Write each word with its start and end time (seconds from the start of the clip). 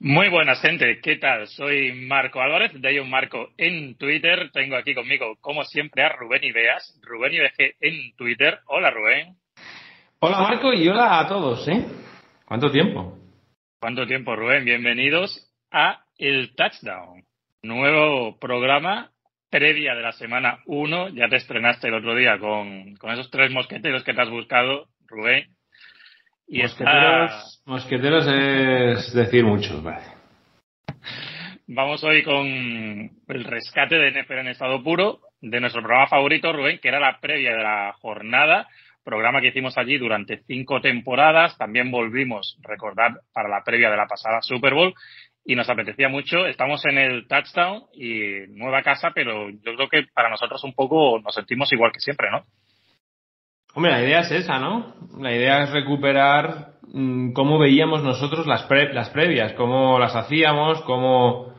Muy 0.00 0.28
buenas, 0.28 0.60
gente. 0.60 1.00
¿Qué 1.02 1.16
tal? 1.16 1.48
Soy 1.48 1.92
Marco 1.92 2.40
Álvarez, 2.40 2.70
de 2.72 3.00
un 3.00 3.10
Marco 3.10 3.48
en 3.56 3.96
Twitter. 3.96 4.48
Tengo 4.52 4.76
aquí 4.76 4.94
conmigo, 4.94 5.36
como 5.40 5.64
siempre, 5.64 6.04
a 6.04 6.10
Rubén 6.10 6.44
Ibeas, 6.44 7.00
Rubén 7.02 7.34
IBG 7.34 7.74
en 7.80 8.14
Twitter. 8.14 8.60
Hola, 8.66 8.92
Rubén. 8.92 9.34
Hola, 10.20 10.38
Marco, 10.38 10.72
y 10.72 10.86
hola 10.88 11.18
a 11.18 11.26
todos, 11.26 11.66
¿eh? 11.66 11.84
¿Cuánto 12.44 12.70
tiempo? 12.70 13.18
¿Cuánto 13.80 14.06
tiempo, 14.06 14.36
Rubén? 14.36 14.64
Bienvenidos 14.64 15.52
a 15.72 16.04
El 16.16 16.54
Touchdown, 16.54 17.24
nuevo 17.62 18.38
programa 18.38 19.10
previa 19.50 19.96
de 19.96 20.02
la 20.02 20.12
semana 20.12 20.60
1. 20.66 21.08
Ya 21.08 21.28
te 21.28 21.36
estrenaste 21.36 21.88
el 21.88 21.94
otro 21.94 22.14
día 22.14 22.38
con, 22.38 22.94
con 22.98 23.10
esos 23.10 23.32
tres 23.32 23.50
mosqueteros 23.50 24.04
que 24.04 24.14
te 24.14 24.22
has 24.22 24.30
buscado, 24.30 24.86
Rubén. 25.08 25.57
Y 26.48 26.62
mosqueteros, 26.62 27.62
mosqueteros 27.66 28.26
es 28.26 29.12
decir 29.12 29.44
mucho, 29.44 29.82
vale. 29.82 30.06
Vamos 31.66 32.02
hoy 32.02 32.22
con 32.22 32.46
el 32.46 33.44
rescate 33.44 33.96
de 33.96 34.22
NFL 34.22 34.38
en 34.38 34.48
estado 34.48 34.82
puro 34.82 35.20
de 35.42 35.60
nuestro 35.60 35.82
programa 35.82 36.06
favorito, 36.06 36.50
Rubén, 36.50 36.78
que 36.80 36.88
era 36.88 36.98
la 36.98 37.20
previa 37.20 37.54
de 37.54 37.62
la 37.62 37.92
jornada, 38.00 38.66
programa 39.04 39.42
que 39.42 39.48
hicimos 39.48 39.76
allí 39.76 39.98
durante 39.98 40.38
cinco 40.46 40.80
temporadas. 40.80 41.58
También 41.58 41.90
volvimos, 41.90 42.58
recordar, 42.62 43.20
para 43.34 43.50
la 43.50 43.62
previa 43.62 43.90
de 43.90 43.98
la 43.98 44.06
pasada 44.06 44.40
Super 44.40 44.72
Bowl 44.72 44.94
y 45.44 45.54
nos 45.54 45.68
apetecía 45.68 46.08
mucho. 46.08 46.46
Estamos 46.46 46.84
en 46.86 46.96
el 46.96 47.26
touchdown 47.28 47.82
y 47.92 48.46
nueva 48.48 48.82
casa, 48.82 49.10
pero 49.14 49.50
yo 49.50 49.74
creo 49.76 49.88
que 49.90 50.04
para 50.14 50.30
nosotros 50.30 50.64
un 50.64 50.72
poco 50.74 51.20
nos 51.20 51.34
sentimos 51.34 51.70
igual 51.72 51.92
que 51.92 52.00
siempre, 52.00 52.30
¿no? 52.30 52.44
Hombre, 53.74 53.92
la 53.92 54.02
idea 54.02 54.20
es 54.20 54.30
esa, 54.32 54.58
¿no? 54.58 54.94
La 55.18 55.32
idea 55.32 55.62
es 55.62 55.70
recuperar 55.70 56.72
mm, 56.92 57.32
cómo 57.32 57.58
veíamos 57.58 58.02
nosotros 58.02 58.46
las, 58.46 58.68
las 58.92 59.10
previas, 59.10 59.52
cómo 59.52 59.98
las 59.98 60.16
hacíamos, 60.16 60.80
cómo, 60.82 61.54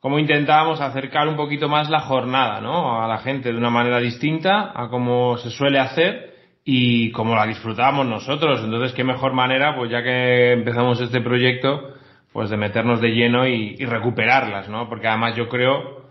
cómo 0.00 0.18
intentábamos 0.18 0.80
acercar 0.80 1.28
un 1.28 1.36
poquito 1.36 1.68
más 1.68 1.90
la 1.90 2.00
jornada, 2.00 2.60
¿no? 2.60 3.02
A 3.02 3.06
la 3.06 3.18
gente 3.18 3.52
de 3.52 3.58
una 3.58 3.70
manera 3.70 4.00
distinta 4.00 4.72
a 4.74 4.88
cómo 4.88 5.36
se 5.38 5.50
suele 5.50 5.78
hacer 5.78 6.34
y 6.64 7.12
cómo 7.12 7.36
la 7.36 7.46
disfrutábamos 7.46 8.06
nosotros. 8.06 8.60
Entonces, 8.64 8.92
qué 8.92 9.04
mejor 9.04 9.32
manera, 9.32 9.76
pues 9.76 9.90
ya 9.90 10.02
que 10.02 10.52
empezamos 10.52 11.00
este 11.00 11.20
proyecto, 11.20 11.94
pues 12.32 12.50
de 12.50 12.56
meternos 12.56 13.00
de 13.00 13.10
lleno 13.10 13.46
y, 13.46 13.76
y 13.78 13.84
recuperarlas, 13.84 14.68
¿no? 14.68 14.88
Porque 14.88 15.06
además 15.06 15.36
yo 15.36 15.48
creo 15.48 16.05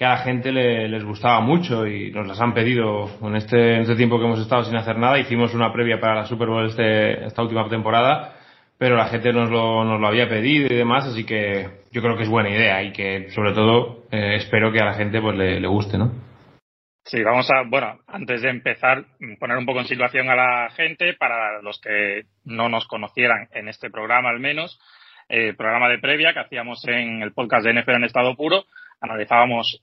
que 0.00 0.06
a 0.06 0.12
la 0.12 0.16
gente 0.16 0.50
le, 0.50 0.88
les 0.88 1.04
gustaba 1.04 1.42
mucho 1.42 1.86
y 1.86 2.10
nos 2.10 2.26
las 2.26 2.40
han 2.40 2.54
pedido 2.54 3.10
en 3.20 3.36
este, 3.36 3.74
en 3.74 3.82
este 3.82 3.96
tiempo 3.96 4.18
que 4.18 4.24
hemos 4.24 4.40
estado 4.40 4.64
sin 4.64 4.74
hacer 4.74 4.96
nada. 4.96 5.18
Hicimos 5.18 5.52
una 5.52 5.70
previa 5.74 6.00
para 6.00 6.14
la 6.14 6.24
Super 6.24 6.48
Bowl 6.48 6.64
este, 6.64 7.26
esta 7.26 7.42
última 7.42 7.68
temporada, 7.68 8.32
pero 8.78 8.96
la 8.96 9.08
gente 9.08 9.30
nos 9.30 9.50
lo, 9.50 9.84
nos 9.84 10.00
lo 10.00 10.06
había 10.06 10.26
pedido 10.26 10.68
y 10.72 10.74
demás, 10.74 11.04
así 11.04 11.26
que 11.26 11.82
yo 11.92 12.00
creo 12.00 12.16
que 12.16 12.22
es 12.22 12.30
buena 12.30 12.48
idea 12.48 12.82
y 12.82 12.92
que 12.92 13.28
sobre 13.32 13.52
todo 13.52 14.06
eh, 14.10 14.36
espero 14.36 14.72
que 14.72 14.80
a 14.80 14.86
la 14.86 14.94
gente 14.94 15.20
pues 15.20 15.36
le, 15.36 15.66
guste, 15.66 15.98
¿no? 15.98 16.12
Sí, 17.04 17.22
vamos 17.22 17.50
a, 17.50 17.64
bueno, 17.68 17.98
antes 18.06 18.40
de 18.40 18.48
empezar, 18.48 19.04
poner 19.38 19.58
un 19.58 19.66
poco 19.66 19.80
en 19.80 19.86
situación 19.86 20.30
a 20.30 20.34
la 20.34 20.70
gente, 20.70 21.12
para 21.12 21.60
los 21.60 21.78
que 21.78 22.22
no 22.46 22.70
nos 22.70 22.88
conocieran 22.88 23.48
en 23.52 23.68
este 23.68 23.90
programa 23.90 24.30
al 24.30 24.40
menos, 24.40 24.80
eh, 25.28 25.52
programa 25.52 25.90
de 25.90 25.98
previa 25.98 26.32
que 26.32 26.40
hacíamos 26.40 26.82
en 26.88 27.20
el 27.20 27.34
podcast 27.34 27.66
de 27.66 27.74
NFL 27.74 27.96
en 27.96 28.04
estado 28.04 28.34
puro, 28.34 28.64
analizábamos 29.02 29.82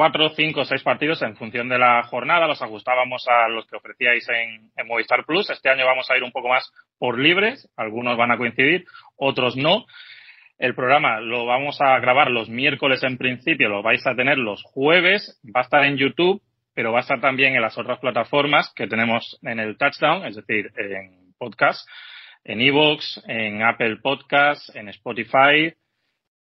cuatro, 0.00 0.30
cinco, 0.30 0.64
seis 0.64 0.82
partidos 0.82 1.20
en 1.20 1.36
función 1.36 1.68
de 1.68 1.78
la 1.78 2.02
jornada. 2.04 2.46
Los 2.46 2.62
ajustábamos 2.62 3.22
a 3.28 3.50
los 3.50 3.66
que 3.66 3.76
ofrecíais 3.76 4.26
en, 4.30 4.86
Movistar 4.86 5.26
Plus. 5.26 5.50
Este 5.50 5.68
año 5.68 5.84
vamos 5.84 6.10
a 6.10 6.16
ir 6.16 6.22
un 6.22 6.32
poco 6.32 6.48
más 6.48 6.72
por 6.98 7.18
libres. 7.18 7.70
Algunos 7.76 8.16
van 8.16 8.30
a 8.30 8.38
coincidir, 8.38 8.86
otros 9.18 9.58
no. 9.58 9.84
El 10.56 10.74
programa 10.74 11.20
lo 11.20 11.44
vamos 11.44 11.82
a 11.82 11.98
grabar 11.98 12.30
los 12.30 12.48
miércoles 12.48 13.02
en 13.02 13.18
principio, 13.18 13.68
lo 13.68 13.82
vais 13.82 14.06
a 14.06 14.14
tener 14.14 14.38
los 14.38 14.62
jueves. 14.62 15.38
Va 15.44 15.60
a 15.60 15.64
estar 15.64 15.84
en 15.84 15.98
YouTube, 15.98 16.40
pero 16.74 16.92
va 16.92 17.00
a 17.00 17.02
estar 17.02 17.20
también 17.20 17.54
en 17.54 17.60
las 17.60 17.76
otras 17.76 17.98
plataformas 17.98 18.72
que 18.74 18.86
tenemos 18.86 19.38
en 19.42 19.60
el 19.60 19.76
Touchdown, 19.76 20.24
es 20.24 20.34
decir, 20.34 20.70
en 20.78 21.34
podcast, 21.36 21.86
en 22.44 22.62
Evox, 22.62 23.22
en 23.28 23.62
Apple 23.62 23.98
Podcast, 24.02 24.74
en 24.74 24.88
Spotify, 24.88 25.74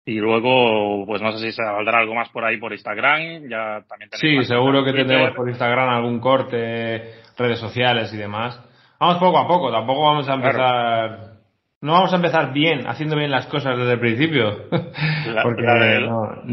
y 0.06 0.16
luego, 0.16 1.06
pues 1.06 1.22
no 1.22 1.32
sé 1.32 1.46
si 1.46 1.52
se 1.52 1.62
valdrá 1.62 1.98
algo 1.98 2.14
más 2.14 2.28
por 2.28 2.44
ahí 2.44 2.58
por 2.58 2.72
Instagram. 2.72 3.48
Ya 3.48 3.82
también 3.88 4.10
sí, 4.12 4.44
seguro 4.44 4.84
que 4.84 4.92
tendremos 4.92 5.34
por 5.34 5.48
Instagram 5.48 5.88
algún 5.88 6.20
corte, 6.20 7.14
redes 7.38 7.58
sociales 7.58 8.12
y 8.12 8.18
demás. 8.18 8.60
Vamos 9.00 9.16
poco 9.18 9.38
a 9.38 9.48
poco, 9.48 9.72
tampoco 9.72 10.02
vamos 10.02 10.28
a 10.28 10.34
empezar. 10.34 11.34
No 11.80 11.92
vamos 11.92 12.12
a 12.12 12.16
empezar 12.16 12.52
bien, 12.52 12.86
haciendo 12.86 13.16
bien 13.16 13.30
las 13.30 13.46
cosas 13.46 13.76
desde 13.78 13.92
el 13.92 14.00
principio. 14.00 14.68
Porque 15.42 15.64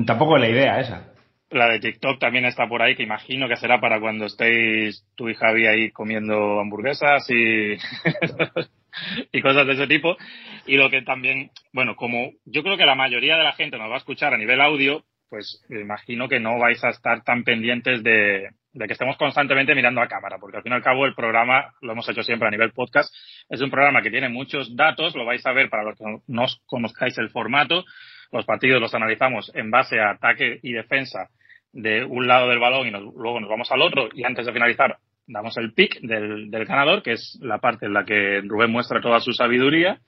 tampoco 0.05 0.37
es 0.37 0.41
la 0.41 0.49
idea 0.49 0.79
esa. 0.79 1.07
La 1.49 1.67
de 1.67 1.79
TikTok 1.79 2.19
también 2.19 2.45
está 2.45 2.67
por 2.67 2.81
ahí, 2.81 2.95
que 2.95 3.03
imagino 3.03 3.49
que 3.49 3.57
será 3.57 3.81
para 3.81 3.99
cuando 3.99 4.25
estéis 4.25 5.05
tú 5.15 5.27
y 5.27 5.35
Javi 5.35 5.67
ahí 5.67 5.91
comiendo 5.91 6.61
hamburguesas 6.61 7.29
y, 7.29 7.75
y 9.31 9.41
cosas 9.41 9.67
de 9.67 9.73
ese 9.73 9.87
tipo. 9.87 10.17
Y 10.65 10.77
lo 10.77 10.89
que 10.89 11.01
también, 11.01 11.51
bueno, 11.73 11.95
como 11.95 12.31
yo 12.45 12.63
creo 12.63 12.77
que 12.77 12.85
la 12.85 12.95
mayoría 12.95 13.37
de 13.37 13.43
la 13.43 13.53
gente 13.53 13.77
nos 13.77 13.89
va 13.89 13.95
a 13.95 13.99
escuchar 13.99 14.33
a 14.33 14.37
nivel 14.37 14.61
audio, 14.61 15.03
pues 15.29 15.63
imagino 15.69 16.27
que 16.27 16.39
no 16.39 16.59
vais 16.59 16.83
a 16.83 16.89
estar 16.89 17.23
tan 17.23 17.43
pendientes 17.45 18.03
de, 18.03 18.49
que 18.73 18.93
estemos 18.93 19.15
constantemente 19.15 19.73
mirando 19.73 20.01
a 20.01 20.07
cámara, 20.07 20.37
porque 20.39 20.57
al 20.57 20.63
fin 20.63 20.73
y 20.73 20.75
al 20.75 20.83
cabo 20.83 21.05
el 21.05 21.15
programa, 21.15 21.73
lo 21.81 21.93
hemos 21.93 22.07
hecho 22.09 22.21
siempre 22.21 22.49
a 22.49 22.51
nivel 22.51 22.73
podcast, 22.73 23.13
es 23.49 23.61
un 23.61 23.71
programa 23.71 24.01
que 24.01 24.11
tiene 24.11 24.27
muchos 24.27 24.75
datos, 24.75 25.15
lo 25.15 25.25
vais 25.25 25.45
a 25.45 25.53
ver 25.53 25.69
para 25.69 25.83
los 25.83 25.97
que 25.97 26.03
no 26.27 26.45
conozcáis 26.65 27.17
el 27.17 27.29
formato, 27.29 27.85
los 28.31 28.45
partidos 28.45 28.81
los 28.81 28.93
analizamos 28.93 29.51
en 29.55 29.71
base 29.71 30.01
a 30.01 30.11
ataque 30.11 30.59
y 30.63 30.73
defensa 30.73 31.29
de 31.71 32.03
un 32.03 32.27
lado 32.27 32.49
del 32.49 32.59
balón 32.59 32.87
y 32.87 32.91
luego 32.91 33.39
nos 33.39 33.49
vamos 33.49 33.71
al 33.71 33.81
otro 33.81 34.09
y 34.13 34.25
antes 34.25 34.45
de 34.45 34.51
finalizar 34.53 34.97
damos 35.31 35.57
el 35.57 35.73
pick 35.73 36.01
del, 36.01 36.51
del 36.51 36.65
ganador, 36.65 37.01
que 37.01 37.13
es 37.13 37.37
la 37.41 37.59
parte 37.59 37.85
en 37.85 37.93
la 37.93 38.05
que 38.05 38.41
Rubén 38.41 38.71
muestra 38.71 39.01
toda 39.01 39.19
su 39.19 39.33
sabiduría 39.33 39.99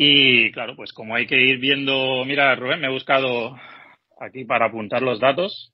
y 0.00 0.52
claro, 0.52 0.76
pues 0.76 0.92
como 0.92 1.16
hay 1.16 1.26
que 1.26 1.42
ir 1.42 1.58
viendo, 1.58 2.24
mira, 2.24 2.54
Rubén, 2.54 2.80
me 2.80 2.86
he 2.86 2.90
buscado 2.90 3.58
aquí 4.20 4.44
para 4.44 4.66
apuntar 4.66 5.02
los 5.02 5.18
datos. 5.18 5.72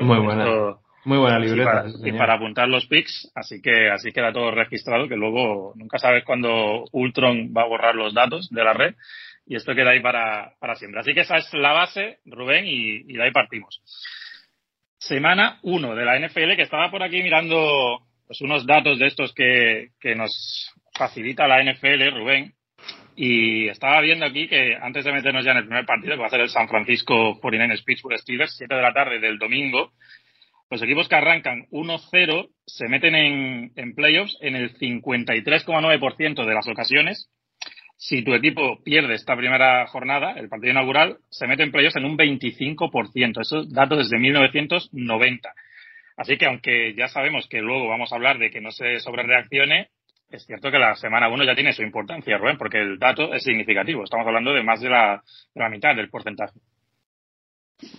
Muy 0.00 0.18
buena. 0.18 0.78
muy 1.04 1.18
buena 1.18 1.38
libreta. 1.38 1.84
Y 2.02 2.10
para, 2.10 2.34
apuntar 2.34 2.66
los 2.66 2.86
pics, 2.86 3.30
así 3.36 3.62
que 3.62 3.88
así 3.88 4.10
queda 4.10 4.32
todo 4.32 4.50
registrado, 4.50 5.06
que 5.06 5.14
luego 5.14 5.74
nunca 5.76 5.98
sabes 5.98 6.24
cuándo 6.24 6.86
Ultron 6.90 7.54
va 7.56 7.62
a 7.62 7.68
borrar 7.68 7.94
los 7.94 8.12
datos 8.12 8.50
de 8.50 8.64
la 8.64 8.72
red 8.72 8.96
y 9.46 9.54
esto 9.54 9.76
queda 9.76 9.90
ahí 9.90 10.00
para, 10.00 10.54
para 10.58 10.74
siempre. 10.74 10.98
Así 10.98 11.14
que 11.14 11.20
esa 11.20 11.36
es 11.36 11.54
la 11.54 11.70
base, 11.70 12.18
Rubén, 12.24 12.66
y, 12.66 13.12
y 13.12 13.12
de 13.12 13.22
ahí 13.22 13.30
partimos. 13.30 13.80
Semana 15.08 15.58
1 15.62 15.96
de 15.96 16.04
la 16.04 16.16
NFL, 16.16 16.54
que 16.54 16.62
estaba 16.62 16.88
por 16.88 17.02
aquí 17.02 17.24
mirando 17.24 18.06
pues, 18.24 18.40
unos 18.40 18.64
datos 18.64 19.00
de 19.00 19.08
estos 19.08 19.34
que, 19.34 19.88
que 20.00 20.14
nos 20.14 20.70
facilita 20.96 21.48
la 21.48 21.60
NFL, 21.60 22.16
Rubén, 22.16 22.54
y 23.16 23.66
estaba 23.66 24.00
viendo 24.00 24.24
aquí 24.24 24.46
que 24.46 24.76
antes 24.80 25.04
de 25.04 25.12
meternos 25.12 25.44
ya 25.44 25.50
en 25.50 25.56
el 25.56 25.66
primer 25.66 25.86
partido, 25.86 26.14
que 26.14 26.20
va 26.20 26.26
a 26.26 26.30
ser 26.30 26.42
el 26.42 26.50
San 26.50 26.68
Francisco 26.68 27.40
49ers 27.40 27.82
Pittsburgh 27.84 28.16
Steelers, 28.16 28.54
7 28.56 28.72
de 28.72 28.80
la 28.80 28.92
tarde 28.92 29.18
del 29.18 29.38
domingo, 29.38 29.90
los 30.70 30.80
equipos 30.80 31.08
que 31.08 31.16
arrancan 31.16 31.66
1-0 31.72 32.48
se 32.64 32.88
meten 32.88 33.16
en, 33.16 33.72
en 33.74 33.94
playoffs 33.96 34.38
en 34.40 34.54
el 34.54 34.78
53,9% 34.78 36.46
de 36.46 36.54
las 36.54 36.68
ocasiones. 36.68 37.28
Si 38.02 38.24
tu 38.24 38.34
equipo 38.34 38.82
pierde 38.82 39.14
esta 39.14 39.36
primera 39.36 39.86
jornada, 39.86 40.32
el 40.32 40.48
partido 40.48 40.72
inaugural, 40.72 41.18
se 41.30 41.46
mete 41.46 41.62
en 41.62 41.70
playoffs 41.70 41.94
en 41.94 42.04
un 42.04 42.18
25%. 42.18 43.40
Eso 43.40 43.62
datos 43.66 43.98
desde 43.98 44.18
1990. 44.18 45.54
Así 46.16 46.36
que 46.36 46.46
aunque 46.46 46.94
ya 46.96 47.06
sabemos 47.06 47.46
que 47.46 47.60
luego 47.60 47.86
vamos 47.86 48.12
a 48.12 48.16
hablar 48.16 48.38
de 48.38 48.50
que 48.50 48.60
no 48.60 48.72
se 48.72 48.98
sobrereaccione, 48.98 49.90
es 50.30 50.44
cierto 50.44 50.72
que 50.72 50.80
la 50.80 50.96
semana 50.96 51.28
1 51.28 51.44
ya 51.44 51.54
tiene 51.54 51.72
su 51.72 51.82
importancia, 51.82 52.38
Rubén, 52.38 52.58
porque 52.58 52.78
el 52.78 52.98
dato 52.98 53.32
es 53.32 53.44
significativo. 53.44 54.02
Estamos 54.02 54.26
hablando 54.26 54.52
de 54.52 54.64
más 54.64 54.80
de 54.80 54.90
la, 54.90 55.22
mitad 55.70 55.94
del 55.94 56.10
porcentaje. 56.10 56.58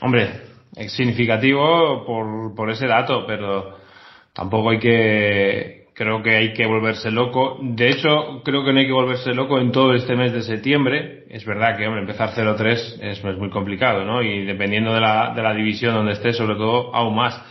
Hombre, 0.01 0.27
es 0.75 0.91
significativo 0.91 2.03
por, 2.05 2.53
por 2.53 2.69
ese 2.69 2.87
dato, 2.87 3.25
pero 3.25 3.77
tampoco 4.33 4.71
hay 4.71 4.79
que, 4.79 5.82
creo 5.93 6.21
que 6.23 6.35
hay 6.35 6.53
que 6.53 6.65
volverse 6.65 7.11
loco. 7.11 7.57
De 7.61 7.89
hecho, 7.89 8.41
creo 8.43 8.63
que 8.63 8.73
no 8.73 8.79
hay 8.79 8.87
que 8.87 8.93
volverse 8.93 9.33
loco 9.33 9.59
en 9.59 9.71
todo 9.71 9.93
este 9.93 10.15
mes 10.15 10.33
de 10.33 10.41
septiembre. 10.41 11.25
Es 11.29 11.45
verdad 11.45 11.77
que, 11.77 11.87
hombre, 11.87 12.01
empezar 12.01 12.31
0-3 12.31 12.65
es, 12.71 12.99
es, 13.01 13.23
muy 13.37 13.49
complicado, 13.49 14.03
¿no? 14.03 14.21
Y 14.21 14.45
dependiendo 14.45 14.93
de 14.93 15.01
la, 15.01 15.33
de 15.35 15.41
la 15.41 15.53
división 15.53 15.93
donde 15.93 16.13
esté, 16.13 16.33
sobre 16.33 16.55
todo, 16.55 16.93
aún 16.93 17.15
más. 17.15 17.41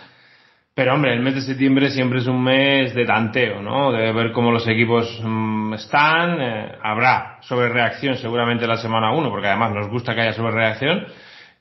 Pero 0.74 0.94
hombre, 0.94 1.12
el 1.12 1.20
mes 1.20 1.34
de 1.34 1.42
septiembre 1.42 1.90
siempre 1.90 2.20
es 2.20 2.26
un 2.26 2.42
mes 2.42 2.94
de 2.94 3.04
tanteo, 3.04 3.60
¿no? 3.60 3.92
De 3.92 4.10
ver 4.12 4.32
cómo 4.32 4.50
los 4.50 4.66
equipos 4.66 5.20
mm, 5.22 5.74
están. 5.74 6.40
Eh, 6.40 6.72
habrá 6.82 7.38
sobre 7.42 7.68
reacción 7.68 8.16
seguramente 8.16 8.66
la 8.66 8.78
semana 8.78 9.12
1, 9.12 9.28
porque 9.30 9.48
además 9.48 9.72
nos 9.72 9.88
gusta 9.88 10.14
que 10.14 10.22
haya 10.22 10.32
sobre 10.32 10.54
reacción 10.54 11.06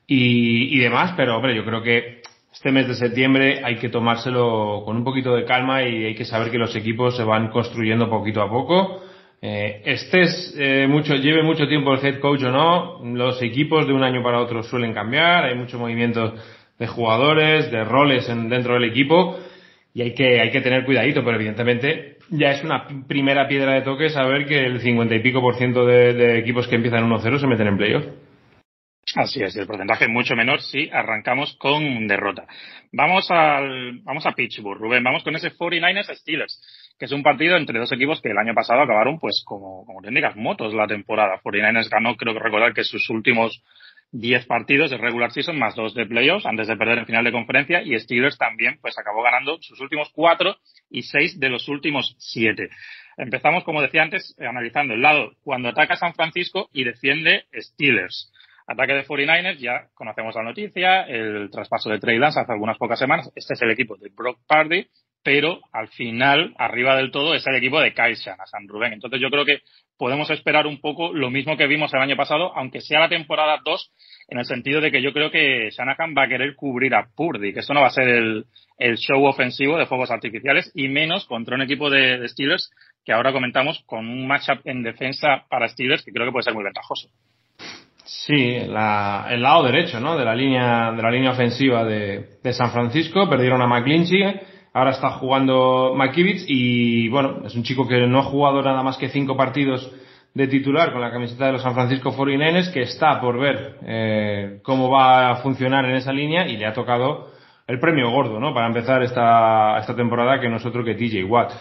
y, 0.06 0.76
y 0.76 0.78
demás, 0.80 1.12
pero 1.16 1.36
hombre, 1.36 1.54
yo 1.54 1.64
creo 1.64 1.82
que 1.82 2.21
este 2.52 2.70
mes 2.70 2.86
de 2.86 2.94
septiembre 2.94 3.62
hay 3.64 3.76
que 3.76 3.88
tomárselo 3.88 4.82
con 4.84 4.96
un 4.96 5.04
poquito 5.04 5.34
de 5.34 5.44
calma 5.44 5.82
y 5.82 6.04
hay 6.04 6.14
que 6.14 6.26
saber 6.26 6.50
que 6.50 6.58
los 6.58 6.76
equipos 6.76 7.16
se 7.16 7.24
van 7.24 7.48
construyendo 7.48 8.10
poquito 8.10 8.42
a 8.42 8.50
poco. 8.50 9.02
Eh, 9.40 9.82
estés 9.86 10.54
eh, 10.58 10.86
mucho, 10.86 11.16
lleve 11.16 11.42
mucho 11.42 11.66
tiempo 11.66 11.92
el 11.94 12.04
head 12.04 12.20
coach 12.20 12.42
o 12.44 12.50
no, 12.52 13.00
los 13.16 13.42
equipos 13.42 13.86
de 13.86 13.92
un 13.92 14.04
año 14.04 14.22
para 14.22 14.40
otro 14.40 14.62
suelen 14.62 14.92
cambiar, 14.92 15.46
hay 15.46 15.56
mucho 15.56 15.78
movimiento 15.78 16.34
de 16.78 16.86
jugadores, 16.86 17.70
de 17.72 17.84
roles 17.84 18.28
en, 18.28 18.48
dentro 18.48 18.74
del 18.74 18.84
equipo 18.84 19.36
y 19.94 20.02
hay 20.02 20.14
que, 20.14 20.40
hay 20.40 20.50
que 20.50 20.60
tener 20.60 20.84
cuidadito, 20.84 21.24
pero 21.24 21.36
evidentemente 21.36 22.18
ya 22.30 22.50
es 22.52 22.62
una 22.62 22.86
primera 23.08 23.48
piedra 23.48 23.74
de 23.74 23.82
toque 23.82 24.10
saber 24.10 24.46
que 24.46 24.64
el 24.64 24.80
50 24.80 25.14
y 25.14 25.20
pico 25.20 25.40
por 25.40 25.56
ciento 25.56 25.86
de, 25.86 26.38
equipos 26.38 26.68
que 26.68 26.76
empiezan 26.76 27.10
1-0 27.10 27.40
se 27.40 27.46
meten 27.46 27.66
en 27.66 27.76
playoff. 27.76 28.04
Así 29.14 29.42
es, 29.42 29.54
el 29.56 29.66
porcentaje 29.66 30.08
mucho 30.08 30.34
menor 30.34 30.62
si 30.62 30.88
arrancamos 30.90 31.54
con 31.58 32.06
derrota. 32.06 32.46
Vamos 32.92 33.30
al, 33.30 34.00
vamos 34.02 34.24
a 34.24 34.32
Pittsburgh, 34.32 34.80
Rubén, 34.80 35.04
vamos 35.04 35.22
con 35.22 35.36
ese 35.36 35.50
49ers 35.50 36.14
Steelers, 36.16 36.62
que 36.98 37.04
es 37.04 37.12
un 37.12 37.22
partido 37.22 37.56
entre 37.56 37.78
dos 37.78 37.92
equipos 37.92 38.22
que 38.22 38.30
el 38.30 38.38
año 38.38 38.54
pasado 38.54 38.80
acabaron 38.80 39.18
pues 39.18 39.42
como, 39.44 39.84
como 39.84 40.00
técnicas 40.00 40.34
motos 40.36 40.72
la 40.72 40.86
temporada. 40.86 41.40
49ers 41.42 41.90
ganó, 41.90 42.16
creo 42.16 42.32
que 42.32 42.40
recordar 42.40 42.72
que 42.72 42.84
sus 42.84 43.10
últimos 43.10 43.62
10 44.12 44.46
partidos 44.46 44.90
de 44.90 44.98
regular 44.98 45.30
season 45.30 45.58
más 45.58 45.74
dos 45.74 45.94
de 45.94 46.06
playoffs 46.06 46.44
antes 46.44 46.68
de 46.68 46.76
perder 46.76 46.98
en 46.98 47.06
final 47.06 47.24
de 47.24 47.32
conferencia 47.32 47.82
y 47.82 47.98
Steelers 47.98 48.36
también 48.36 48.78
pues 48.80 48.98
acabó 48.98 49.22
ganando 49.22 49.58
sus 49.60 49.80
últimos 49.80 50.10
cuatro 50.14 50.56
y 50.90 51.02
seis 51.02 51.40
de 51.40 51.48
los 51.48 51.68
últimos 51.68 52.14
siete. 52.18 52.68
Empezamos, 53.16 53.64
como 53.64 53.82
decía 53.82 54.02
antes, 54.02 54.34
analizando 54.38 54.94
el 54.94 55.02
lado 55.02 55.32
cuando 55.42 55.68
ataca 55.68 55.96
San 55.96 56.14
Francisco 56.14 56.68
y 56.72 56.84
defiende 56.84 57.44
Steelers. 57.54 58.32
Ataque 58.72 58.94
de 58.94 59.04
49ers, 59.04 59.58
ya 59.58 59.88
conocemos 59.92 60.34
la 60.34 60.44
noticia, 60.44 61.02
el 61.02 61.50
traspaso 61.50 61.90
de 61.90 61.98
Trey 61.98 62.18
Lance 62.18 62.40
hace 62.40 62.52
algunas 62.52 62.78
pocas 62.78 62.98
semanas. 62.98 63.30
Este 63.36 63.52
es 63.52 63.60
el 63.60 63.70
equipo 63.70 63.98
de 63.98 64.08
Brock 64.08 64.38
Party, 64.46 64.86
pero 65.22 65.60
al 65.72 65.88
final, 65.88 66.54
arriba 66.56 66.96
del 66.96 67.10
todo, 67.10 67.34
es 67.34 67.46
el 67.46 67.56
equipo 67.56 67.80
de 67.80 67.92
Kyle 67.92 68.14
Shanahan, 68.14 68.66
Rubén. 68.66 68.94
Entonces 68.94 69.20
yo 69.20 69.28
creo 69.28 69.44
que 69.44 69.58
podemos 69.98 70.30
esperar 70.30 70.66
un 70.66 70.80
poco 70.80 71.12
lo 71.12 71.28
mismo 71.30 71.58
que 71.58 71.66
vimos 71.66 71.92
el 71.92 72.00
año 72.00 72.16
pasado, 72.16 72.56
aunque 72.56 72.80
sea 72.80 73.00
la 73.00 73.10
temporada 73.10 73.60
2, 73.62 73.92
en 74.28 74.38
el 74.38 74.46
sentido 74.46 74.80
de 74.80 74.90
que 74.90 75.02
yo 75.02 75.12
creo 75.12 75.30
que 75.30 75.68
Shanahan 75.70 76.14
va 76.16 76.24
a 76.24 76.28
querer 76.28 76.56
cubrir 76.56 76.94
a 76.94 77.08
Purdy, 77.14 77.52
que 77.52 77.60
esto 77.60 77.74
no 77.74 77.82
va 77.82 77.88
a 77.88 77.90
ser 77.90 78.08
el, 78.08 78.46
show 78.96 79.22
ofensivo 79.26 79.76
de 79.76 79.84
fuegos 79.84 80.10
artificiales, 80.10 80.72
y 80.74 80.88
menos 80.88 81.26
contra 81.26 81.56
un 81.56 81.62
equipo 81.62 81.90
de 81.90 82.26
Steelers 82.26 82.70
que 83.04 83.12
ahora 83.12 83.32
comentamos 83.32 83.82
con 83.84 84.08
un 84.08 84.26
matchup 84.26 84.60
en 84.64 84.82
defensa 84.82 85.44
para 85.50 85.68
Steelers 85.68 86.02
que 86.02 86.10
creo 86.10 86.26
que 86.26 86.32
puede 86.32 86.44
ser 86.44 86.54
muy 86.54 86.64
ventajoso. 86.64 87.10
Sí, 88.04 88.56
el 88.56 88.72
lado 88.74 89.62
derecho, 89.62 90.00
¿no? 90.00 90.16
De 90.16 90.24
la 90.24 90.34
línea, 90.34 90.92
de 90.92 91.02
la 91.02 91.10
línea 91.10 91.30
ofensiva 91.30 91.84
de, 91.84 92.52
San 92.52 92.70
Francisco. 92.72 93.28
Perdieron 93.28 93.62
a 93.62 93.66
McClinchy. 93.66 94.22
Ahora 94.74 94.92
está 94.92 95.10
jugando 95.10 95.92
McKivitz 95.94 96.44
y, 96.48 97.08
bueno, 97.10 97.42
es 97.44 97.54
un 97.54 97.62
chico 97.62 97.86
que 97.86 98.06
no 98.06 98.20
ha 98.20 98.24
jugado 98.24 98.62
nada 98.62 98.82
más 98.82 98.96
que 98.96 99.10
cinco 99.10 99.36
partidos 99.36 99.92
de 100.32 100.46
titular 100.46 100.92
con 100.92 101.02
la 101.02 101.10
camiseta 101.10 101.46
de 101.46 101.52
los 101.52 101.62
San 101.62 101.74
Francisco 101.74 102.10
49ers, 102.10 102.72
que 102.72 102.80
está 102.80 103.20
por 103.20 103.38
ver 103.38 103.76
eh, 103.84 104.60
cómo 104.62 104.90
va 104.90 105.30
a 105.30 105.36
funcionar 105.36 105.84
en 105.84 105.96
esa 105.96 106.10
línea 106.10 106.48
y 106.48 106.56
le 106.56 106.64
ha 106.64 106.72
tocado 106.72 107.32
el 107.66 107.78
premio 107.78 108.10
gordo, 108.10 108.40
¿no? 108.40 108.54
Para 108.54 108.66
empezar 108.66 109.02
esta, 109.02 109.76
esta 109.78 109.94
temporada 109.94 110.40
que 110.40 110.48
nosotros 110.48 110.86
que 110.86 110.94
TJ 110.94 111.24
Watt. 111.24 111.52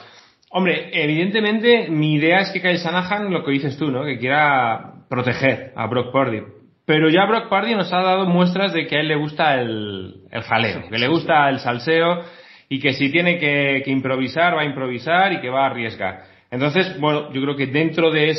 Hombre, 0.51 0.89
evidentemente 0.93 1.89
mi 1.89 2.13
idea 2.13 2.39
es 2.39 2.51
que 2.51 2.61
Kyle 2.61 2.77
Shanahan, 2.77 3.29
lo 3.29 3.43
que 3.43 3.51
dices 3.51 3.77
tú, 3.77 3.91
¿no? 3.91 4.05
Que 4.05 4.19
quiera 4.19 5.00
proteger 5.11 5.73
a 5.75 5.87
Brock 5.87 6.13
Purdy. 6.13 6.41
Pero 6.85 7.09
ya 7.09 7.25
Brock 7.25 7.49
Purdy 7.49 7.75
nos 7.75 7.91
ha 7.91 8.01
dado 8.01 8.25
muestras 8.25 8.71
de 8.71 8.87
que 8.87 8.95
a 8.95 9.01
él 9.01 9.09
le 9.09 9.17
gusta 9.17 9.59
el, 9.59 10.21
el 10.31 10.41
jaleo, 10.41 10.89
que 10.89 10.97
le 10.97 11.07
gusta 11.09 11.49
el 11.49 11.59
salseo 11.59 12.23
y 12.69 12.79
que 12.79 12.93
si 12.93 13.11
tiene 13.11 13.37
que, 13.37 13.83
improvisar, 13.87 14.55
va 14.55 14.61
a 14.61 14.65
improvisar 14.65 15.33
y 15.33 15.41
que 15.41 15.49
va 15.49 15.63
a 15.63 15.69
arriesgar. 15.71 16.23
Entonces, 16.49 16.97
bueno, 16.99 17.31
yo 17.33 17.41
creo 17.41 17.57
que 17.57 17.67
dentro 17.67 18.09
de 18.09 18.29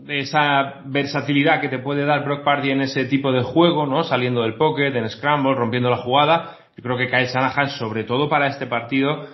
de 0.00 0.18
esa 0.18 0.82
versatilidad 0.86 1.60
que 1.60 1.68
te 1.68 1.78
puede 1.78 2.04
dar 2.04 2.24
Brock 2.24 2.42
Purdy 2.42 2.70
en 2.70 2.80
ese 2.80 3.04
tipo 3.04 3.32
de 3.32 3.42
juego, 3.42 3.86
¿no? 3.86 4.02
Saliendo 4.02 4.42
del 4.42 4.54
pocket, 4.54 4.94
en 4.94 5.08
scramble, 5.08 5.54
rompiendo 5.54 5.88
la 5.88 5.98
jugada, 5.98 6.58
yo 6.76 6.82
creo 6.82 6.96
que 6.98 7.08
Kyle 7.08 7.26
Shanahan, 7.26 7.70
sobre 7.70 8.04
todo 8.04 8.28
para 8.28 8.48
este 8.48 8.66
partido, 8.66 9.26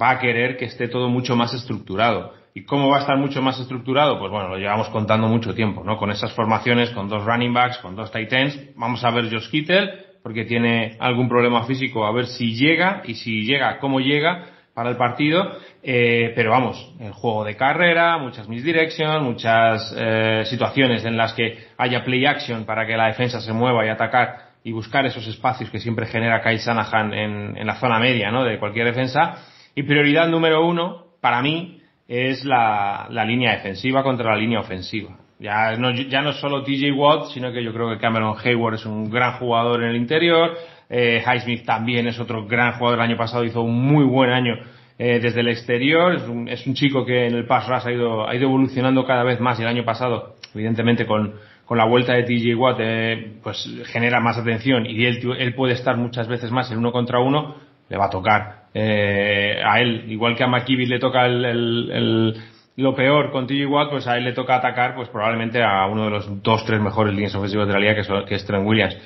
va 0.00 0.10
a 0.10 0.18
querer 0.18 0.56
que 0.56 0.64
esté 0.64 0.88
todo 0.88 1.08
mucho 1.08 1.36
más 1.36 1.54
estructurado. 1.54 2.32
¿Y 2.56 2.64
cómo 2.66 2.88
va 2.88 2.98
a 2.98 3.00
estar 3.00 3.18
mucho 3.18 3.42
más 3.42 3.58
estructurado? 3.58 4.16
Pues 4.16 4.30
bueno, 4.30 4.50
lo 4.50 4.56
llevamos 4.58 4.88
contando 4.90 5.26
mucho 5.26 5.56
tiempo, 5.56 5.82
¿no? 5.82 5.96
Con 5.96 6.12
esas 6.12 6.32
formaciones, 6.34 6.90
con 6.90 7.08
dos 7.08 7.24
running 7.24 7.52
backs, 7.52 7.78
con 7.78 7.96
dos 7.96 8.12
tight 8.12 8.32
ends. 8.32 8.76
Vamos 8.76 9.02
a 9.02 9.10
ver 9.10 9.28
Josh 9.28 9.50
Kittle, 9.50 9.92
porque 10.22 10.44
tiene 10.44 10.96
algún 11.00 11.28
problema 11.28 11.64
físico, 11.64 12.06
a 12.06 12.12
ver 12.12 12.26
si 12.26 12.54
llega, 12.54 13.02
y 13.06 13.14
si 13.14 13.42
llega, 13.42 13.80
cómo 13.80 13.98
llega 13.98 14.46
para 14.72 14.88
el 14.88 14.96
partido. 14.96 15.50
Eh, 15.82 16.32
pero 16.36 16.52
vamos, 16.52 16.94
el 17.00 17.10
juego 17.10 17.42
de 17.42 17.56
carrera, 17.56 18.18
muchas 18.18 18.48
misdirections, 18.48 19.20
muchas 19.20 19.92
eh, 19.98 20.44
situaciones 20.44 21.04
en 21.04 21.16
las 21.16 21.32
que 21.32 21.58
haya 21.76 22.04
play 22.04 22.24
action 22.24 22.64
para 22.64 22.86
que 22.86 22.96
la 22.96 23.06
defensa 23.06 23.40
se 23.40 23.52
mueva 23.52 23.84
y 23.84 23.88
atacar 23.88 24.50
y 24.62 24.70
buscar 24.70 25.04
esos 25.06 25.26
espacios 25.26 25.70
que 25.70 25.80
siempre 25.80 26.06
genera 26.06 26.40
Kai 26.40 26.60
Sanahan 26.60 27.14
en, 27.14 27.56
en 27.56 27.66
la 27.66 27.74
zona 27.80 27.98
media, 27.98 28.30
¿no? 28.30 28.44
De 28.44 28.60
cualquier 28.60 28.86
defensa 28.86 29.44
y 29.74 29.82
prioridad 29.82 30.28
número 30.28 30.64
uno, 30.64 31.06
para 31.20 31.42
mí, 31.42 31.80
es 32.08 32.44
la, 32.44 33.06
la 33.10 33.24
línea 33.24 33.52
defensiva 33.52 34.02
contra 34.02 34.32
la 34.32 34.36
línea 34.36 34.60
ofensiva. 34.60 35.16
Ya 35.38 35.76
no, 35.76 35.90
ya 35.90 36.22
no 36.22 36.32
solo 36.32 36.62
TJ 36.62 36.92
Watt, 36.92 37.32
sino 37.32 37.52
que 37.52 37.62
yo 37.62 37.72
creo 37.72 37.90
que 37.90 37.98
Cameron 37.98 38.36
Hayward 38.42 38.74
es 38.74 38.86
un 38.86 39.10
gran 39.10 39.38
jugador 39.38 39.82
en 39.82 39.90
el 39.90 39.96
interior. 39.96 40.56
Eh, 40.88 41.22
Highsmith 41.26 41.64
también 41.64 42.06
es 42.06 42.18
otro 42.20 42.46
gran 42.46 42.78
jugador. 42.78 42.98
El 43.00 43.04
año 43.10 43.16
pasado 43.16 43.44
hizo 43.44 43.62
un 43.62 43.74
muy 43.74 44.04
buen 44.04 44.30
año 44.30 44.54
eh, 44.98 45.18
desde 45.20 45.40
el 45.40 45.48
exterior. 45.48 46.14
Es 46.14 46.22
un, 46.22 46.48
es 46.48 46.66
un, 46.66 46.74
chico 46.74 47.04
que 47.04 47.26
en 47.26 47.34
el 47.34 47.46
pass 47.46 47.68
rush 47.68 47.86
ha 47.86 47.92
ido, 47.92 48.28
ha 48.28 48.34
ido 48.34 48.44
evolucionando 48.44 49.04
cada 49.04 49.24
vez 49.24 49.40
más. 49.40 49.58
Y 49.58 49.62
el 49.62 49.68
año 49.68 49.84
pasado, 49.84 50.36
evidentemente, 50.54 51.04
con, 51.04 51.34
con 51.64 51.78
la 51.78 51.84
vuelta 51.84 52.14
de 52.14 52.22
TJ 52.22 52.54
Watt, 52.54 52.76
eh, 52.80 53.32
pues 53.42 53.68
genera 53.86 54.20
más 54.20 54.38
atención 54.38 54.86
y 54.86 55.04
él, 55.04 55.18
él 55.38 55.54
puede 55.54 55.74
estar 55.74 55.96
muchas 55.96 56.28
veces 56.28 56.50
más 56.52 56.70
en 56.70 56.78
uno 56.78 56.92
contra 56.92 57.18
uno. 57.18 57.56
Le 57.88 57.96
va 57.96 58.06
a 58.06 58.10
tocar 58.10 58.64
eh, 58.74 59.60
a 59.64 59.80
él, 59.80 60.04
igual 60.08 60.34
que 60.36 60.42
a 60.42 60.48
McKibby 60.48 60.86
le 60.86 60.98
toca 60.98 61.26
el, 61.26 62.34
lo 62.76 62.94
peor 62.94 63.30
con 63.30 63.46
TJ 63.46 63.66
Watt, 63.66 63.90
pues 63.90 64.06
a 64.08 64.16
él 64.16 64.24
le 64.24 64.32
toca 64.32 64.56
atacar 64.56 64.96
pues 64.96 65.08
probablemente 65.10 65.62
a 65.62 65.86
uno 65.86 66.06
de 66.06 66.10
los 66.10 66.42
dos, 66.42 66.64
tres 66.64 66.80
mejores 66.80 67.14
líneas 67.14 67.34
ofensivas 67.36 67.68
de 67.68 67.72
la 67.72 67.78
liga, 67.78 67.94
que 67.94 68.00
es, 68.00 68.08
que 68.26 68.34
es 68.34 68.44
Trent 68.44 68.66
Williams. 68.66 68.96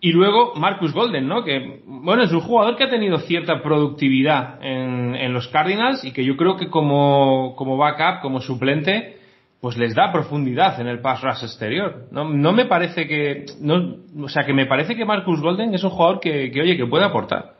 Y 0.00 0.12
luego 0.12 0.54
Marcus 0.54 0.92
Golden, 0.92 1.26
¿no? 1.26 1.42
Que, 1.42 1.80
bueno, 1.86 2.22
es 2.22 2.32
un 2.32 2.40
jugador 2.40 2.76
que 2.76 2.84
ha 2.84 2.90
tenido 2.90 3.18
cierta 3.18 3.62
productividad 3.62 4.64
en, 4.64 5.16
en 5.16 5.32
los 5.32 5.48
Cardinals 5.48 6.04
y 6.04 6.12
que 6.12 6.24
yo 6.24 6.36
creo 6.36 6.56
que 6.56 6.68
como, 6.68 7.56
como 7.56 7.76
backup, 7.76 8.20
como 8.22 8.40
suplente, 8.40 9.16
pues 9.60 9.76
les 9.76 9.96
da 9.96 10.12
profundidad 10.12 10.80
en 10.80 10.86
el 10.86 11.00
pass 11.00 11.22
rush 11.22 11.42
exterior. 11.42 12.06
No, 12.12 12.30
no 12.30 12.52
me 12.52 12.66
parece 12.66 13.08
que, 13.08 13.46
no, 13.60 13.96
o 14.22 14.28
sea, 14.28 14.44
que 14.44 14.52
me 14.52 14.66
parece 14.66 14.94
que 14.94 15.04
Marcus 15.04 15.40
Golden 15.40 15.74
es 15.74 15.82
un 15.82 15.90
jugador 15.90 16.20
que, 16.20 16.52
que 16.52 16.60
oye, 16.60 16.76
que 16.76 16.86
puede 16.86 17.04
aportar. 17.04 17.55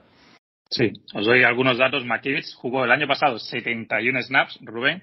Sí, 0.70 0.92
os 1.14 1.24
doy 1.24 1.44
algunos 1.44 1.78
datos. 1.78 2.04
McKivitz 2.04 2.54
jugó 2.54 2.84
el 2.84 2.90
año 2.90 3.06
pasado 3.06 3.38
71 3.38 4.22
snaps, 4.22 4.58
Rubén. 4.62 5.02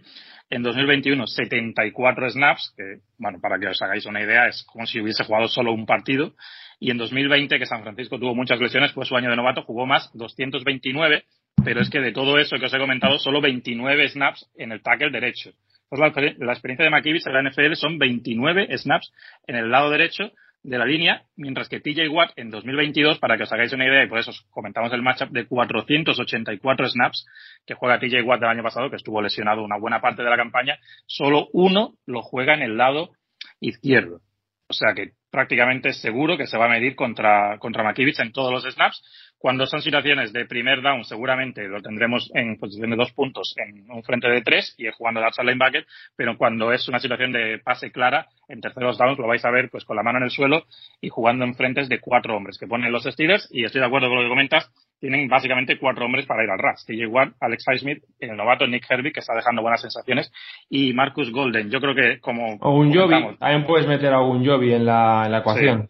En 0.50 0.62
2021, 0.62 1.26
74 1.26 2.30
snaps, 2.30 2.74
que, 2.78 3.00
bueno, 3.18 3.40
para 3.42 3.58
que 3.58 3.68
os 3.68 3.82
hagáis 3.82 4.06
una 4.06 4.22
idea, 4.22 4.48
es 4.48 4.64
como 4.66 4.86
si 4.86 5.00
hubiese 5.00 5.24
jugado 5.24 5.48
solo 5.48 5.72
un 5.74 5.86
partido. 5.86 6.34
Y 6.80 6.92
en 6.92 6.98
2020, 6.98 7.58
que 7.58 7.66
San 7.66 7.82
Francisco 7.82 8.20
tuvo 8.20 8.36
muchas 8.36 8.60
lesiones, 8.60 8.92
fue 8.92 9.06
su 9.06 9.16
año 9.16 9.30
de 9.30 9.38
novato, 9.38 9.64
jugó 9.64 9.86
más, 9.86 10.12
229, 10.14 11.24
pero 11.64 11.82
es 11.82 11.90
que 11.90 12.02
de 12.02 12.12
todo 12.12 12.38
eso 12.38 12.58
que 12.58 12.66
os 12.66 12.74
he 12.74 12.78
comentado, 12.78 13.18
solo 13.20 13.40
29 13.42 14.10
snaps 14.10 14.50
en 14.58 14.74
el 14.74 14.82
tackle 14.82 15.12
derecho. 15.12 15.52
la, 15.92 16.08
experiencia 16.08 16.84
de 16.84 16.92
McKivitz 16.92 17.26
en 17.26 17.34
la 17.34 17.50
NFL 17.50 17.74
son 17.76 17.98
29 17.98 18.78
snaps 18.78 19.14
en 19.48 19.56
el 19.56 19.72
lado 19.72 19.90
derecho 19.90 20.34
de 20.64 20.78
la 20.78 20.86
línea, 20.86 21.24
mientras 21.36 21.68
que 21.68 21.82
TJ 21.82 22.08
Watt 22.10 22.32
en 22.38 22.50
2022, 22.50 23.20
para 23.20 23.38
que 23.38 23.44
os 23.44 23.52
hagáis 23.52 23.74
una 23.74 23.86
idea, 23.86 24.04
y 24.04 24.08
por 24.08 24.20
eso 24.20 24.32
os 24.32 24.42
comentamos 24.50 24.92
el 24.94 25.02
matchup 25.02 25.30
de 25.30 25.46
484 25.46 26.90
snaps 26.90 27.26
que 27.66 27.74
juega 27.74 28.00
TJ 28.00 28.22
Watt 28.24 28.40
del 28.40 28.50
año 28.50 28.64
pasado, 28.64 28.90
que 28.90 28.96
estuvo 28.96 29.22
lesionado 29.22 29.64
una 29.64 29.78
buena 29.78 30.02
parte 30.02 30.24
de 30.24 30.30
la 30.30 30.38
campaña, 30.38 30.80
solo 31.06 31.50
uno 31.52 31.96
lo 32.06 32.22
juega 32.22 32.54
en 32.54 32.62
el 32.62 32.78
lado 32.78 33.12
izquierdo. 33.60 34.22
O 34.70 34.74
sea 34.74 34.94
que 34.96 35.12
prácticamente 35.30 35.90
es 35.90 36.00
seguro 36.00 36.38
que 36.38 36.48
se 36.48 36.58
va 36.58 36.66
a 36.66 36.70
medir 36.70 36.96
contra, 36.96 37.58
contra 37.60 37.94
en 37.98 38.32
todos 38.32 38.52
los 38.52 38.74
snaps 38.74 39.04
cuando 39.44 39.66
son 39.66 39.82
situaciones 39.82 40.32
de 40.32 40.46
primer 40.46 40.82
down, 40.82 41.04
seguramente 41.04 41.68
lo 41.68 41.82
tendremos 41.82 42.32
en 42.34 42.58
posición 42.58 42.92
de 42.92 42.96
dos 42.96 43.12
puntos 43.12 43.54
en 43.58 43.92
un 43.92 44.02
frente 44.02 44.30
de 44.30 44.42
tres 44.42 44.74
y 44.78 44.86
jugando 44.90 45.20
de 45.20 45.26
outside 45.26 45.44
linebacker, 45.44 45.86
pero 46.16 46.38
cuando 46.38 46.72
es 46.72 46.88
una 46.88 47.00
situación 47.00 47.34
de 47.34 47.60
pase 47.60 47.92
clara, 47.92 48.28
en 48.48 48.62
terceros 48.62 48.98
downs 48.98 49.20
lo 49.20 49.28
vais 49.28 49.44
a 49.44 49.52
ver 49.52 49.70
pues 49.70 49.84
con 49.84 49.98
la 49.98 50.02
mano 50.02 50.20
en 50.20 50.24
el 50.24 50.30
suelo 50.30 50.64
y 51.02 51.10
jugando 51.10 51.44
en 51.44 51.56
frentes 51.56 51.90
de 51.90 52.00
cuatro 52.00 52.38
hombres 52.38 52.58
que 52.58 52.68
ponen 52.68 52.94
los 52.94 53.04
Steelers 53.04 53.50
y 53.52 53.66
estoy 53.66 53.82
de 53.82 53.88
acuerdo 53.88 54.08
con 54.08 54.16
lo 54.16 54.24
que 54.24 54.30
comentas, 54.30 54.72
tienen 55.02 55.28
básicamente 55.28 55.78
cuatro 55.78 56.06
hombres 56.06 56.26
para 56.26 56.46
ir 56.46 56.50
al 56.50 56.60
RAS. 56.60 56.86
TJ 56.86 57.08
Watt, 57.08 57.34
Alex 57.42 57.66
Highsmith, 57.68 58.02
el 58.20 58.38
novato 58.38 58.66
Nick 58.66 58.90
Herbie, 58.90 59.12
que 59.12 59.20
está 59.20 59.36
dejando 59.36 59.62
buenas 59.62 59.82
sensaciones, 59.82 60.32
y 60.70 60.94
Marcus 60.94 61.34
Golden. 61.34 61.70
Yo 61.70 61.82
creo 61.82 61.94
que 61.94 62.22
como... 62.22 62.56
O 62.62 62.78
un 62.78 62.94
Jovi, 62.94 63.36
también 63.38 63.66
puedes 63.66 63.90
meter 63.90 64.14
a 64.14 64.22
un 64.22 64.46
Jovi 64.46 64.72
en 64.72 64.86
la, 64.86 65.24
en 65.26 65.34
la 65.34 65.40
ecuación. 65.40 65.90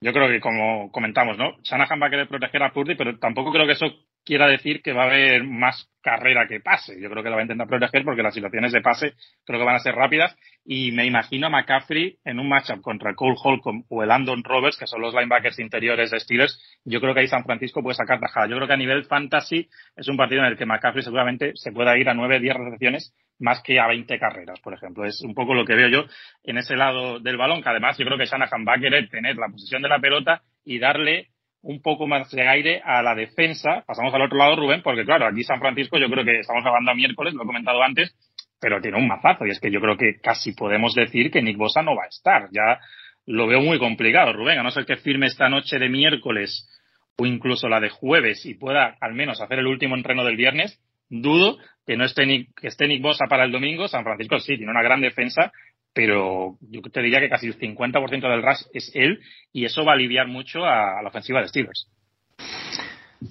Yo 0.00 0.12
creo 0.12 0.28
que, 0.28 0.40
como 0.40 0.92
comentamos, 0.92 1.36
¿no? 1.36 1.56
Shanahan 1.62 2.00
va 2.00 2.06
a 2.06 2.10
querer 2.10 2.28
proteger 2.28 2.62
a 2.62 2.72
Purdy, 2.72 2.94
pero 2.94 3.18
tampoco 3.18 3.50
creo 3.50 3.66
que 3.66 3.72
eso 3.72 3.86
quiera 4.24 4.46
decir 4.46 4.80
que 4.82 4.92
va 4.92 5.04
a 5.04 5.06
haber 5.06 5.42
más 5.42 5.90
carrera 6.02 6.46
que 6.46 6.60
pase. 6.60 7.00
Yo 7.00 7.10
creo 7.10 7.22
que 7.22 7.30
lo 7.30 7.36
va 7.36 7.40
a 7.40 7.44
intentar 7.44 7.66
proteger 7.66 8.04
porque 8.04 8.22
las 8.22 8.34
situaciones 8.34 8.72
de 8.72 8.80
pase 8.80 9.14
creo 9.44 9.58
que 9.58 9.64
van 9.64 9.74
a 9.74 9.80
ser 9.80 9.94
rápidas 9.94 10.36
y 10.64 10.92
me 10.92 11.06
imagino 11.06 11.46
a 11.46 11.50
McCaffrey 11.50 12.18
en 12.24 12.38
un 12.38 12.48
matchup 12.48 12.80
contra 12.80 13.14
Cole 13.14 13.36
Holcomb 13.42 13.86
o 13.88 14.02
el 14.02 14.10
Andon 14.10 14.44
Roberts, 14.44 14.76
que 14.76 14.86
son 14.86 15.00
los 15.00 15.14
linebackers 15.14 15.58
interiores 15.58 16.10
de 16.10 16.20
Steelers. 16.20 16.62
Yo 16.84 17.00
creo 17.00 17.14
que 17.14 17.20
ahí 17.20 17.26
San 17.26 17.44
Francisco 17.44 17.82
puede 17.82 17.94
sacar 17.94 18.20
tajada. 18.20 18.46
Yo 18.46 18.56
creo 18.56 18.68
que 18.68 18.74
a 18.74 18.76
nivel 18.76 19.04
fantasy 19.04 19.68
es 19.96 20.08
un 20.08 20.16
partido 20.16 20.42
en 20.42 20.48
el 20.48 20.56
que 20.56 20.66
McCaffrey 20.66 21.02
seguramente 21.02 21.52
se 21.54 21.72
pueda 21.72 21.96
ir 21.98 22.08
a 22.08 22.14
9, 22.14 22.38
10 22.38 22.54
recepciones 22.54 23.14
más 23.38 23.62
que 23.62 23.78
a 23.78 23.86
20 23.86 24.18
carreras, 24.18 24.60
por 24.60 24.74
ejemplo. 24.74 25.04
Es 25.04 25.20
un 25.22 25.34
poco 25.34 25.54
lo 25.54 25.64
que 25.64 25.74
veo 25.74 25.88
yo 25.88 26.04
en 26.44 26.58
ese 26.58 26.76
lado 26.76 27.20
del 27.20 27.36
balón, 27.36 27.62
que 27.62 27.68
además 27.68 27.96
yo 27.98 28.04
creo 28.04 28.18
que 28.18 28.26
Shanahan 28.26 28.64
va 28.66 28.74
a 28.74 28.80
querer 28.80 29.08
tener 29.08 29.36
la 29.36 29.48
posición 29.48 29.82
de 29.82 29.88
la 29.88 30.00
pelota 30.00 30.42
y 30.64 30.78
darle 30.78 31.28
un 31.62 31.82
poco 31.82 32.06
más 32.06 32.30
de 32.30 32.46
aire 32.46 32.80
a 32.84 33.02
la 33.02 33.14
defensa. 33.14 33.82
Pasamos 33.86 34.12
al 34.14 34.22
otro 34.22 34.38
lado, 34.38 34.56
Rubén, 34.56 34.82
porque 34.82 35.04
claro, 35.04 35.26
aquí 35.26 35.42
San 35.44 35.60
Francisco 35.60 35.98
yo 35.98 36.08
creo 36.08 36.24
que 36.24 36.40
estamos 36.40 36.64
hablando 36.64 36.90
a 36.90 36.94
miércoles, 36.94 37.34
lo 37.34 37.42
he 37.42 37.46
comentado 37.46 37.82
antes, 37.82 38.14
pero 38.60 38.80
tiene 38.80 38.98
un 38.98 39.08
mazazo 39.08 39.46
y 39.46 39.50
es 39.50 39.60
que 39.60 39.70
yo 39.70 39.80
creo 39.80 39.96
que 39.96 40.20
casi 40.20 40.52
podemos 40.52 40.94
decir 40.94 41.30
que 41.30 41.42
Nick 41.42 41.56
Bosa 41.56 41.82
no 41.82 41.94
va 41.94 42.04
a 42.04 42.08
estar. 42.08 42.48
Ya 42.52 42.80
lo 43.26 43.46
veo 43.46 43.60
muy 43.60 43.78
complicado, 43.78 44.32
Rubén, 44.32 44.58
a 44.58 44.62
no 44.62 44.70
ser 44.70 44.86
que 44.86 44.96
firme 44.96 45.26
esta 45.26 45.48
noche 45.48 45.78
de 45.78 45.88
miércoles 45.88 46.68
o 47.18 47.26
incluso 47.26 47.68
la 47.68 47.80
de 47.80 47.90
jueves 47.90 48.46
y 48.46 48.54
pueda 48.54 48.96
al 49.00 49.14
menos 49.14 49.40
hacer 49.40 49.58
el 49.58 49.66
último 49.66 49.96
entreno 49.96 50.24
del 50.24 50.36
viernes, 50.36 50.80
dudo 51.08 51.58
que 51.86 51.96
no 51.96 52.04
esté 52.04 52.26
Nick, 52.26 52.50
que 52.60 52.68
esté 52.68 52.86
Nick 52.86 53.02
Bosa 53.02 53.24
para 53.28 53.44
el 53.44 53.52
domingo. 53.52 53.88
San 53.88 54.04
Francisco 54.04 54.38
sí, 54.40 54.56
tiene 54.56 54.70
una 54.70 54.82
gran 54.82 55.00
defensa, 55.00 55.50
pero 55.94 56.58
yo 56.60 56.82
te 56.82 57.00
diría 57.00 57.18
que 57.18 57.30
casi 57.30 57.46
el 57.46 57.58
50% 57.58 58.28
del 58.28 58.42
rush 58.42 58.62
es 58.74 58.92
él 58.94 59.20
y 59.52 59.64
eso 59.64 59.84
va 59.84 59.92
a 59.92 59.94
aliviar 59.94 60.28
mucho 60.28 60.64
a, 60.64 61.02
la 61.02 61.08
ofensiva 61.08 61.40
de 61.40 61.48
Steelers. 61.48 61.88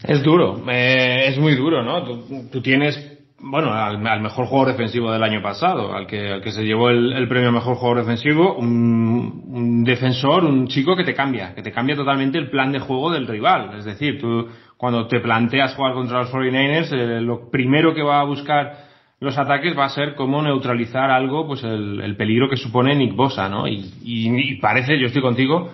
Es 0.04 0.24
duro, 0.24 0.66
eh, 0.70 1.28
es 1.28 1.38
muy 1.38 1.56
duro, 1.56 1.84
¿no? 1.84 2.04
Tú, 2.50 2.62
tienes, 2.62 3.00
bueno, 3.40 3.72
al, 3.72 4.22
mejor 4.22 4.48
jugador 4.48 4.74
defensivo 4.74 5.12
del 5.12 5.24
año 5.24 5.42
pasado, 5.42 5.96
al 5.96 6.08
que, 6.08 6.28
al 6.28 6.42
que 6.42 6.52
se 6.52 6.64
llevó 6.64 6.90
el, 6.90 7.28
premio 7.30 7.54
mejor 7.54 7.78
jugador 7.78 8.00
defensivo, 8.00 8.58
un, 8.58 9.44
un, 9.48 9.84
defensor, 9.86 10.44
un 10.44 10.68
chico 10.68 10.98
que 10.98 11.06
te 11.06 11.14
cambia, 11.14 11.54
que 11.56 11.62
te 11.62 11.72
cambia 11.72 11.96
totalmente 11.96 12.38
el 12.38 12.50
plan 12.50 12.74
de 12.74 12.80
juego 12.80 13.12
del 13.12 13.28
rival. 13.28 13.78
Es 13.78 13.86
decir, 13.86 14.20
tú 14.20 14.50
cuando 14.78 15.08
te 15.08 15.20
planteas 15.20 15.76
jugar 15.76 15.94
contra 15.94 16.20
los 16.20 16.32
49ers, 16.32 16.92
eh, 16.92 17.22
lo 17.22 17.50
primero 17.50 17.94
que 17.94 18.04
va 18.04 18.22
a 18.22 18.24
buscar 18.24 18.88
los 19.20 19.38
ataques 19.38 19.78
va 19.78 19.86
a 19.86 19.90
ser 19.90 20.14
cómo 20.14 20.42
neutralizar 20.42 21.10
algo, 21.10 21.48
pues 21.48 21.64
el, 21.64 22.16
peligro 22.18 22.50
que 22.50 22.58
supone 22.58 22.96
Nick 22.96 23.16
Bosa, 23.16 23.50
¿no? 23.50 23.68
Y, 23.68 24.60
parece, 24.62 25.00
yo 25.00 25.08
estoy 25.08 25.24
contigo, 25.24 25.72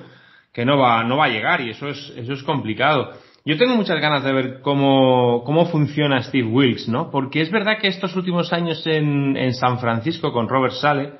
que 0.53 0.65
no 0.65 0.77
va, 0.77 1.03
no 1.03 1.17
va 1.17 1.25
a 1.25 1.29
llegar 1.29 1.60
y 1.62 1.72
eso 1.72 1.89
es, 1.89 2.13
eso 2.15 2.33
es 2.33 2.43
complicado. 2.43 3.12
Yo 3.45 3.57
tengo 3.57 3.75
muchas 3.75 4.00
ganas 4.00 4.24
de 4.24 4.31
ver 4.31 4.62
cómo, 4.62 5.43
cómo 5.45 5.65
funciona 5.65 6.24
Steve 6.24 6.48
Wilkes, 6.48 6.88
¿no? 6.88 7.12
Porque 7.12 7.41
es 7.41 7.51
verdad 7.51 7.79
que 7.81 7.89
estos 7.89 8.15
últimos 8.15 8.53
años 8.53 8.81
en, 8.88 9.36
en 9.36 9.53
San 9.53 9.79
Francisco 9.79 10.31
con 10.31 10.48
Robert 10.48 10.75
Sale 10.75 11.12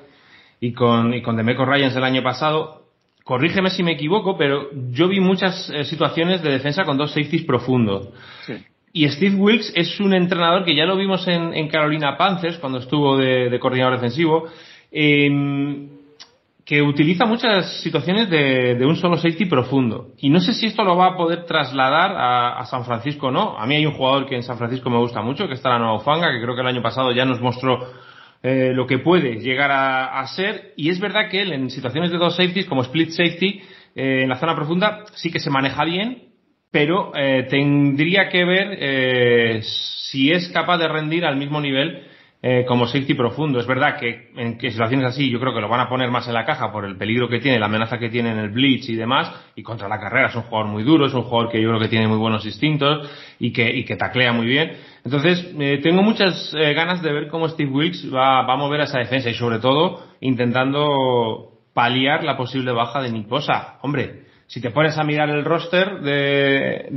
y 0.60 0.72
con, 0.72 1.12
y 1.12 1.20
con 1.20 1.36
Demeco 1.36 1.66
Ryans 1.66 1.94
el 1.94 2.04
año 2.04 2.22
pasado, 2.22 2.83
corrígeme 3.24 3.70
si 3.70 3.82
me 3.82 3.92
equivoco, 3.92 4.36
pero 4.36 4.68
yo 4.90 5.08
vi 5.08 5.18
muchas 5.18 5.70
eh, 5.70 5.84
situaciones 5.84 6.42
de 6.42 6.50
defensa 6.50 6.84
con 6.84 6.96
dos 6.96 7.10
safeties 7.10 7.44
profundos. 7.44 8.10
Sí. 8.46 8.54
Y 8.96 9.08
Steve 9.08 9.34
Wilkes 9.34 9.72
es 9.74 9.98
un 9.98 10.14
entrenador 10.14 10.64
que 10.64 10.76
ya 10.76 10.84
lo 10.84 10.96
vimos 10.96 11.26
en, 11.26 11.68
Carolina 11.68 12.16
Panthers 12.16 12.58
cuando 12.58 12.78
estuvo 12.78 13.16
de, 13.16 13.58
coordinador 13.58 13.94
defensivo, 13.94 14.44
em, 14.92 15.88
que 16.64 16.80
utiliza 16.80 17.26
muchas 17.26 17.80
situaciones 17.82 18.30
de, 18.30 18.78
un 18.86 18.94
solo 18.94 19.16
safety 19.16 19.46
profundo. 19.46 20.12
Y 20.18 20.30
no 20.30 20.38
sé 20.38 20.52
si 20.52 20.66
esto 20.66 20.84
lo 20.84 20.96
va 20.96 21.06
a 21.08 21.16
poder 21.16 21.44
trasladar 21.44 22.14
a, 22.16 22.64
San 22.66 22.84
Francisco 22.84 23.26
o 23.26 23.30
no. 23.32 23.58
A 23.58 23.66
mí 23.66 23.74
hay 23.74 23.84
un 23.84 23.94
jugador 23.94 24.26
que 24.26 24.36
en 24.36 24.44
San 24.44 24.58
Francisco 24.58 24.88
me 24.90 24.98
gusta 24.98 25.22
mucho, 25.22 25.48
que 25.48 25.54
está 25.54 25.70
la 25.70 25.80
Nueva 25.80 25.96
Ufanga, 25.96 26.30
que 26.30 26.40
creo 26.40 26.54
que 26.54 26.60
el 26.60 26.68
año 26.68 26.80
pasado 26.80 27.10
ya 27.10 27.24
nos 27.24 27.40
mostró 27.40 27.80
eh, 28.44 28.74
lo 28.74 28.86
que 28.86 28.98
puede 28.98 29.40
llegar 29.40 29.70
a, 29.72 30.26
ser. 30.26 30.74
Y 30.76 30.90
es 30.90 31.00
verdad 31.00 31.30
que 31.30 31.40
él 31.40 31.52
en 31.54 31.70
situaciones 31.70 32.10
de 32.10 32.18
dos 32.18 32.36
safeties, 32.36 32.66
como 32.66 32.82
split 32.82 33.08
safety, 33.08 33.62
eh, 33.94 34.22
en 34.22 34.28
la 34.28 34.36
zona 34.36 34.54
profunda, 34.54 35.06
sí 35.14 35.30
que 35.30 35.40
se 35.40 35.48
maneja 35.48 35.82
bien, 35.84 36.24
pero 36.70 37.12
eh, 37.16 37.46
tendría 37.48 38.28
que 38.28 38.44
ver 38.44 38.76
eh, 38.78 39.60
si 39.62 40.30
es 40.30 40.48
capaz 40.48 40.76
de 40.76 40.88
rendir 40.88 41.24
al 41.24 41.38
mismo 41.38 41.58
nivel 41.58 42.02
eh, 42.46 42.66
como 42.66 42.86
safety 42.86 43.14
profundo. 43.14 43.58
Es 43.58 43.66
verdad 43.66 43.96
que 43.98 44.28
en 44.36 44.58
que 44.58 44.70
situaciones 44.70 45.06
así 45.06 45.30
yo 45.30 45.40
creo 45.40 45.54
que 45.54 45.62
lo 45.62 45.68
van 45.70 45.80
a 45.80 45.88
poner 45.88 46.10
más 46.10 46.28
en 46.28 46.34
la 46.34 46.44
caja 46.44 46.70
por 46.70 46.84
el 46.84 46.98
peligro 46.98 47.26
que 47.26 47.40
tiene, 47.40 47.58
la 47.58 47.64
amenaza 47.64 47.96
que 47.96 48.10
tiene 48.10 48.32
en 48.32 48.38
el 48.38 48.50
blitz 48.50 48.86
y 48.90 48.96
demás, 48.96 49.32
y 49.56 49.62
contra 49.62 49.88
la 49.88 49.98
carrera 49.98 50.28
es 50.28 50.34
un 50.34 50.42
jugador 50.42 50.70
muy 50.70 50.82
duro, 50.82 51.06
es 51.06 51.14
un 51.14 51.22
jugador 51.22 51.50
que 51.50 51.62
yo 51.62 51.70
creo 51.70 51.80
que 51.80 51.88
tiene 51.88 52.06
muy 52.06 52.18
buenos 52.18 52.44
instintos 52.44 53.10
y 53.38 53.50
que, 53.50 53.74
y 53.74 53.86
que 53.86 53.96
taclea 53.96 54.34
muy 54.34 54.44
bien. 54.44 54.72
Entonces, 55.06 55.54
tengo 55.82 56.02
muchas 56.02 56.52
ganas 56.52 57.00
de 57.00 57.14
ver 57.14 57.28
cómo 57.28 57.48
Steve 57.48 57.70
Wilkes 57.70 58.14
va, 58.14 58.42
va 58.42 58.52
a 58.52 58.56
mover 58.58 58.82
a 58.82 58.84
esa 58.84 58.98
defensa 58.98 59.30
y 59.30 59.34
sobre 59.34 59.58
todo 59.58 60.04
intentando 60.20 61.60
paliar 61.72 62.24
la 62.24 62.36
posible 62.36 62.72
baja 62.72 63.00
de 63.00 63.10
Nick 63.10 63.26
Bosa. 63.26 63.78
Hombre, 63.80 64.24
si 64.46 64.60
te 64.60 64.70
pones 64.70 64.96
a 64.98 65.04
mirar 65.04 65.30
el 65.30 65.44
roster 65.44 66.00
de, 66.00 66.88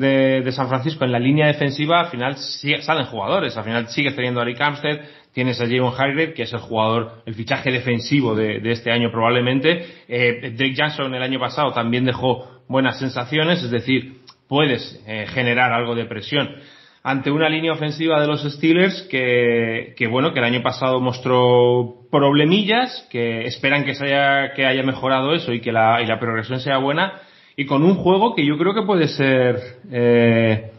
de, 0.44 0.52
San 0.52 0.68
Francisco 0.68 1.06
en 1.06 1.12
la 1.12 1.20
línea 1.20 1.48
defensiva, 1.48 2.02
al 2.02 2.08
final 2.08 2.36
salen 2.36 3.06
jugadores. 3.06 3.56
Al 3.56 3.64
final 3.64 3.88
sigues 3.88 4.16
teniendo 4.16 4.42
a 4.42 4.44
Eric 4.44 4.60
Armstead, 4.60 5.00
tienes 5.38 5.62
a 5.62 5.68
Javon 5.68 5.94
Hargrave, 5.96 6.34
que 6.34 6.42
es 6.42 6.54
el 6.54 6.62
jugador, 6.62 7.22
el 7.28 7.36
fichaje 7.36 7.70
defensivo 7.70 8.34
de, 8.34 8.60
este 8.72 8.92
año 8.92 9.12
probablemente. 9.12 9.86
Eh, 10.08 10.52
Drake 10.58 10.74
Johnson 10.76 11.14
el 11.14 11.22
año 11.22 11.40
pasado 11.40 11.72
también 11.74 12.06
dejó 12.06 12.64
buenas 12.68 12.98
sensaciones, 12.98 13.62
es 13.62 13.70
decir, 13.70 14.16
puedes 14.50 15.00
eh, 15.06 15.28
generar 15.28 15.72
algo 15.74 15.94
de 15.94 16.06
presión 16.06 16.56
ante 17.04 17.30
una 17.30 17.50
línea 17.50 17.74
ofensiva 17.74 18.20
de 18.20 18.26
los 18.26 18.52
Steelers 18.52 19.04
que, 19.12 19.94
que, 19.96 20.08
bueno, 20.08 20.34
que 20.34 20.40
el 20.40 20.46
año 20.46 20.64
pasado 20.64 21.00
mostró 21.00 21.98
problemillas, 22.10 23.08
que 23.12 23.46
esperan 23.46 23.86
que 23.86 23.94
se 23.94 24.06
haya, 24.06 24.54
que 24.56 24.66
haya 24.66 24.82
mejorado 24.82 25.36
eso 25.36 25.54
y 25.54 25.62
que 25.62 25.72
la, 25.72 26.02
y 26.02 26.08
la 26.08 26.20
progresión 26.20 26.60
sea 26.62 26.80
buena 26.80 27.22
y 27.56 27.68
con 27.68 27.84
un 27.84 27.94
juego 27.94 28.34
que 28.34 28.44
yo 28.44 28.58
creo 28.58 28.74
que 28.74 28.82
puede 28.82 29.08
ser 29.08 29.60
eh, 29.92 30.72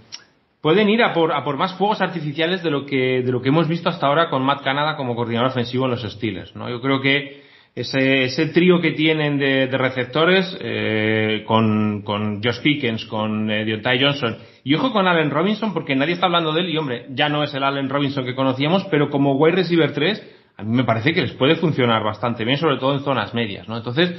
pueden 0.61 0.88
ir 0.88 1.03
a 1.03 1.12
por, 1.12 1.33
a 1.33 1.45
por 1.45 1.57
más 1.57 1.75
fuegos 1.75 2.00
artificiales 2.00 2.62
de 2.62 2.71
lo 2.71 2.85
que 2.87 3.23
de 3.23 3.33
lo 3.33 3.41
que 3.41 3.49
hemos 3.49 3.69
visto 3.69 3.88
hasta 3.88 4.07
ahora 4.07 4.29
con 4.31 4.43
Matt 4.43 4.62
Canada 4.62 4.97
como 4.97 5.15
coordinador 5.15 5.50
ofensivo 5.50 5.85
en 5.85 5.93
los 5.93 6.03
Steelers 6.03 6.55
no 6.57 6.69
yo 6.69 6.81
creo 6.81 7.00
que 7.00 7.49
ese, 7.75 8.25
ese 8.25 8.47
trío 8.47 8.81
que 8.81 8.93
tienen 8.93 9.38
de, 9.38 9.69
de 9.69 9.79
receptores 9.79 10.57
eh, 10.61 11.45
con, 11.47 12.03
con 12.03 12.43
Josh 12.43 12.61
Pickens, 12.61 13.05
con 13.05 13.50
eh, 13.50 13.81
Johnson 14.00 14.37
y 14.65 14.75
ojo 14.75 14.93
con 14.93 15.07
Allen 15.07 15.31
Robinson 15.31 15.73
porque 15.73 15.95
nadie 15.95 16.15
está 16.15 16.27
hablando 16.27 16.53
de 16.53 16.62
él 16.62 16.71
y 16.71 16.77
hombre, 16.77 17.07
ya 17.11 17.29
no 17.29 17.45
es 17.45 17.55
el 17.55 17.62
Allen 17.62 17.88
Robinson 17.88 18.25
que 18.25 18.35
conocíamos, 18.35 18.85
pero 18.91 19.11
como 19.11 19.35
wide 19.35 19.57
receiver 19.57 19.93
3 19.93 20.35
a 20.59 20.65
mí 20.65 20.77
me 20.77 20.85
parece 20.85 21.15
que 21.15 21.23
les 21.23 21.33
puede 21.35 21.55
funcionar 21.55 22.03
bastante 22.03 22.45
bien, 22.45 22.59
sobre 22.59 22.79
todo 22.79 22.93
en 22.93 23.05
zonas 23.05 23.33
medias, 23.33 23.69
¿no? 23.69 23.77
Entonces, 23.77 24.12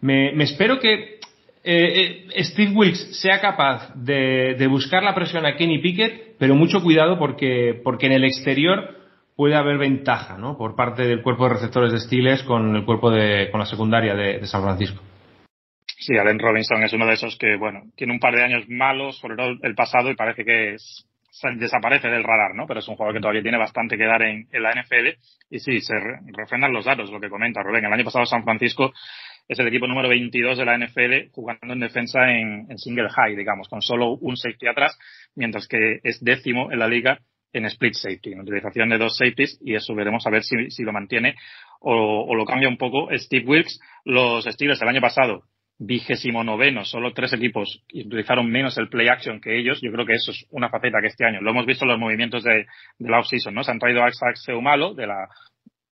me, 0.00 0.32
me 0.32 0.44
espero 0.44 0.78
que 0.78 1.20
eh, 1.64 2.26
eh, 2.34 2.44
Steve 2.44 2.72
Wilkes 2.74 3.20
sea 3.20 3.40
capaz 3.40 3.94
de, 3.94 4.66
buscar 4.68 5.02
la 5.02 5.14
presión 5.14 5.46
a 5.46 5.56
Kenny 5.56 5.78
Pickett, 5.78 6.36
pero 6.38 6.56
mucho 6.56 6.82
cuidado 6.82 7.18
porque, 7.18 7.80
porque 7.84 8.06
en 8.06 8.12
el 8.12 8.24
exterior 8.24 8.96
puede 9.36 9.54
haber 9.54 9.78
ventaja, 9.78 10.36
¿no? 10.38 10.56
Por 10.58 10.74
parte 10.74 11.02
del 11.02 11.22
cuerpo 11.22 11.44
de 11.44 11.54
receptores 11.54 11.92
de 11.92 12.00
Steelers 12.00 12.42
con 12.42 12.74
el 12.74 12.84
cuerpo 12.84 13.10
de, 13.10 13.48
con 13.50 13.60
la 13.60 13.66
secundaria 13.66 14.14
de, 14.14 14.44
San 14.46 14.62
Francisco. 14.62 15.02
Sí, 15.98 16.16
Allen 16.18 16.40
Robinson 16.40 16.82
es 16.82 16.92
uno 16.92 17.06
de 17.06 17.14
esos 17.14 17.38
que, 17.38 17.56
bueno, 17.56 17.82
tiene 17.96 18.12
un 18.12 18.18
par 18.18 18.34
de 18.34 18.42
años 18.42 18.64
malos, 18.68 19.18
sobre 19.18 19.36
todo 19.36 19.54
el 19.62 19.74
pasado, 19.76 20.10
y 20.10 20.16
parece 20.16 20.44
que 20.44 20.76
desaparece 21.56 22.08
del 22.08 22.24
radar, 22.24 22.54
¿no? 22.54 22.66
Pero 22.66 22.80
es 22.80 22.88
un 22.88 22.96
jugador 22.96 23.14
que 23.14 23.20
todavía 23.20 23.42
tiene 23.42 23.56
bastante 23.56 23.96
que 23.96 24.04
dar 24.04 24.22
en, 24.22 24.48
la 24.52 24.72
NFL. 24.72 25.08
Y 25.50 25.60
sí, 25.60 25.80
se 25.80 25.94
refrendan 26.36 26.72
los 26.72 26.84
datos, 26.84 27.10
lo 27.10 27.20
que 27.20 27.30
comenta 27.30 27.62
Rubén. 27.62 27.84
El 27.84 27.92
año 27.92 28.04
pasado 28.04 28.26
San 28.26 28.44
Francisco 28.44 28.92
es 29.48 29.58
el 29.58 29.68
equipo 29.68 29.86
número 29.86 30.08
22 30.08 30.58
de 30.58 30.64
la 30.64 30.78
NFL 30.78 31.30
jugando 31.32 31.72
en 31.72 31.80
defensa 31.80 32.30
en, 32.30 32.78
single 32.78 33.08
high, 33.10 33.36
digamos, 33.36 33.68
con 33.68 33.82
solo 33.82 34.12
un 34.12 34.36
safety 34.36 34.66
atrás, 34.66 34.98
mientras 35.34 35.66
que 35.68 36.00
es 36.02 36.22
décimo 36.22 36.72
en 36.72 36.78
la 36.78 36.88
liga 36.88 37.18
en 37.52 37.66
split 37.66 37.94
safety, 37.94 38.32
en 38.32 38.40
utilización 38.40 38.88
de 38.88 38.98
dos 38.98 39.16
safeties, 39.16 39.58
y 39.62 39.74
eso 39.74 39.94
veremos 39.94 40.26
a 40.26 40.30
ver 40.30 40.42
si, 40.42 40.70
si 40.70 40.84
lo 40.84 40.92
mantiene 40.92 41.34
o, 41.80 42.34
lo 42.34 42.44
cambia 42.44 42.68
un 42.68 42.78
poco 42.78 43.08
Steve 43.12 43.44
Wilkes. 43.46 43.78
Los 44.04 44.44
Steelers 44.44 44.80
el 44.80 44.88
año 44.88 45.00
pasado, 45.00 45.44
vigésimo 45.78 46.44
noveno, 46.44 46.84
solo 46.84 47.12
tres 47.12 47.32
equipos 47.32 47.82
utilizaron 47.92 48.48
menos 48.50 48.78
el 48.78 48.88
play 48.88 49.08
action 49.08 49.40
que 49.40 49.58
ellos. 49.58 49.80
Yo 49.82 49.92
creo 49.92 50.06
que 50.06 50.14
eso 50.14 50.30
es 50.30 50.46
una 50.50 50.70
faceta 50.70 50.98
que 51.00 51.08
este 51.08 51.26
año 51.26 51.40
lo 51.40 51.50
hemos 51.50 51.66
visto 51.66 51.84
en 51.84 51.90
los 51.90 51.98
movimientos 51.98 52.44
de, 52.44 52.66
la 52.98 53.18
off-season, 53.18 53.54
¿no? 53.54 53.64
Se 53.64 53.70
han 53.70 53.78
traído 53.78 54.02
a 54.02 54.08
Isaac 54.08 54.36
Seumalo 54.36 54.94
de 54.94 55.06
la 55.06 55.28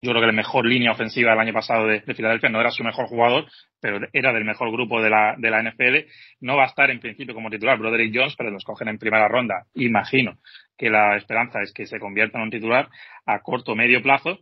yo 0.00 0.12
creo 0.12 0.22
que 0.22 0.26
la 0.26 0.32
mejor 0.32 0.64
línea 0.64 0.92
ofensiva 0.92 1.32
del 1.32 1.40
año 1.40 1.52
pasado 1.52 1.86
de, 1.86 2.00
Filadelfia, 2.00 2.48
no 2.48 2.60
era 2.60 2.70
su 2.70 2.84
mejor 2.84 3.06
jugador, 3.06 3.46
pero 3.80 3.98
era 4.12 4.32
del 4.32 4.44
mejor 4.44 4.70
grupo 4.70 5.02
de 5.02 5.10
la, 5.10 5.34
de 5.36 5.50
la 5.50 5.62
NFL. 5.62 6.08
No 6.40 6.56
va 6.56 6.64
a 6.64 6.68
estar 6.68 6.90
en 6.90 7.00
principio 7.00 7.34
como 7.34 7.50
titular 7.50 7.78
Broderick 7.78 8.14
Jones, 8.14 8.34
pero 8.36 8.50
los 8.50 8.64
cogen 8.64 8.88
en 8.88 8.98
primera 8.98 9.26
ronda. 9.26 9.66
Imagino 9.74 10.38
que 10.76 10.88
la 10.88 11.16
esperanza 11.16 11.60
es 11.62 11.72
que 11.72 11.86
se 11.86 11.98
convierta 11.98 12.38
en 12.38 12.44
un 12.44 12.50
titular 12.50 12.88
a 13.26 13.40
corto 13.40 13.72
o 13.72 13.76
medio 13.76 14.00
plazo. 14.00 14.38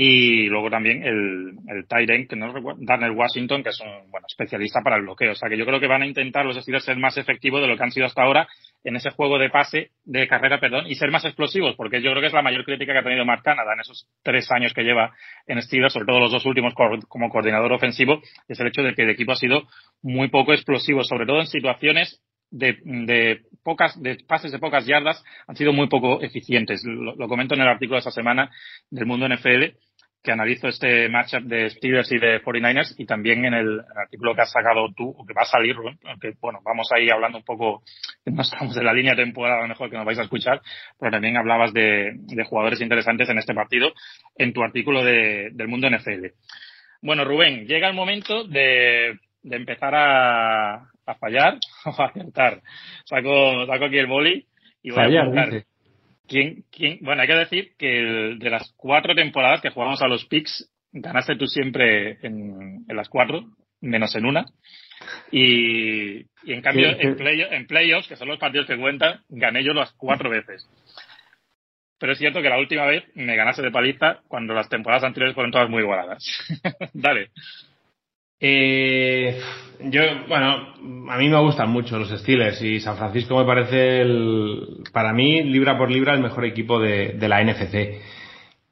Y 0.00 0.46
luego 0.46 0.70
también 0.70 1.02
el, 1.02 1.56
el 1.66 1.88
tight 1.88 2.30
que 2.30 2.36
no 2.36 2.52
recuerdo, 2.52 2.78
Daniel 2.84 3.16
Washington, 3.16 3.64
que 3.64 3.70
es 3.70 3.80
un 3.80 4.08
bueno, 4.12 4.28
especialista 4.28 4.80
para 4.80 4.94
el 4.94 5.02
bloqueo. 5.02 5.32
O 5.32 5.34
sea 5.34 5.48
que 5.48 5.58
yo 5.58 5.66
creo 5.66 5.80
que 5.80 5.88
van 5.88 6.02
a 6.02 6.06
intentar 6.06 6.46
los 6.46 6.56
Steelers 6.56 6.84
ser 6.84 6.98
más 6.98 7.18
efectivos 7.18 7.60
de 7.60 7.66
lo 7.66 7.76
que 7.76 7.82
han 7.82 7.90
sido 7.90 8.06
hasta 8.06 8.22
ahora 8.22 8.46
en 8.84 8.94
ese 8.94 9.10
juego 9.10 9.40
de 9.40 9.50
pase, 9.50 9.90
de 10.04 10.28
carrera, 10.28 10.60
perdón, 10.60 10.86
y 10.86 10.94
ser 10.94 11.10
más 11.10 11.24
explosivos, 11.24 11.74
porque 11.74 12.00
yo 12.00 12.12
creo 12.12 12.20
que 12.20 12.28
es 12.28 12.32
la 12.32 12.42
mayor 12.42 12.64
crítica 12.64 12.92
que 12.92 12.98
ha 13.00 13.02
tenido 13.02 13.24
Mark 13.24 13.42
Canada 13.42 13.72
en 13.74 13.80
esos 13.80 14.06
tres 14.22 14.48
años 14.52 14.72
que 14.72 14.84
lleva 14.84 15.16
en 15.48 15.60
Steelers, 15.60 15.94
sobre 15.94 16.06
todo 16.06 16.20
los 16.20 16.30
dos 16.30 16.46
últimos 16.46 16.74
como 17.08 17.28
coordinador 17.28 17.72
ofensivo, 17.72 18.22
es 18.46 18.60
el 18.60 18.68
hecho 18.68 18.82
de 18.82 18.94
que 18.94 19.02
el 19.02 19.10
equipo 19.10 19.32
ha 19.32 19.36
sido 19.36 19.64
muy 20.00 20.28
poco 20.28 20.52
explosivo, 20.52 21.02
sobre 21.02 21.26
todo 21.26 21.40
en 21.40 21.48
situaciones 21.48 22.22
de, 22.52 22.78
de, 22.84 23.40
pocas, 23.64 24.00
de 24.00 24.16
pases 24.28 24.52
de 24.52 24.60
pocas 24.60 24.86
yardas 24.86 25.22
han 25.48 25.56
sido 25.56 25.72
muy 25.72 25.88
poco 25.88 26.22
eficientes. 26.22 26.82
Lo, 26.84 27.16
lo, 27.16 27.28
comento 27.28 27.54
en 27.54 27.62
el 27.62 27.68
artículo 27.68 27.96
de 27.96 27.98
esta 27.98 28.12
semana 28.12 28.48
del 28.90 29.06
Mundo 29.06 29.28
NFL 29.28 29.76
que 30.22 30.32
analizo 30.32 30.68
este 30.68 31.08
matchup 31.08 31.42
de 31.44 31.70
Steelers 31.70 32.10
y 32.12 32.18
de 32.18 32.42
49ers 32.42 32.94
y 32.98 33.06
también 33.06 33.44
en 33.44 33.54
el, 33.54 33.80
artículo 33.96 34.34
que 34.34 34.42
has 34.42 34.50
sacado 34.50 34.88
tú, 34.96 35.14
o 35.16 35.24
que 35.24 35.34
va 35.34 35.42
a 35.42 35.46
salir, 35.46 35.76
aunque 36.04 36.32
bueno, 36.40 36.60
vamos 36.64 36.88
ahí 36.94 37.08
hablando 37.08 37.38
un 37.38 37.44
poco, 37.44 37.82
no 38.26 38.42
estamos 38.42 38.76
en 38.76 38.84
la 38.84 38.92
línea 38.92 39.14
de 39.14 39.24
temporada, 39.24 39.60
a 39.60 39.62
lo 39.62 39.68
mejor 39.68 39.90
que 39.90 39.96
nos 39.96 40.06
vais 40.06 40.18
a 40.18 40.22
escuchar, 40.22 40.60
pero 40.98 41.12
también 41.12 41.36
hablabas 41.36 41.72
de, 41.72 42.12
de 42.14 42.44
jugadores 42.44 42.80
interesantes 42.80 43.28
en 43.28 43.38
este 43.38 43.54
partido 43.54 43.92
en 44.36 44.52
tu 44.52 44.62
artículo 44.62 45.04
de, 45.04 45.50
del 45.52 45.68
mundo 45.68 45.88
NFL. 45.88 46.26
Bueno, 47.00 47.24
Rubén, 47.24 47.66
llega 47.66 47.88
el 47.88 47.94
momento 47.94 48.44
de, 48.44 49.18
de 49.42 49.56
empezar 49.56 49.94
a, 49.94 50.74
a 51.08 51.14
fallar 51.18 51.58
o 51.84 52.02
a 52.02 52.06
acertar. 52.06 52.60
Saco, 53.04 53.66
saco 53.66 53.84
aquí 53.84 53.98
el 53.98 54.06
boli 54.06 54.46
y 54.82 54.90
voy 54.90 55.04
fallar, 55.04 55.18
a 55.18 55.22
apuntar. 55.22 55.50
dice. 55.52 55.66
¿Quién, 56.28 56.64
quién? 56.70 56.98
Bueno, 57.00 57.22
hay 57.22 57.28
que 57.28 57.34
decir 57.34 57.72
que 57.78 57.98
el- 58.00 58.38
de 58.38 58.50
las 58.50 58.72
cuatro 58.76 59.14
temporadas 59.14 59.60
que 59.60 59.70
jugamos 59.70 60.02
a 60.02 60.08
los 60.08 60.24
picks, 60.26 60.70
ganaste 60.92 61.36
tú 61.36 61.46
siempre 61.46 62.18
en, 62.22 62.84
en 62.88 62.96
las 62.96 63.08
cuatro, 63.08 63.44
menos 63.80 64.14
en 64.14 64.26
una. 64.26 64.44
Y, 65.30 66.18
y 66.42 66.52
en 66.52 66.60
cambio, 66.62 66.90
Sí, 66.90 66.96
sí. 67.00 67.06
en, 67.06 67.16
play, 67.16 67.40
en 67.50 67.66
playoffs, 67.66 68.08
que 68.08 68.16
son 68.16 68.28
los 68.28 68.38
partidos 68.38 68.66
que 68.66 68.76
cuentan, 68.78 69.20
gané 69.28 69.64
yo 69.64 69.72
las 69.72 69.92
cuatro 69.92 70.28
veces. 70.30 70.68
Pero 71.98 72.12
es 72.12 72.18
cierto 72.18 72.40
que 72.42 72.48
la 72.48 72.58
última 72.58 72.86
vez 72.86 73.04
me 73.14 73.34
ganaste 73.36 73.62
de 73.62 73.70
paliza 73.72 74.20
cuando 74.28 74.54
las 74.54 74.68
temporadas 74.68 75.04
anteriores 75.04 75.34
fueron 75.34 75.50
todas 75.52 75.68
muy 75.68 75.82
igualadas. 75.82 76.24
Dale. 76.92 77.30
Eh, 78.40 79.40
yo, 79.80 80.02
bueno, 80.28 80.74
a 81.10 81.18
mí 81.18 81.28
me 81.28 81.40
gustan 81.40 81.70
mucho 81.70 81.98
los 81.98 82.10
Steelers 82.10 82.60
y 82.62 82.80
San 82.80 82.96
Francisco 82.96 83.38
me 83.38 83.44
parece, 83.44 84.00
el, 84.00 84.84
para 84.92 85.12
mí, 85.12 85.42
libra 85.42 85.76
por 85.76 85.90
libra, 85.90 86.14
el 86.14 86.20
mejor 86.20 86.44
equipo 86.44 86.78
de, 86.78 87.16
la 87.20 87.42
NFC. 87.42 88.00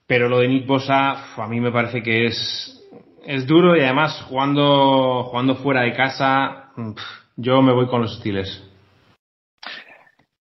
Pero 0.06 0.28
lo 0.28 0.38
de 0.38 0.48
Nick 0.48 0.66
Bosa, 0.66 1.34
a 1.36 1.48
mí 1.48 1.60
me 1.60 1.72
parece 1.72 2.02
que 2.02 2.26
es, 2.26 2.88
es 3.24 3.46
duro 3.46 3.76
y 3.76 3.80
además 3.80 4.24
jugando, 4.28 5.24
jugando 5.24 5.56
fuera 5.56 5.82
de 5.82 5.92
casa, 5.92 6.72
yo 7.36 7.62
me 7.62 7.72
voy 7.72 7.86
con 7.86 8.02
los 8.02 8.18
Steelers. 8.18 8.62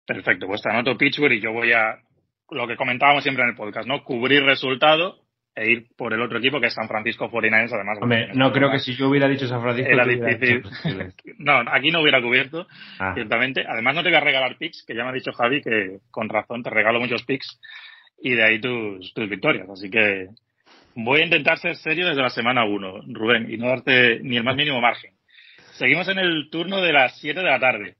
Perfecto, 0.06 0.48
pues 0.48 0.62
te 0.62 0.70
anoto 0.70 0.98
Pittsburgh 0.98 1.34
y 1.34 1.42
yo 1.42 1.52
voy 1.52 1.72
a 1.72 2.00
lo 2.52 2.68
que 2.68 2.78
comentábamos 2.78 3.24
siempre 3.24 3.44
en 3.44 3.52
el 3.52 3.56
podcast, 3.56 3.88
¿no? 3.88 4.04
Cubrir 4.04 4.44
resultado 4.44 5.18
e 5.56 5.72
ir 5.72 5.88
por 5.98 6.14
el 6.14 6.22
otro 6.22 6.38
equipo 6.38 6.60
que 6.60 6.68
es 6.68 6.74
San 6.74 6.88
Francisco 6.88 7.30
49ers, 7.30 7.74
además. 7.74 7.98
Hombre, 8.02 8.30
no 8.34 8.52
creo 8.52 8.72
que 8.72 8.80
si 8.80 8.96
yo 8.96 9.10
hubiera 9.10 9.28
dicho 9.28 9.48
San 9.48 9.62
Francisco, 9.62 9.92
Era 9.92 10.06
difícil. 10.06 10.64
No, 11.40 11.60
aquí 11.72 11.90
no 11.92 12.02
hubiera 12.02 12.22
cubierto, 12.22 12.68
Ah. 13.00 13.14
ciertamente. 13.14 13.66
Además 13.68 13.96
no 13.96 14.04
te 14.04 14.10
voy 14.10 14.18
a 14.18 14.22
regalar 14.22 14.58
picks, 14.58 14.84
que 14.88 14.96
ya 14.96 15.04
me 15.04 15.10
ha 15.10 15.14
dicho 15.14 15.32
Javi 15.34 15.62
que 15.62 16.00
con 16.12 16.30
razón 16.30 16.64
te 16.64 16.70
regalo 16.70 17.00
muchos 17.00 17.24
picks 17.24 17.60
y 18.22 18.34
de 18.36 18.44
ahí 18.44 18.60
tus, 18.62 19.14
tus 19.14 19.30
victorias. 19.30 19.70
Así 19.70 19.90
que 19.90 20.28
voy 20.96 21.22
a 21.22 21.26
intentar 21.26 21.58
ser 21.58 21.76
serio 21.76 22.08
desde 22.08 22.22
la 22.22 22.30
semana 22.30 22.66
1, 22.66 23.02
Rubén, 23.08 23.52
y 23.52 23.58
no 23.58 23.68
darte 23.70 24.20
ni 24.22 24.38
el 24.38 24.44
más 24.44 24.56
mínimo 24.56 24.80
margen. 24.82 25.12
Seguimos 25.74 26.08
en 26.10 26.20
el 26.20 26.50
turno 26.52 26.82
de 26.82 26.92
las 26.94 27.18
7 27.20 27.40
de 27.40 27.46
la 27.46 27.60
tarde 27.60 27.96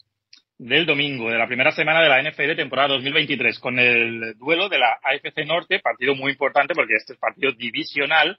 del 0.60 0.86
domingo 0.86 1.32
de 1.32 1.38
la 1.38 1.48
primera 1.48 1.72
semana 1.72 2.02
de 2.02 2.10
la 2.10 2.22
NFL 2.22 2.56
temporada 2.58 2.90
2023 2.90 3.60
con 3.60 3.80
el 3.80 4.38
duelo 4.38 4.68
de 4.68 4.78
la 4.78 5.00
AFC 5.02 5.46
Norte, 5.48 5.80
partido 5.80 6.16
muy 6.16 6.34
importante 6.34 6.76
porque 6.76 6.96
este 6.96 7.14
es 7.14 7.20
partido 7.20 7.54
divisional. 7.54 8.38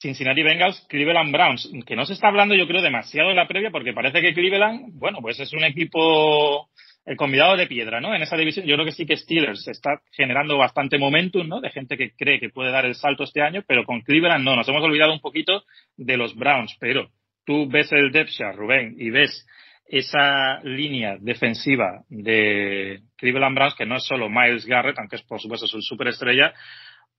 Cincinnati 0.00 0.42
Bengals, 0.42 0.84
Cleveland 0.88 1.32
Browns, 1.32 1.70
que 1.86 1.96
no 1.96 2.04
se 2.04 2.14
está 2.14 2.28
hablando 2.28 2.54
yo 2.54 2.66
creo 2.66 2.82
demasiado 2.82 3.30
de 3.30 3.36
la 3.36 3.46
previa 3.46 3.70
porque 3.70 3.92
parece 3.92 4.20
que 4.20 4.34
Cleveland, 4.34 4.98
bueno, 4.98 5.18
pues 5.20 5.38
es 5.38 5.52
un 5.52 5.64
equipo 5.64 6.68
el 7.06 7.16
convidado 7.16 7.56
de 7.56 7.66
piedra, 7.68 8.00
¿no? 8.00 8.14
En 8.14 8.22
esa 8.22 8.36
división 8.36 8.66
yo 8.66 8.74
creo 8.74 8.84
que 8.84 8.92
sí 8.92 9.06
que 9.06 9.16
Steelers 9.16 9.66
está 9.68 10.02
generando 10.12 10.58
bastante 10.58 10.98
momentum, 10.98 11.48
¿no? 11.48 11.60
De 11.60 11.70
gente 11.70 11.96
que 11.96 12.10
cree 12.16 12.40
que 12.40 12.50
puede 12.50 12.72
dar 12.72 12.84
el 12.84 12.96
salto 12.96 13.22
este 13.22 13.42
año, 13.42 13.62
pero 13.66 13.84
con 13.84 14.02
Cleveland 14.02 14.44
no, 14.44 14.56
nos 14.56 14.68
hemos 14.68 14.82
olvidado 14.82 15.12
un 15.12 15.20
poquito 15.20 15.64
de 15.96 16.16
los 16.16 16.34
Browns, 16.36 16.76
pero 16.80 17.10
tú 17.46 17.68
ves 17.68 17.90
el 17.92 18.10
depth 18.12 18.32
chart, 18.32 18.56
Rubén, 18.56 18.96
y 18.98 19.10
ves 19.10 19.46
esa 19.88 20.60
línea 20.62 21.16
defensiva 21.18 22.04
de 22.08 23.00
Cleveland 23.16 23.56
Browns, 23.56 23.74
que 23.74 23.86
no 23.86 23.96
es 23.96 24.04
solo 24.04 24.28
Miles 24.28 24.66
Garrett, 24.66 24.98
aunque 24.98 25.16
es 25.16 25.22
por 25.22 25.40
supuesto 25.40 25.66
su 25.66 25.80
superestrella, 25.80 26.52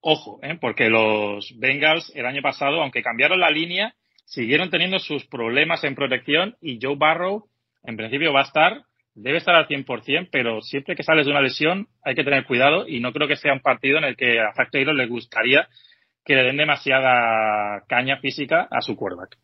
ojo, 0.01 0.39
¿eh? 0.43 0.57
porque 0.61 0.89
los 0.89 1.51
Bengals 1.57 2.11
el 2.15 2.25
año 2.25 2.41
pasado, 2.41 2.81
aunque 2.81 3.01
cambiaron 3.01 3.39
la 3.39 3.49
línea, 3.49 3.93
siguieron 4.25 4.69
teniendo 4.69 4.99
sus 4.99 5.25
problemas 5.25 5.83
en 5.83 5.95
protección 5.95 6.55
y 6.61 6.79
Joe 6.81 6.95
Barrow, 6.95 7.45
en 7.83 7.97
principio, 7.97 8.31
va 8.31 8.41
a 8.41 8.43
estar, 8.43 8.83
debe 9.15 9.39
estar 9.39 9.55
al 9.55 9.67
100%, 9.67 10.29
pero 10.31 10.61
siempre 10.61 10.95
que 10.95 11.03
sales 11.03 11.25
de 11.25 11.31
una 11.31 11.41
lesión 11.41 11.87
hay 12.03 12.13
que 12.13 12.23
tener 12.23 12.45
cuidado 12.45 12.87
y 12.87 12.99
no 12.99 13.11
creo 13.13 13.27
que 13.27 13.35
sea 13.35 13.53
un 13.53 13.61
partido 13.61 13.97
en 13.97 14.03
el 14.03 14.15
que 14.15 14.39
a 14.39 14.53
Zach 14.53 14.69
Taylor 14.71 14.95
le 14.95 15.07
gustaría 15.07 15.67
que 16.23 16.35
le 16.35 16.43
den 16.43 16.57
demasiada 16.57 17.83
caña 17.87 18.17
física 18.17 18.67
a 18.69 18.81
su 18.81 18.95
quarterback. 18.95 19.37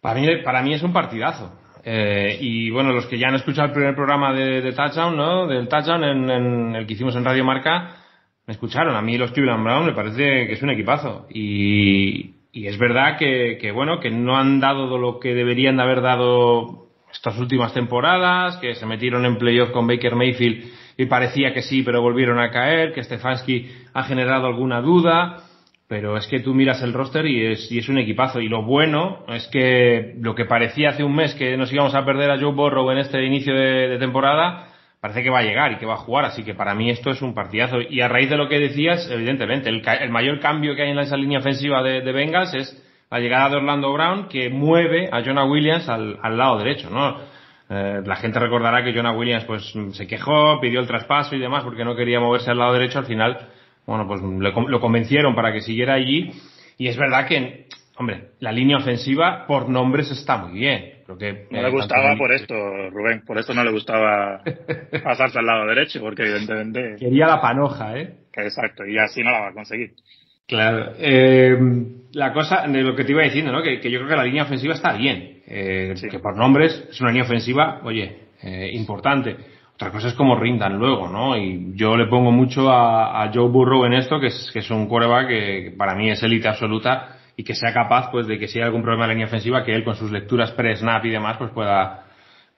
Para 0.00 0.20
mí, 0.20 0.36
para 0.44 0.62
mí 0.62 0.72
es 0.72 0.82
un 0.82 0.92
partidazo. 0.92 1.58
Eh, 1.84 2.38
y 2.40 2.70
bueno, 2.70 2.92
los 2.92 3.06
que 3.06 3.18
ya 3.18 3.28
han 3.28 3.34
escuchado 3.34 3.68
el 3.68 3.74
primer 3.74 3.94
programa 3.94 4.32
de, 4.32 4.72
Touchdown, 4.72 5.16
¿no? 5.16 5.46
Del 5.46 5.68
Touchdown 5.68 6.04
en, 6.04 6.30
en 6.30 6.76
el 6.76 6.86
que 6.86 6.94
hicimos 6.94 7.16
en 7.16 7.24
Radio 7.24 7.44
Marca, 7.44 7.96
me 8.46 8.52
escucharon. 8.52 8.96
A 8.96 9.02
mí 9.02 9.16
los 9.16 9.32
Cleveland 9.32 9.64
Brown 9.64 9.86
me 9.86 9.92
parece 9.92 10.46
que 10.46 10.52
es 10.52 10.62
un 10.62 10.70
equipazo. 10.70 11.26
Y, 11.30 12.34
y 12.52 12.66
es 12.66 12.78
verdad 12.78 13.16
que, 13.18 13.58
que, 13.60 13.72
bueno, 13.72 14.00
que 14.00 14.10
no 14.10 14.36
han 14.36 14.60
dado 14.60 14.98
lo 14.98 15.20
que 15.20 15.34
deberían 15.34 15.76
de 15.76 15.82
haber 15.82 16.00
dado 16.02 16.88
estas 17.12 17.38
últimas 17.38 17.74
temporadas, 17.74 18.56
que 18.58 18.74
se 18.74 18.86
metieron 18.86 19.24
en 19.24 19.36
playoff 19.36 19.70
con 19.70 19.86
Baker 19.86 20.14
Mayfield 20.14 20.64
y 20.96 21.06
parecía 21.06 21.54
que 21.54 21.62
sí, 21.62 21.82
pero 21.82 22.02
volvieron 22.02 22.38
a 22.38 22.50
caer, 22.50 22.92
que 22.92 23.02
Stefanski 23.02 23.70
ha 23.94 24.02
generado 24.04 24.46
alguna 24.46 24.80
duda. 24.80 25.44
Pero 25.90 26.16
es 26.16 26.28
que 26.28 26.38
tú 26.38 26.54
miras 26.54 26.80
el 26.84 26.92
roster 26.92 27.26
y 27.26 27.46
es, 27.46 27.72
y 27.72 27.78
es 27.78 27.88
un 27.88 27.98
equipazo. 27.98 28.40
Y 28.40 28.48
lo 28.48 28.62
bueno 28.62 29.24
es 29.26 29.48
que 29.48 30.14
lo 30.20 30.36
que 30.36 30.44
parecía 30.44 30.90
hace 30.90 31.02
un 31.02 31.16
mes 31.16 31.34
que 31.34 31.56
nos 31.56 31.72
íbamos 31.72 31.96
a 31.96 32.04
perder 32.04 32.30
a 32.30 32.38
Joe 32.38 32.52
Burrow 32.52 32.92
en 32.92 32.98
este 32.98 33.24
inicio 33.24 33.52
de, 33.52 33.98
temporada, 33.98 34.68
parece 35.00 35.24
que 35.24 35.30
va 35.30 35.40
a 35.40 35.42
llegar 35.42 35.72
y 35.72 35.78
que 35.78 35.86
va 35.86 35.94
a 35.94 36.04
jugar. 36.04 36.26
Así 36.26 36.44
que 36.44 36.54
para 36.54 36.76
mí 36.76 36.90
esto 36.90 37.10
es 37.10 37.20
un 37.22 37.34
partidazo. 37.34 37.80
Y 37.80 38.02
a 38.02 38.06
raíz 38.06 38.30
de 38.30 38.36
lo 38.36 38.48
que 38.48 38.60
decías, 38.60 39.10
evidentemente, 39.10 39.68
el, 39.68 39.82
el 39.84 40.10
mayor 40.10 40.38
cambio 40.38 40.76
que 40.76 40.82
hay 40.82 40.90
en 40.90 40.98
esa 41.00 41.16
línea 41.16 41.40
ofensiva 41.40 41.82
de, 41.82 42.02
de 42.02 42.12
Bengals 42.12 42.54
es 42.54 42.86
la 43.10 43.18
llegada 43.18 43.48
de 43.48 43.56
Orlando 43.56 43.92
Brown 43.92 44.28
que 44.28 44.48
mueve 44.48 45.08
a 45.10 45.24
Jonah 45.24 45.44
Williams 45.44 45.88
al, 45.88 46.20
al 46.22 46.38
lado 46.38 46.58
derecho, 46.58 46.88
¿no? 46.88 47.16
Eh, 47.68 48.00
la 48.06 48.14
gente 48.14 48.38
recordará 48.38 48.84
que 48.84 48.94
Jonah 48.94 49.10
Williams 49.10 49.44
pues 49.44 49.74
se 49.90 50.06
quejó, 50.06 50.60
pidió 50.60 50.78
el 50.78 50.86
traspaso 50.86 51.34
y 51.34 51.40
demás 51.40 51.64
porque 51.64 51.84
no 51.84 51.96
quería 51.96 52.20
moverse 52.20 52.52
al 52.52 52.58
lado 52.58 52.74
derecho. 52.74 53.00
Al 53.00 53.06
final, 53.06 53.48
bueno, 53.90 54.06
pues 54.06 54.22
le 54.22 54.52
lo 54.52 54.80
convencieron 54.80 55.34
para 55.34 55.52
que 55.52 55.62
siguiera 55.62 55.94
allí. 55.94 56.30
Y 56.78 56.86
es 56.86 56.96
verdad 56.96 57.26
que, 57.26 57.66
hombre, 57.98 58.28
la 58.38 58.52
línea 58.52 58.76
ofensiva 58.76 59.46
por 59.48 59.68
nombres 59.68 60.12
está 60.12 60.36
muy 60.36 60.60
bien. 60.60 61.00
Creo 61.04 61.18
que, 61.18 61.46
No 61.50 61.58
eh, 61.58 61.62
le 61.64 61.70
gustaba 61.70 62.14
por 62.16 62.30
esto, 62.32 62.54
Rubén, 62.90 63.24
por 63.26 63.36
esto 63.38 63.52
no 63.52 63.64
le 63.64 63.72
gustaba 63.72 64.42
pasarse 65.02 65.40
al 65.40 65.46
lado 65.46 65.66
derecho, 65.66 66.00
porque 66.00 66.22
evidentemente, 66.22 66.94
Quería 67.00 67.26
la 67.26 67.40
panoja, 67.40 67.98
¿eh? 67.98 68.14
exacto, 68.32 68.86
y 68.86 68.96
así 68.96 69.24
no 69.24 69.32
la 69.32 69.40
va 69.40 69.48
a 69.48 69.54
conseguir. 69.54 69.90
Claro. 70.46 70.92
Eh, 70.96 71.58
la 72.12 72.32
cosa 72.32 72.68
de 72.68 72.82
lo 72.82 72.94
que 72.94 73.02
te 73.02 73.10
iba 73.10 73.24
diciendo, 73.24 73.50
¿no? 73.50 73.60
Que, 73.60 73.80
que 73.80 73.90
yo 73.90 73.98
creo 73.98 74.10
que 74.10 74.16
la 74.16 74.24
línea 74.24 74.44
ofensiva 74.44 74.74
está 74.74 74.92
bien. 74.92 75.42
Eh, 75.48 75.94
Sí. 75.96 76.08
Que 76.08 76.20
por 76.20 76.36
nombres 76.36 76.86
es 76.90 77.00
una 77.00 77.10
línea 77.10 77.24
ofensiva, 77.24 77.80
oye, 77.82 78.18
eh, 78.40 78.70
importante. 78.72 79.36
Otra 79.80 79.92
cosa 79.92 80.08
es 80.08 80.14
cómo 80.14 80.36
rindan 80.36 80.76
luego, 80.76 81.08
¿no? 81.08 81.38
Y 81.38 81.72
yo 81.74 81.96
le 81.96 82.04
pongo 82.04 82.30
mucho 82.30 82.68
a, 82.70 83.22
a 83.22 83.30
Joe 83.32 83.48
Burrow 83.48 83.86
en 83.86 83.94
esto, 83.94 84.20
que 84.20 84.26
es, 84.26 84.50
que 84.52 84.58
es 84.58 84.70
un 84.70 84.86
quarterback 84.86 85.26
que 85.28 85.74
para 85.74 85.94
mí 85.94 86.10
es 86.10 86.22
élite 86.22 86.48
absoluta 86.48 87.16
y 87.34 87.44
que 87.44 87.54
sea 87.54 87.72
capaz, 87.72 88.10
pues, 88.10 88.26
de 88.26 88.38
que 88.38 88.46
si 88.46 88.58
hay 88.58 88.66
algún 88.66 88.82
problema 88.82 89.04
en 89.04 89.08
la 89.08 89.14
línea 89.14 89.26
ofensiva, 89.26 89.64
que 89.64 89.74
él 89.74 89.82
con 89.82 89.96
sus 89.96 90.12
lecturas 90.12 90.50
pre-snap 90.52 91.02
y 91.06 91.08
demás, 91.08 91.38
pues 91.38 91.50
pueda, 91.52 92.04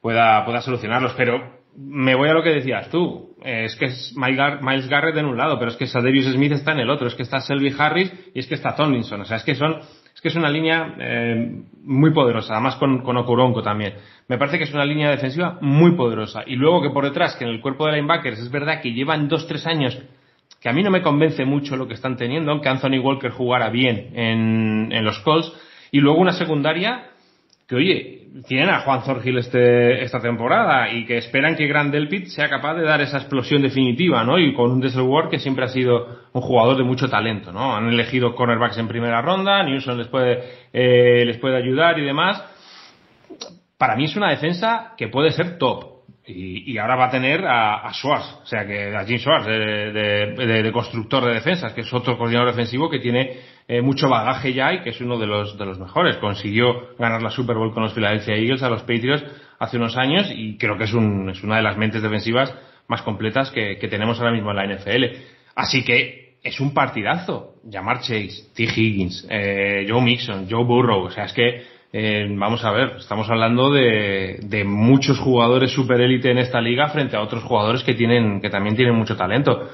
pueda, 0.00 0.44
pueda 0.44 0.60
solucionarlos. 0.62 1.14
Pero 1.16 1.60
me 1.76 2.16
voy 2.16 2.28
a 2.28 2.34
lo 2.34 2.42
que 2.42 2.50
decías 2.54 2.90
tú. 2.90 3.36
Eh, 3.44 3.66
es 3.66 3.76
que 3.76 3.84
es 3.84 4.14
Miles 4.16 4.36
Gar- 4.36 4.60
Miles 4.60 4.88
Garrett 4.88 5.16
en 5.16 5.26
un 5.26 5.36
lado, 5.38 5.60
pero 5.60 5.70
es 5.70 5.76
que 5.76 5.86
Sadarius 5.86 6.26
Smith 6.26 6.50
está 6.50 6.72
en 6.72 6.80
el 6.80 6.90
otro. 6.90 7.06
Es 7.06 7.14
que 7.14 7.22
está 7.22 7.38
Selby 7.38 7.72
Harris 7.78 8.12
y 8.34 8.40
es 8.40 8.48
que 8.48 8.56
está 8.56 8.74
Tomlinson. 8.74 9.20
O 9.20 9.24
sea, 9.24 9.36
es 9.36 9.44
que 9.44 9.54
son, 9.54 9.76
es 10.14 10.20
que 10.20 10.28
es 10.28 10.36
una 10.36 10.50
línea 10.50 10.94
eh, 10.98 11.62
muy 11.84 12.12
poderosa. 12.12 12.54
Además 12.54 12.76
con, 12.76 13.02
con 13.02 13.62
también. 13.62 13.94
Me 14.28 14.38
parece 14.38 14.58
que 14.58 14.64
es 14.64 14.74
una 14.74 14.84
línea 14.84 15.10
defensiva 15.10 15.58
muy 15.60 15.92
poderosa. 15.92 16.42
Y 16.46 16.56
luego 16.56 16.82
que 16.82 16.90
por 16.90 17.04
detrás, 17.04 17.36
que 17.36 17.44
en 17.44 17.50
el 17.50 17.60
cuerpo 17.60 17.86
de 17.86 17.92
linebackers 17.92 18.38
es 18.38 18.50
verdad 18.50 18.80
que 18.80 18.92
llevan 18.92 19.28
dos, 19.28 19.46
tres 19.46 19.66
años 19.66 20.00
que 20.62 20.68
a 20.68 20.72
mí 20.72 20.82
no 20.84 20.92
me 20.92 21.02
convence 21.02 21.44
mucho 21.44 21.76
lo 21.76 21.88
que 21.88 21.94
están 21.94 22.16
teniendo, 22.16 22.52
aunque 22.52 22.68
Anthony 22.68 23.00
Walker 23.02 23.32
jugara 23.32 23.68
bien 23.68 24.10
en, 24.14 24.92
en 24.92 25.04
los 25.04 25.18
Colts, 25.18 25.52
y 25.90 25.98
luego 25.98 26.20
una 26.20 26.32
secundaria 26.32 27.10
que, 27.66 27.74
oye, 27.74 28.21
tienen 28.46 28.70
a 28.70 28.80
Juan 28.80 29.02
Zorgil 29.02 29.38
este, 29.38 30.02
esta 30.02 30.20
temporada 30.20 30.90
y 30.90 31.04
que 31.04 31.18
esperan 31.18 31.54
que 31.54 31.66
Grand 31.66 31.92
Delpit 31.92 32.26
sea 32.28 32.48
capaz 32.48 32.74
de 32.74 32.84
dar 32.84 33.00
esa 33.02 33.18
explosión 33.18 33.60
definitiva, 33.60 34.24
¿no? 34.24 34.38
Y 34.38 34.54
con 34.54 34.70
un 34.70 34.82
Ward 35.02 35.28
que 35.28 35.38
siempre 35.38 35.64
ha 35.64 35.68
sido 35.68 36.22
un 36.32 36.40
jugador 36.40 36.76
de 36.76 36.84
mucho 36.84 37.08
talento, 37.08 37.52
¿no? 37.52 37.76
Han 37.76 37.88
elegido 37.88 38.34
cornerbacks 38.34 38.78
en 38.78 38.88
primera 38.88 39.20
ronda, 39.20 39.62
Newsom 39.62 39.98
les 39.98 40.08
puede, 40.08 40.42
eh, 40.72 41.24
les 41.26 41.36
puede 41.38 41.56
ayudar 41.56 41.98
y 41.98 42.04
demás. 42.04 42.42
Para 43.76 43.96
mí 43.96 44.04
es 44.04 44.16
una 44.16 44.30
defensa 44.30 44.94
que 44.96 45.08
puede 45.08 45.32
ser 45.32 45.58
top. 45.58 45.92
Y, 46.24 46.78
ahora 46.78 46.94
va 46.94 47.06
a 47.06 47.10
tener 47.10 47.44
a, 47.44 47.84
a 47.84 47.92
Schwartz, 47.92 48.42
o 48.44 48.46
sea 48.46 48.64
que 48.64 48.94
a 48.94 49.04
Jim 49.04 49.18
Schwartz 49.18 49.44
de, 49.44 50.62
de, 50.62 50.72
constructor 50.72 51.24
de 51.24 51.34
defensas, 51.34 51.72
que 51.72 51.80
es 51.80 51.92
otro 51.92 52.16
coordinador 52.16 52.50
defensivo 52.50 52.88
que 52.88 53.00
tiene 53.00 53.40
eh, 53.68 53.80
mucho 53.80 54.08
bagaje 54.08 54.52
ya 54.52 54.72
y 54.72 54.82
que 54.82 54.90
es 54.90 55.00
uno 55.00 55.18
de 55.18 55.26
los, 55.26 55.58
de 55.58 55.64
los 55.64 55.78
mejores. 55.78 56.16
Consiguió 56.16 56.96
ganar 56.98 57.22
la 57.22 57.30
Super 57.30 57.56
Bowl 57.56 57.72
con 57.72 57.82
los 57.82 57.94
Philadelphia 57.94 58.34
Eagles 58.34 58.62
a 58.62 58.68
los 58.68 58.82
Patriots 58.82 59.24
hace 59.58 59.76
unos 59.76 59.96
años 59.96 60.30
y 60.34 60.56
creo 60.56 60.76
que 60.76 60.84
es, 60.84 60.92
un, 60.92 61.30
es 61.30 61.42
una 61.42 61.56
de 61.56 61.62
las 61.62 61.76
mentes 61.76 62.02
defensivas 62.02 62.54
más 62.88 63.02
completas 63.02 63.50
que, 63.50 63.78
que 63.78 63.88
tenemos 63.88 64.18
ahora 64.18 64.32
mismo 64.32 64.50
en 64.50 64.56
la 64.56 64.66
NFL. 64.66 65.04
Así 65.54 65.84
que 65.84 66.22
es 66.42 66.60
un 66.60 66.74
partidazo. 66.74 67.54
Llamar 67.64 68.00
Chase, 68.00 68.50
T. 68.54 68.64
Higgins, 68.64 69.26
eh, 69.30 69.86
Joe 69.88 70.02
Mixon, 70.02 70.46
Joe 70.50 70.64
Burrow. 70.64 71.04
O 71.04 71.10
sea, 71.10 71.24
es 71.24 71.32
que, 71.32 71.62
eh, 71.92 72.26
vamos 72.30 72.64
a 72.64 72.72
ver, 72.72 72.96
estamos 72.98 73.30
hablando 73.30 73.70
de, 73.70 74.40
de 74.42 74.64
muchos 74.64 75.18
jugadores 75.20 75.70
super 75.70 76.00
élite 76.00 76.30
en 76.30 76.38
esta 76.38 76.60
liga 76.60 76.88
frente 76.88 77.16
a 77.16 77.20
otros 77.20 77.44
jugadores 77.44 77.84
que 77.84 77.94
tienen, 77.94 78.40
que 78.40 78.50
también 78.50 78.74
tienen 78.74 78.96
mucho 78.96 79.16
talento. 79.16 79.70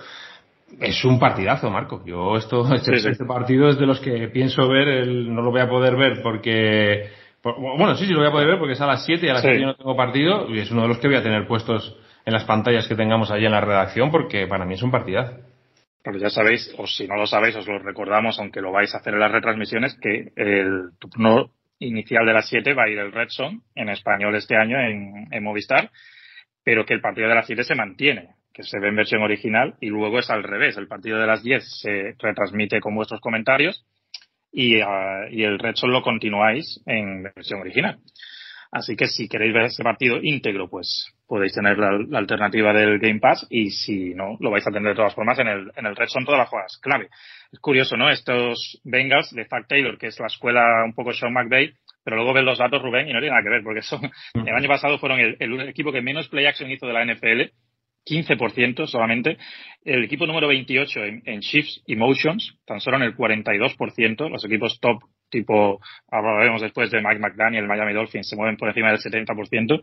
Es 0.80 1.04
un 1.04 1.18
partidazo, 1.18 1.70
Marco. 1.70 2.02
Yo 2.04 2.36
esto, 2.36 2.72
este, 2.72 2.94
este, 2.94 3.24
partido 3.24 3.68
es 3.68 3.78
de 3.78 3.86
los 3.86 4.00
que 4.00 4.28
pienso 4.28 4.68
ver, 4.68 4.88
el, 4.88 5.34
no 5.34 5.42
lo 5.42 5.50
voy 5.50 5.60
a 5.60 5.68
poder 5.68 5.96
ver 5.96 6.22
porque, 6.22 7.10
bueno, 7.42 7.96
sí, 7.96 8.06
sí 8.06 8.12
lo 8.12 8.20
voy 8.20 8.28
a 8.28 8.32
poder 8.32 8.46
ver 8.46 8.58
porque 8.58 8.74
es 8.74 8.80
a 8.80 8.86
las 8.86 9.04
7 9.04 9.26
y 9.26 9.28
a 9.28 9.34
las 9.34 9.42
7 9.42 9.60
yo 9.60 9.66
no 9.66 9.74
tengo 9.74 9.96
partido 9.96 10.48
y 10.48 10.60
es 10.60 10.70
uno 10.70 10.82
de 10.82 10.88
los 10.88 10.98
que 10.98 11.08
voy 11.08 11.16
a 11.16 11.22
tener 11.22 11.46
puestos 11.46 11.96
en 12.24 12.32
las 12.32 12.44
pantallas 12.44 12.86
que 12.86 12.94
tengamos 12.94 13.30
allí 13.30 13.46
en 13.46 13.52
la 13.52 13.60
redacción 13.60 14.10
porque 14.10 14.46
para 14.46 14.64
mí 14.64 14.74
es 14.74 14.82
un 14.82 14.92
partidazo. 14.92 15.36
Pero 16.04 16.18
ya 16.18 16.30
sabéis, 16.30 16.72
o 16.78 16.86
si 16.86 17.08
no 17.08 17.16
lo 17.16 17.26
sabéis, 17.26 17.56
os 17.56 17.66
lo 17.66 17.80
recordamos, 17.80 18.38
aunque 18.38 18.60
lo 18.60 18.70
vais 18.70 18.94
a 18.94 18.98
hacer 18.98 19.14
en 19.14 19.20
las 19.20 19.32
retransmisiones, 19.32 19.98
que 20.00 20.32
el 20.36 20.90
turno 21.00 21.50
inicial 21.80 22.24
de 22.24 22.32
las 22.32 22.48
7 22.48 22.72
va 22.74 22.84
a 22.84 22.88
ir 22.88 22.98
el 22.98 23.12
Red 23.12 23.28
Zone 23.30 23.60
en 23.74 23.88
español 23.88 24.36
este 24.36 24.56
año 24.56 24.78
en, 24.78 25.26
en 25.30 25.42
Movistar, 25.42 25.90
pero 26.62 26.86
que 26.86 26.94
el 26.94 27.00
partido 27.00 27.28
de 27.28 27.34
las 27.34 27.46
7 27.46 27.64
se 27.64 27.74
mantiene 27.74 28.37
que 28.58 28.64
se 28.64 28.80
ve 28.80 28.88
en 28.88 28.96
versión 28.96 29.22
original, 29.22 29.76
y 29.80 29.86
luego 29.86 30.18
es 30.18 30.28
al 30.30 30.42
revés. 30.42 30.76
El 30.76 30.88
partido 30.88 31.20
de 31.20 31.28
las 31.28 31.44
10 31.44 31.62
se 31.80 32.16
retransmite 32.18 32.80
con 32.80 32.92
vuestros 32.92 33.20
comentarios 33.20 33.86
y, 34.50 34.82
uh, 34.82 35.28
y 35.30 35.44
el 35.44 35.60
resto 35.60 35.86
lo 35.86 36.02
continuáis 36.02 36.82
en 36.84 37.22
versión 37.22 37.60
original. 37.60 38.00
Así 38.72 38.96
que 38.96 39.06
si 39.06 39.28
queréis 39.28 39.54
ver 39.54 39.66
ese 39.66 39.84
partido 39.84 40.18
íntegro, 40.20 40.68
pues 40.68 41.14
podéis 41.28 41.54
tener 41.54 41.78
la, 41.78 41.92
la, 42.08 42.18
alternativa 42.18 42.72
del 42.72 42.98
Game 42.98 43.20
Pass 43.20 43.46
y 43.48 43.70
si 43.70 44.12
no, 44.14 44.36
lo 44.40 44.50
vais 44.50 44.66
a 44.66 44.72
tener 44.72 44.90
de 44.90 44.96
todas 44.96 45.14
formas 45.14 45.38
en 45.38 45.46
el, 45.46 45.70
en 45.76 45.86
el 45.86 45.94
Red 45.94 46.08
son 46.08 46.24
todas 46.24 46.40
las 46.40 46.48
jugadas 46.48 46.80
clave. 46.82 47.10
Es 47.52 47.60
curioso, 47.60 47.96
¿no? 47.96 48.10
Estos 48.10 48.80
Bengals 48.82 49.30
de 49.36 49.44
Fact 49.44 49.68
Taylor, 49.68 49.96
que 49.98 50.08
es 50.08 50.18
la 50.18 50.26
escuela 50.26 50.82
un 50.84 50.94
poco 50.94 51.12
Sean 51.12 51.32
McVay, 51.32 51.74
pero 52.02 52.16
luego 52.16 52.32
ven 52.32 52.44
los 52.44 52.58
datos 52.58 52.82
Rubén 52.82 53.08
y 53.08 53.12
no 53.12 53.20
tiene 53.20 53.36
nada 53.36 53.44
que 53.44 53.50
ver, 53.50 53.62
porque 53.62 53.82
son, 53.82 54.00
el 54.34 54.54
año 54.54 54.68
pasado 54.68 54.98
fueron 54.98 55.20
el, 55.20 55.36
el 55.38 55.68
equipo 55.68 55.92
que 55.92 56.02
menos 56.02 56.28
play 56.28 56.46
action 56.46 56.68
hizo 56.72 56.88
de 56.88 56.92
la 56.92 57.04
NFL 57.04 57.52
15% 58.08 58.86
solamente. 58.86 59.38
El 59.84 60.04
equipo 60.04 60.26
número 60.26 60.48
28 60.48 61.00
en, 61.24 61.40
shifts 61.40 61.82
y 61.86 61.96
motions, 61.96 62.58
tan 62.66 62.80
solo 62.80 62.96
en 62.96 63.04
el 63.04 63.16
42%. 63.16 64.28
Los 64.30 64.44
equipos 64.44 64.80
top, 64.80 65.02
tipo, 65.30 65.80
hablaremos 66.10 66.62
después 66.62 66.90
de 66.90 67.02
Mike 67.02 67.20
McDaniel, 67.20 67.66
Miami 67.66 67.92
Dolphins, 67.92 68.28
se 68.28 68.36
mueven 68.36 68.56
por 68.56 68.68
encima 68.68 68.90
del 68.90 68.98
70%. 68.98 69.82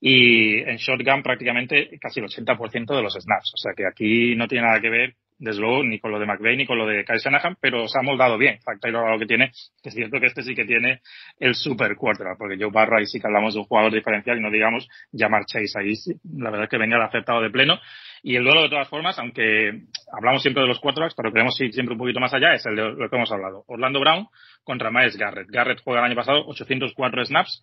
Y 0.00 0.58
en 0.58 0.76
shotgun 0.76 1.22
prácticamente 1.22 1.98
casi 2.00 2.20
el 2.20 2.26
80% 2.26 2.94
de 2.94 3.02
los 3.02 3.14
snaps. 3.14 3.52
O 3.54 3.56
sea 3.56 3.72
que 3.74 3.86
aquí 3.86 4.34
no 4.36 4.46
tiene 4.48 4.66
nada 4.66 4.80
que 4.80 4.90
ver 4.90 5.14
desde 5.38 5.60
luego, 5.60 5.82
ni 5.84 5.98
con 5.98 6.10
lo 6.10 6.18
de 6.18 6.26
McVeigh 6.26 6.56
ni 6.56 6.66
con 6.66 6.78
lo 6.78 6.86
de 6.86 7.04
Kyle 7.04 7.18
Shanahan, 7.18 7.56
pero 7.60 7.86
se 7.88 7.98
ha 7.98 8.02
moldado 8.02 8.38
bien. 8.38 8.58
Fact 8.64 8.80
Taylor 8.80 9.10
lo 9.10 9.18
que 9.18 9.26
tiene, 9.26 9.50
es 9.82 9.94
cierto 9.94 10.18
que 10.18 10.26
este 10.26 10.42
sí 10.42 10.54
que 10.54 10.64
tiene 10.64 11.00
el 11.38 11.54
super 11.54 11.94
quarterback, 11.94 12.38
porque 12.38 12.56
Joe 12.58 12.70
Barra 12.70 12.98
ahí 12.98 13.06
sí 13.06 13.20
que 13.20 13.26
hablamos 13.26 13.54
de 13.54 13.60
un 13.60 13.66
jugador 13.66 13.92
diferencial 13.92 14.38
y 14.38 14.40
no 14.40 14.50
digamos 14.50 14.88
llamar 15.12 15.44
Chase 15.44 15.78
ahí, 15.78 15.92
la 16.38 16.50
verdad 16.50 16.64
es 16.64 16.70
que 16.70 16.78
venga 16.78 17.04
aceptado 17.04 17.42
de 17.42 17.50
pleno. 17.50 17.78
Y 18.22 18.36
el 18.36 18.44
duelo 18.44 18.62
de 18.62 18.70
todas 18.70 18.88
formas, 18.88 19.18
aunque 19.18 19.82
hablamos 20.12 20.42
siempre 20.42 20.62
de 20.62 20.68
los 20.68 20.80
quarterbacks, 20.80 21.14
pero 21.14 21.32
queremos 21.32 21.60
ir 21.60 21.72
siempre 21.72 21.92
un 21.92 21.98
poquito 21.98 22.18
más 22.18 22.32
allá, 22.32 22.54
es 22.54 22.64
el 22.66 22.74
de 22.74 22.82
lo 22.92 23.10
que 23.10 23.16
hemos 23.16 23.30
hablado. 23.30 23.64
Orlando 23.68 24.00
Brown 24.00 24.26
contra 24.64 24.90
Miles 24.90 25.16
Garrett. 25.16 25.48
Garrett 25.48 25.80
juega 25.84 26.00
el 26.00 26.06
año 26.06 26.16
pasado 26.16 26.44
804 26.46 27.26
snaps, 27.26 27.62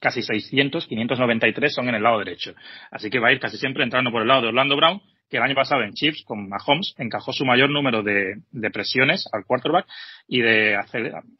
casi 0.00 0.22
600, 0.22 0.86
593 0.86 1.74
son 1.74 1.88
en 1.88 1.94
el 1.94 2.02
lado 2.02 2.18
derecho. 2.18 2.54
Así 2.90 3.10
que 3.10 3.18
va 3.18 3.28
a 3.28 3.32
ir 3.32 3.40
casi 3.40 3.58
siempre 3.58 3.84
entrando 3.84 4.10
por 4.10 4.22
el 4.22 4.28
lado 4.28 4.42
de 4.42 4.48
Orlando 4.48 4.76
Brown 4.76 5.00
que 5.30 5.36
el 5.36 5.44
año 5.44 5.54
pasado 5.54 5.82
en 5.82 5.92
Chiefs 5.92 6.24
con 6.24 6.48
Mahomes 6.48 6.94
encajó 6.98 7.32
su 7.32 7.44
mayor 7.44 7.70
número 7.70 8.02
de, 8.02 8.34
de 8.50 8.70
presiones 8.70 9.28
al 9.32 9.44
quarterback 9.44 9.86
y 10.26 10.40
de 10.40 10.76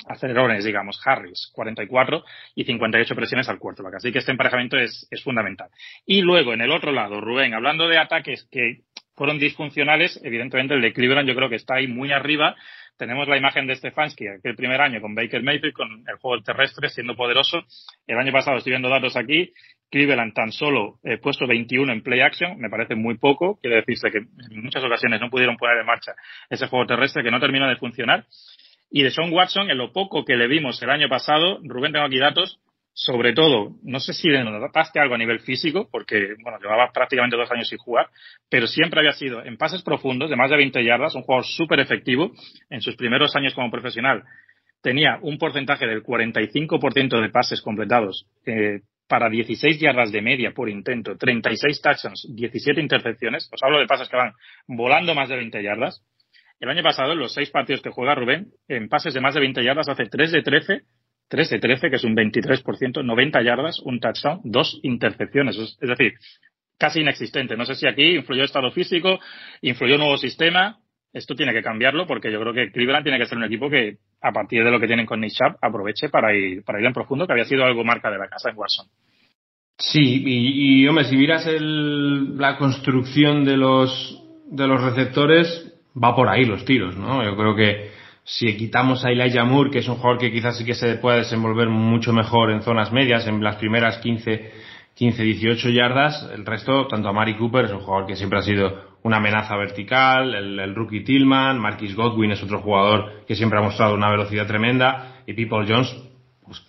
acelerones, 0.06 0.64
digamos, 0.64 1.00
Harris, 1.04 1.50
44 1.52 2.24
y 2.54 2.64
58 2.64 3.14
presiones 3.16 3.48
al 3.48 3.58
quarterback. 3.58 3.96
Así 3.96 4.12
que 4.12 4.20
este 4.20 4.30
emparejamiento 4.30 4.78
es, 4.78 5.08
es 5.10 5.22
fundamental. 5.24 5.68
Y 6.06 6.22
luego, 6.22 6.54
en 6.54 6.60
el 6.60 6.70
otro 6.70 6.92
lado, 6.92 7.20
Rubén, 7.20 7.52
hablando 7.52 7.88
de 7.88 7.98
ataques 7.98 8.48
que 8.52 8.82
fueron 9.16 9.38
disfuncionales, 9.38 10.20
evidentemente 10.22 10.74
el 10.74 10.80
de 10.80 10.92
Cleveland 10.92 11.28
yo 11.28 11.34
creo 11.34 11.50
que 11.50 11.56
está 11.56 11.74
ahí 11.74 11.88
muy 11.88 12.12
arriba. 12.12 12.54
Tenemos 13.00 13.26
la 13.28 13.38
imagen 13.38 13.66
de 13.66 13.76
Stefanski, 13.76 14.28
aquel 14.28 14.54
primer 14.54 14.78
año 14.78 15.00
con 15.00 15.14
Baker 15.14 15.42
Mayfield, 15.42 15.72
con 15.72 16.04
el 16.06 16.16
juego 16.16 16.42
terrestre 16.42 16.90
siendo 16.90 17.16
poderoso. 17.16 17.64
El 18.06 18.18
año 18.18 18.30
pasado 18.30 18.58
estoy 18.58 18.72
viendo 18.72 18.90
datos 18.90 19.16
aquí 19.16 19.54
Cleveland 19.90 20.34
tan 20.34 20.52
solo 20.52 20.98
eh, 21.02 21.16
puesto 21.16 21.46
21 21.46 21.94
en 21.94 22.02
play 22.02 22.20
action, 22.20 22.58
me 22.58 22.68
parece 22.68 22.96
muy 22.96 23.16
poco. 23.16 23.58
Quiere 23.62 23.76
decirse 23.76 24.10
que 24.10 24.18
en 24.18 24.62
muchas 24.62 24.84
ocasiones 24.84 25.18
no 25.18 25.30
pudieron 25.30 25.56
poner 25.56 25.78
en 25.78 25.86
marcha 25.86 26.12
ese 26.50 26.66
juego 26.66 26.84
terrestre 26.84 27.22
que 27.22 27.30
no 27.30 27.40
terminó 27.40 27.66
de 27.68 27.76
funcionar. 27.76 28.26
Y 28.90 29.02
de 29.02 29.10
Sean 29.10 29.32
Watson, 29.32 29.70
en 29.70 29.78
lo 29.78 29.94
poco 29.94 30.26
que 30.26 30.36
le 30.36 30.46
vimos 30.46 30.82
el 30.82 30.90
año 30.90 31.08
pasado, 31.08 31.58
Rubén, 31.64 31.92
tengo 31.92 32.04
aquí 32.04 32.18
datos, 32.18 32.60
sobre 32.92 33.32
todo, 33.32 33.76
no 33.82 34.00
sé 34.00 34.12
si 34.12 34.28
notaste 34.28 35.00
algo 35.00 35.14
a 35.14 35.18
nivel 35.18 35.40
físico, 35.40 35.88
porque, 35.90 36.34
bueno, 36.42 36.58
llevaba 36.60 36.90
prácticamente 36.92 37.36
dos 37.36 37.50
años 37.50 37.68
sin 37.68 37.78
jugar, 37.78 38.08
pero 38.48 38.66
siempre 38.66 39.00
había 39.00 39.12
sido 39.12 39.44
en 39.44 39.56
pases 39.56 39.82
profundos 39.82 40.28
de 40.28 40.36
más 40.36 40.50
de 40.50 40.56
20 40.56 40.84
yardas, 40.84 41.14
un 41.14 41.22
jugador 41.22 41.46
súper 41.46 41.80
efectivo 41.80 42.32
en 42.68 42.80
sus 42.82 42.96
primeros 42.96 43.34
años 43.36 43.54
como 43.54 43.70
profesional. 43.70 44.24
Tenía 44.82 45.18
un 45.22 45.38
porcentaje 45.38 45.86
del 45.86 46.02
45% 46.02 47.20
de 47.20 47.28
pases 47.28 47.62
completados 47.62 48.26
eh, 48.46 48.80
para 49.06 49.28
16 49.28 49.78
yardas 49.80 50.12
de 50.12 50.22
media 50.22 50.52
por 50.52 50.68
intento, 50.68 51.16
36 51.16 51.82
touchdowns, 51.82 52.28
17 52.34 52.80
intercepciones. 52.80 53.48
Os 53.52 53.62
hablo 53.62 53.78
de 53.78 53.86
pases 53.86 54.08
que 54.08 54.16
van 54.16 54.32
volando 54.66 55.14
más 55.14 55.28
de 55.28 55.36
20 55.36 55.62
yardas. 55.62 56.02
El 56.60 56.68
año 56.68 56.82
pasado, 56.82 57.12
en 57.12 57.18
los 57.18 57.32
seis 57.32 57.50
partidos 57.50 57.82
que 57.82 57.90
juega 57.90 58.14
Rubén, 58.14 58.48
en 58.68 58.88
pases 58.88 59.14
de 59.14 59.20
más 59.20 59.34
de 59.34 59.40
20 59.40 59.64
yardas 59.64 59.88
hace 59.88 60.04
3 60.06 60.32
de 60.32 60.42
13, 60.42 60.82
3 61.30 61.48
de 61.48 61.58
13, 61.60 61.90
que 61.90 61.96
es 61.96 62.04
un 62.04 62.16
23%, 62.16 63.04
90 63.04 63.42
yardas, 63.42 63.78
un 63.84 64.00
touchdown, 64.00 64.40
dos 64.42 64.80
intercepciones. 64.82 65.56
Es 65.56 65.88
decir, 65.88 66.14
casi 66.76 67.00
inexistente. 67.00 67.56
No 67.56 67.64
sé 67.64 67.76
si 67.76 67.86
aquí 67.86 68.16
influyó 68.16 68.42
estado 68.42 68.72
físico, 68.72 69.20
influyó 69.62 69.96
nuevo 69.96 70.16
sistema. 70.16 70.78
Esto 71.12 71.36
tiene 71.36 71.52
que 71.52 71.62
cambiarlo 71.62 72.06
porque 72.06 72.32
yo 72.32 72.40
creo 72.40 72.52
que 72.52 72.72
Cleveland 72.72 73.04
tiene 73.04 73.18
que 73.18 73.26
ser 73.26 73.38
un 73.38 73.44
equipo 73.44 73.70
que 73.70 73.98
a 74.20 74.32
partir 74.32 74.64
de 74.64 74.70
lo 74.72 74.80
que 74.80 74.88
tienen 74.88 75.06
con 75.06 75.20
Nick 75.20 75.34
aproveche 75.62 76.08
para 76.08 76.34
ir, 76.34 76.64
para 76.64 76.80
ir 76.80 76.86
en 76.86 76.92
profundo, 76.92 77.26
que 77.26 77.32
había 77.32 77.44
sido 77.44 77.64
algo 77.64 77.84
marca 77.84 78.10
de 78.10 78.18
la 78.18 78.28
casa 78.28 78.50
en 78.50 78.58
Watson. 78.58 78.86
Sí, 79.78 80.22
y, 80.26 80.86
hombre, 80.88 81.04
si 81.04 81.16
miras 81.16 81.46
el, 81.46 82.36
la 82.36 82.58
construcción 82.58 83.44
de 83.44 83.56
los, 83.56 84.22
de 84.50 84.66
los 84.66 84.82
receptores, 84.82 85.74
va 85.96 86.14
por 86.14 86.28
ahí 86.28 86.44
los 86.44 86.64
tiros, 86.64 86.96
¿no? 86.96 87.24
Yo 87.24 87.36
creo 87.36 87.54
que 87.54 87.90
si 88.32 88.56
quitamos 88.56 89.04
a 89.04 89.10
Elijah 89.10 89.44
Moore, 89.44 89.70
que 89.70 89.80
es 89.80 89.88
un 89.88 89.96
jugador 89.96 90.18
que 90.18 90.30
quizás 90.30 90.56
sí 90.56 90.64
que 90.64 90.74
se 90.74 90.94
puede 90.96 91.18
desenvolver 91.18 91.68
mucho 91.68 92.12
mejor 92.12 92.52
en 92.52 92.62
zonas 92.62 92.92
medias, 92.92 93.26
en 93.26 93.42
las 93.42 93.56
primeras 93.56 93.98
15, 93.98 94.52
15, 94.94 95.22
18 95.22 95.68
yardas, 95.70 96.30
el 96.32 96.46
resto, 96.46 96.86
tanto 96.86 97.08
a 97.08 97.12
Mari 97.12 97.36
Cooper, 97.36 97.64
es 97.64 97.72
un 97.72 97.80
jugador 97.80 98.06
que 98.06 98.14
siempre 98.14 98.38
ha 98.38 98.42
sido 98.42 98.90
una 99.02 99.16
amenaza 99.16 99.56
vertical, 99.56 100.34
el, 100.34 100.74
rookie 100.76 101.02
Tillman, 101.02 101.58
Marquis 101.58 101.96
Godwin 101.96 102.30
es 102.30 102.42
otro 102.42 102.60
jugador 102.60 103.24
que 103.26 103.34
siempre 103.34 103.58
ha 103.58 103.62
mostrado 103.62 103.94
una 103.94 104.10
velocidad 104.10 104.46
tremenda, 104.46 105.22
y 105.26 105.32
People 105.32 105.66
Jones, 105.66 105.92
pues, 106.44 106.62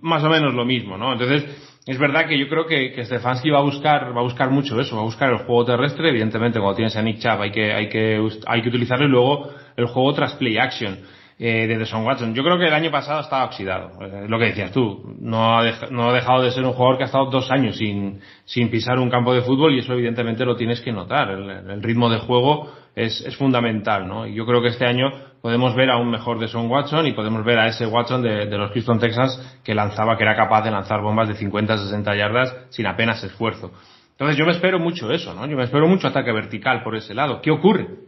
más 0.00 0.24
o 0.24 0.28
menos 0.28 0.54
lo 0.54 0.64
mismo, 0.64 0.98
¿no? 0.98 1.12
Entonces, 1.12 1.44
es 1.86 1.98
verdad 2.00 2.26
que 2.26 2.36
yo 2.36 2.48
creo 2.48 2.66
que, 2.66 2.92
que 2.92 3.04
Stefanski 3.04 3.50
va 3.50 3.58
a 3.58 3.62
buscar, 3.62 4.16
va 4.16 4.22
a 4.22 4.24
buscar 4.24 4.50
mucho 4.50 4.80
eso, 4.80 4.96
va 4.96 5.02
a 5.02 5.04
buscar 5.04 5.30
el 5.30 5.38
juego 5.38 5.64
terrestre, 5.64 6.08
evidentemente 6.08 6.58
cuando 6.58 6.74
tienes 6.74 6.96
a 6.96 7.02
Nick 7.02 7.20
Chubb 7.20 7.42
hay 7.42 7.52
que, 7.52 7.72
hay 7.72 7.88
que, 7.88 8.28
hay 8.46 8.62
que 8.62 8.68
utilizarlo 8.68 9.06
y 9.06 9.10
luego 9.10 9.50
el 9.76 9.86
juego 9.86 10.12
tras 10.14 10.34
play 10.34 10.58
action 10.58 10.98
eh, 11.38 11.66
de 11.66 11.76
Deson 11.76 12.02
Watson. 12.04 12.34
Yo 12.34 12.42
creo 12.42 12.58
que 12.58 12.66
el 12.66 12.72
año 12.72 12.90
pasado 12.90 13.20
estaba 13.20 13.44
oxidado, 13.44 13.90
eh, 14.00 14.26
lo 14.26 14.38
que 14.38 14.46
decías 14.46 14.72
tú, 14.72 15.14
no 15.20 15.58
ha, 15.58 15.64
no 15.90 16.08
ha 16.08 16.14
dejado 16.14 16.42
de 16.42 16.50
ser 16.50 16.64
un 16.64 16.72
jugador 16.72 16.96
que 16.96 17.02
ha 17.02 17.06
estado 17.06 17.26
dos 17.26 17.50
años 17.50 17.76
sin, 17.76 18.20
sin 18.46 18.70
pisar 18.70 18.98
un 18.98 19.10
campo 19.10 19.34
de 19.34 19.42
fútbol 19.42 19.74
y 19.74 19.80
eso 19.80 19.92
evidentemente 19.92 20.46
lo 20.46 20.56
tienes 20.56 20.80
que 20.80 20.92
notar. 20.92 21.28
El, 21.30 21.82
ritmo 21.82 22.08
de 22.08 22.20
juego 22.20 22.72
es, 22.94 23.20
es 23.20 23.36
fundamental, 23.36 24.08
¿no? 24.08 24.26
Y 24.26 24.34
yo 24.34 24.46
creo 24.46 24.62
que 24.62 24.68
este 24.68 24.86
año 24.86 25.12
podemos 25.42 25.76
ver 25.76 25.90
a 25.90 25.98
un 25.98 26.10
mejor 26.10 26.38
de 26.38 26.48
Son 26.48 26.70
Watson 26.70 27.06
y 27.06 27.12
podemos 27.12 27.44
ver 27.44 27.58
a 27.58 27.66
ese 27.66 27.86
Watson 27.86 28.22
de, 28.22 28.46
de 28.46 28.56
los 28.56 28.72
Houston 28.72 28.98
Texans 28.98 29.60
que 29.62 29.74
lanzaba, 29.74 30.16
que 30.16 30.22
era 30.22 30.34
capaz 30.34 30.62
de 30.62 30.70
lanzar 30.70 31.02
bombas 31.02 31.28
de 31.28 31.34
50, 31.34 31.76
60 31.76 32.16
yardas 32.16 32.56
sin 32.70 32.86
apenas 32.86 33.22
esfuerzo. 33.22 33.72
Entonces 34.12 34.38
yo 34.38 34.46
me 34.46 34.52
espero 34.52 34.78
mucho 34.78 35.12
eso, 35.12 35.34
¿no? 35.34 35.46
Yo 35.46 35.54
me 35.54 35.64
espero 35.64 35.86
mucho 35.86 36.08
ataque 36.08 36.32
vertical 36.32 36.82
por 36.82 36.96
ese 36.96 37.12
lado. 37.12 37.42
¿Qué 37.42 37.50
ocurre? 37.50 38.05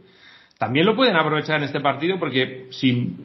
También 0.59 0.87
lo 0.87 0.97
pueden 0.97 1.17
aprovechar 1.17 1.59
en 1.59 1.65
este 1.65 1.81
partido 1.81 2.19
porque 2.19 2.67
si 2.71 3.17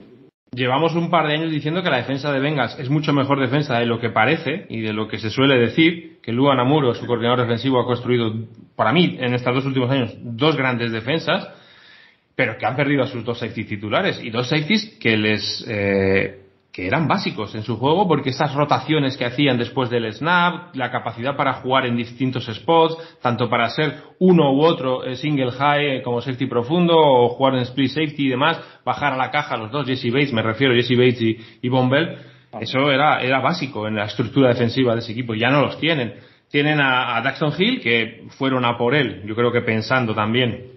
llevamos 0.52 0.94
un 0.94 1.10
par 1.10 1.28
de 1.28 1.34
años 1.34 1.52
diciendo 1.52 1.82
que 1.82 1.90
la 1.90 1.98
defensa 1.98 2.32
de 2.32 2.40
Bengals 2.40 2.78
es 2.78 2.90
mucho 2.90 3.12
mejor 3.12 3.40
defensa 3.40 3.80
de 3.80 3.88
lo 3.88 4.00
que 4.00 4.12
parece 4.12 4.68
y 4.70 4.82
de 4.82 4.94
lo 4.94 5.08
que 5.08 5.18
se 5.18 5.32
suele 5.32 5.58
decir, 5.58 6.20
que 6.22 6.32
Luan 6.32 6.60
Amuro, 6.60 6.94
su 6.94 7.08
coordinador 7.08 7.42
defensivo, 7.42 7.80
ha 7.80 7.86
construido, 7.86 8.34
para 8.76 8.94
mí, 8.94 9.18
en 9.20 9.34
estos 9.34 9.56
dos 9.56 9.66
últimos 9.66 9.90
años, 9.90 10.16
dos 10.22 10.56
grandes 10.56 10.92
defensas, 10.92 11.50
pero 12.36 12.58
que 12.58 12.66
han 12.66 12.76
perdido 12.76 13.04
a 13.04 13.08
sus 13.08 13.26
dos 13.26 13.40
safeties 13.40 13.68
titulares 13.68 14.24
y 14.24 14.30
dos 14.30 14.48
safeties 14.48 14.98
que 15.00 15.18
les 15.18 15.66
eh, 15.68 16.43
que 16.74 16.88
eran 16.88 17.08
básicos 17.08 17.54
en 17.54 17.62
su 17.62 17.78
juego 17.78 18.08
porque 18.08 18.32
esas 18.32 18.56
rotaciones 18.56 19.16
que 19.16 19.26
hacían 19.26 19.60
después 19.60 19.92
del 19.92 20.12
snap, 20.12 20.76
la 20.76 20.90
capacidad 20.90 21.38
para 21.38 21.54
jugar 21.54 21.86
en 21.86 21.96
distintos 21.96 22.48
spots, 22.48 22.98
tanto 23.22 23.48
para 23.48 23.70
ser 23.70 24.02
uno 24.18 24.52
u 24.52 24.64
otro 24.64 25.04
eh, 25.04 25.16
single 25.16 25.52
high 25.52 25.98
eh, 25.98 26.02
como 26.02 26.20
safety 26.20 26.48
profundo 26.48 26.96
o 26.98 27.30
jugar 27.30 27.54
en 27.54 27.62
split 27.62 27.90
safety 27.90 28.26
y 28.26 28.30
demás, 28.30 28.60
bajar 28.84 29.14
a 29.14 29.18
la 29.18 29.30
caja 29.30 29.56
los 29.56 29.72
dos, 29.72 29.86
Jesse 29.86 30.12
Bates, 30.12 30.34
me 30.34 30.42
refiero 30.42 30.74
Jesse 30.74 30.98
Bates 30.98 31.22
y, 31.22 31.38
y 31.62 31.70
Bombell, 31.70 32.18
eso 32.60 32.92
era, 32.92 33.22
era 33.22 33.40
básico 33.40 33.88
en 33.88 33.96
la 33.96 34.06
estructura 34.06 34.50
defensiva 34.50 34.96
de 34.96 35.02
ese 35.02 35.12
equipo, 35.12 35.36
ya 35.36 35.50
no 35.50 35.62
los 35.62 35.80
tienen. 35.80 36.16
Tienen 36.50 36.82
a, 36.82 37.18
a 37.18 37.22
Daxton 37.22 37.54
Hill, 37.58 37.82
que 37.82 38.26
fueron 38.38 38.66
a 38.66 38.78
por 38.78 38.96
él, 38.96 39.22
yo 39.26 39.36
creo 39.36 39.52
que 39.52 39.62
pensando 39.62 40.16
también 40.16 40.72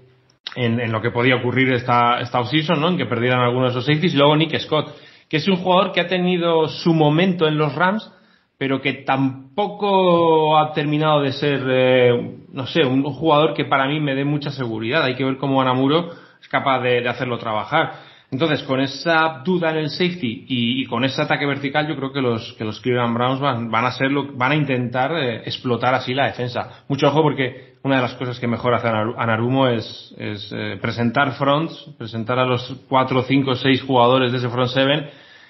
en, 0.55 0.79
en 0.79 0.93
lo 0.93 1.01
que 1.01 1.11
podía 1.11 1.37
ocurrir 1.37 1.73
esta, 1.73 2.21
esta 2.21 2.41
offseason, 2.41 2.81
¿no? 2.81 2.89
En 2.89 2.99
que 2.99 3.07
perdieran 3.07 3.41
algunos 3.41 3.73
de 3.73 3.79
esos 3.79 3.87
safeties, 3.87 4.15
y 4.15 4.19
luego 4.19 4.37
Nick 4.37 4.59
Scott 4.59 4.95
que 5.29 5.39
es 5.39 5.49
un 5.49 5.57
jugador 5.57 5.93
que 5.93 6.01
ha 6.01 6.07
tenido 6.07 6.69
su 6.69 6.93
momento 6.93 7.47
en 7.47 7.59
los 7.59 7.75
Rams, 7.75 8.13
pero 8.59 8.81
que 8.81 8.93
tampoco 8.95 10.59
ha 10.59 10.73
terminado 10.73 11.21
de 11.21 11.33
ser, 11.33 11.63
eh, 11.69 12.39
no 12.53 12.67
sé, 12.67 12.85
un 12.85 13.03
jugador 13.03 13.55
que 13.55 13.65
para 13.65 13.87
mí 13.87 14.01
me 14.01 14.15
dé 14.15 14.25
mucha 14.25 14.51
seguridad. 14.51 15.03
Hay 15.03 15.15
que 15.15 15.25
ver 15.25 15.37
cómo 15.37 15.61
Anamuro 15.61 16.11
es 16.41 16.49
capaz 16.49 16.81
de, 16.81 17.03
de 17.03 17.09
hacerlo 17.09 17.39
trabajar. 17.39 18.16
Entonces, 18.31 18.63
con 18.65 18.81
esa 18.81 19.43
duda 19.45 19.71
en 19.71 19.77
el 19.77 19.91
safety 19.91 20.47
y, 20.49 20.85
con 20.87 21.05
ese 21.05 21.23
ataque 21.23 21.47
vertical, 21.47 21.87
yo 21.87 21.95
creo 21.95 22.13
que 22.13 22.21
los, 22.21 22.55
que 22.55 22.65
los 22.65 22.81
Cleveland 22.81 23.15
Browns 23.15 23.41
van, 23.41 23.71
van 23.71 23.85
a 23.85 23.93
ser 23.93 24.11
lo, 24.11 24.33
van 24.33 24.53
a 24.53 24.57
intentar 24.57 25.13
eh, 25.13 25.43
explotar 25.45 25.95
así 25.95 26.13
la 26.13 26.27
defensa. 26.27 26.85
Mucho 26.89 27.07
ojo 27.09 27.23
porque 27.23 27.77
una 27.85 27.97
de 27.97 28.03
las 28.03 28.15
cosas 28.15 28.41
que 28.41 28.49
mejor 28.49 28.75
hace 28.75 28.89
Anarumo 28.89 29.69
es, 29.69 30.15
es 30.19 30.51
eh, 30.53 30.77
presentar 30.81 31.33
fronts, 31.33 31.91
presentar 31.97 32.39
a 32.41 32.45
los 32.45 32.85
cuatro, 32.89 33.23
cinco, 33.23 33.55
seis 33.55 33.81
jugadores 33.83 34.33
de 34.33 34.39
ese 34.39 34.49
front 34.49 34.71
seven 34.71 35.09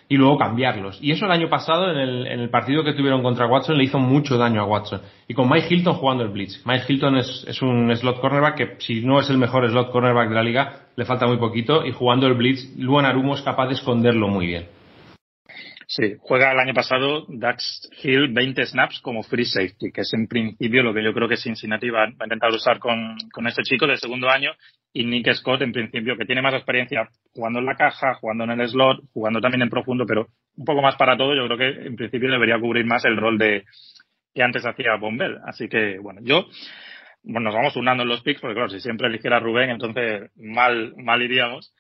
y 0.09 0.16
luego 0.16 0.38
cambiarlos. 0.38 0.99
Y 1.03 1.11
eso 1.11 1.27
el 1.27 1.33
año 1.33 1.49
pasado, 1.49 1.90
en 1.90 1.99
el, 1.99 2.27
en 2.27 2.40
el 2.40 2.51
partido 2.51 2.85
que 2.85 2.92
tuvieron 2.92 3.23
contra 3.23 3.47
Watson, 3.47 3.77
le 3.77 3.85
hizo 3.85 3.99
mucho 3.99 4.38
daño 4.38 4.61
a 4.62 4.64
Watson. 4.64 5.01
Y 5.27 5.35
con 5.35 5.49
Mike 5.49 5.66
Hilton 5.75 5.95
jugando 5.95 6.23
el 6.23 6.31
blitz. 6.31 6.62
Mike 6.64 6.85
Hilton 6.88 7.16
es, 7.16 7.62
un 7.62 7.95
slot 7.97 8.21
cornerback 8.21 8.55
que, 8.57 8.77
si 8.79 9.01
no 9.01 9.19
es 9.19 9.29
el 9.31 9.38
mejor 9.38 9.69
slot 9.69 9.90
cornerback 9.90 10.29
de 10.29 10.35
la 10.35 10.42
liga, 10.42 10.87
le 10.95 11.05
falta 11.05 11.27
muy 11.27 11.38
poquito. 11.38 11.85
Y 11.85 11.92
jugando 11.92 12.27
el 12.27 12.35
blitz, 12.35 12.77
Luan 12.77 13.05
Arumo 13.05 13.35
es 13.35 13.42
capaz 13.42 13.66
de 13.66 13.75
esconderlo 13.75 14.29
muy 14.29 14.47
bien. 14.47 14.66
Sí, 15.88 16.16
juega 16.18 16.51
el 16.51 16.59
año 16.59 16.75
pasado 16.75 17.27
Dax 17.29 17.88
Hill 18.03 18.33
20 18.33 18.66
snaps 18.66 19.01
como 19.01 19.22
free 19.22 19.44
safety, 19.44 19.92
que 19.92 20.01
es 20.01 20.12
en 20.14 20.27
principio 20.27 20.83
lo 20.83 20.92
que 20.92 21.03
yo 21.03 21.14
creo 21.14 21.29
que 21.29 21.37
Cincinnati 21.37 21.90
va, 21.90 22.07
va 22.07 22.07
a 22.20 22.25
intentar 22.25 22.51
usar 22.51 22.81
con, 22.81 23.16
con 23.33 23.46
este 23.46 23.62
chico 23.62 23.87
del 23.87 23.99
segundo 23.99 24.29
año 24.29 24.51
y 24.92 25.05
Nick 25.05 25.33
Scott 25.35 25.62
en 25.62 25.70
principio 25.70 26.16
que 26.16 26.25
tiene 26.25 26.42
más 26.42 26.55
experiencia 26.55 27.09
jugando 27.33 27.61
en 27.61 27.66
la 27.66 27.77
caja, 27.77 28.14
jugando 28.14 28.44
en 28.44 28.61
el 28.61 28.68
slot, 28.68 29.05
jugando 29.12 29.40
también 29.40 29.62
en 29.62 29.70
profundo, 29.70 30.05
pero 30.07 30.27
un 30.57 30.64
poco 30.64 30.83
más 30.83 30.96
para 30.96 31.16
todo, 31.16 31.37
yo 31.37 31.46
creo 31.46 31.59
que 31.59 31.87
en 31.87 31.94
principio 31.94 32.31
debería 32.31 32.59
cubrir 32.59 32.85
más 32.85 33.05
el 33.05 33.16
rol 33.16 33.38
de 33.38 33.64
que 34.35 34.42
antes 34.42 34.66
hacía 34.66 34.96
Bombell. 34.96 35.38
Así 35.46 35.68
que 35.68 35.99
bueno, 36.01 36.20
yo 36.25 36.46
bueno, 37.22 37.51
nos 37.51 37.55
vamos 37.55 37.77
unando 37.77 38.03
en 38.03 38.09
los 38.09 38.22
picks 38.22 38.40
porque 38.40 38.55
claro, 38.55 38.70
si 38.70 38.81
siempre 38.81 39.07
eligiera 39.07 39.38
Rubén, 39.38 39.70
entonces 39.70 40.31
mal 40.35 40.94
mal 40.96 41.22
iríamos. 41.22 41.72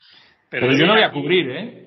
Pero, 0.48 0.68
pero 0.68 0.78
yo 0.78 0.86
no 0.86 0.92
voy 0.92 1.02
a 1.02 1.10
cubrir, 1.10 1.50
¿eh? 1.50 1.85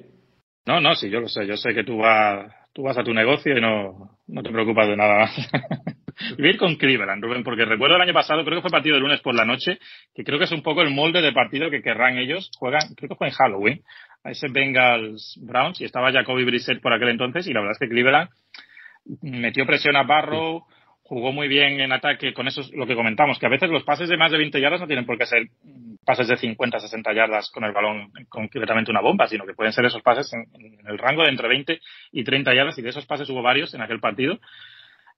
No, 0.70 0.80
no, 0.80 0.94
sí, 0.94 1.10
yo 1.10 1.20
lo 1.20 1.28
sé, 1.28 1.48
yo 1.48 1.58
sé 1.58 1.74
que 1.74 1.84
tú 1.84 1.98
vas 1.98 2.46
tú 2.74 2.84
vas 2.84 2.96
a 2.96 3.04
tu 3.04 3.12
negocio 3.12 3.58
y 3.58 3.60
no 3.60 4.20
no 4.28 4.44
te 4.44 4.52
preocupas 4.52 4.88
de 4.88 4.96
nada 4.96 5.22
más. 5.22 5.50
Voy 6.38 6.46
a 6.46 6.50
ir 6.52 6.58
con 6.60 6.76
Cleveland, 6.76 7.24
Rubén, 7.24 7.44
porque 7.44 7.66
recuerdo 7.66 7.96
el 7.96 8.04
año 8.04 8.14
pasado, 8.14 8.46
creo 8.46 8.60
que 8.60 8.62
fue 8.62 8.70
partido 8.70 8.94
de 8.94 9.02
lunes 9.02 9.20
por 9.22 9.34
la 9.34 9.46
noche, 9.46 9.80
que 10.14 10.24
creo 10.24 10.38
que 10.38 10.46
es 10.46 10.52
un 10.52 10.62
poco 10.62 10.84
el 10.84 10.92
molde 10.92 11.24
de 11.24 11.32
partido 11.32 11.72
que 11.72 11.82
querrán 11.82 12.20
ellos. 12.20 12.52
Juegan, 12.60 12.82
creo 12.96 13.10
que 13.10 13.16
fue 13.16 13.30
en 13.30 13.34
Halloween, 13.34 13.82
a 14.24 14.30
ese 14.30 14.46
Bengals 14.52 15.40
Browns, 15.42 15.82
y 15.82 15.86
estaba 15.86 16.12
Jacoby 16.12 16.44
Brissett 16.44 16.82
por 16.82 16.94
aquel 16.94 17.10
entonces, 17.10 17.48
y 17.48 17.54
la 17.54 17.62
verdad 17.62 17.72
es 17.72 17.80
que 17.80 17.90
Cleveland 17.90 18.30
metió 19.24 19.66
presión 19.66 19.96
a 19.96 20.04
Barrow, 20.04 20.66
jugó 21.10 21.32
muy 21.32 21.48
bien 21.48 21.82
en 21.82 21.92
ataque 21.92 22.34
con 22.34 22.48
eso, 22.48 22.62
lo 22.74 22.86
que 22.86 22.96
comentamos, 22.96 23.40
que 23.40 23.48
a 23.48 23.50
veces 23.50 23.70
los 23.70 23.84
pases 23.84 24.08
de 24.08 24.16
más 24.16 24.32
de 24.32 24.38
20 24.38 24.62
yardas 24.62 24.80
no 24.80 24.88
tienen 24.88 25.06
por 25.06 25.18
qué 25.18 25.26
ser 25.26 25.48
pases 26.06 26.28
de 26.28 26.38
50, 26.38 26.80
60 26.80 27.14
yardas 27.14 27.52
con 27.52 27.64
el 27.64 27.72
balón 27.72 28.12
concretamente 28.30 28.92
una 28.92 29.02
bomba, 29.02 29.28
sino 29.28 29.46
que 29.46 29.54
pueden 29.54 29.74
ser 29.74 29.86
esos 29.86 30.02
pases 30.04 30.32
en, 30.34 30.46
en 30.54 30.88
el 30.88 30.98
rango 30.98 31.24
de 31.24 31.30
entre 31.30 31.48
20 31.48 31.80
y 32.12 32.24
30 32.24 32.54
yardas, 32.54 32.78
y 32.78 32.84
de 32.84 32.90
esos 32.90 33.06
pases 33.06 33.30
hubo 33.30 33.42
varios 33.42 33.74
en 33.74 33.82
aquel 33.82 34.00
partido 34.00 34.40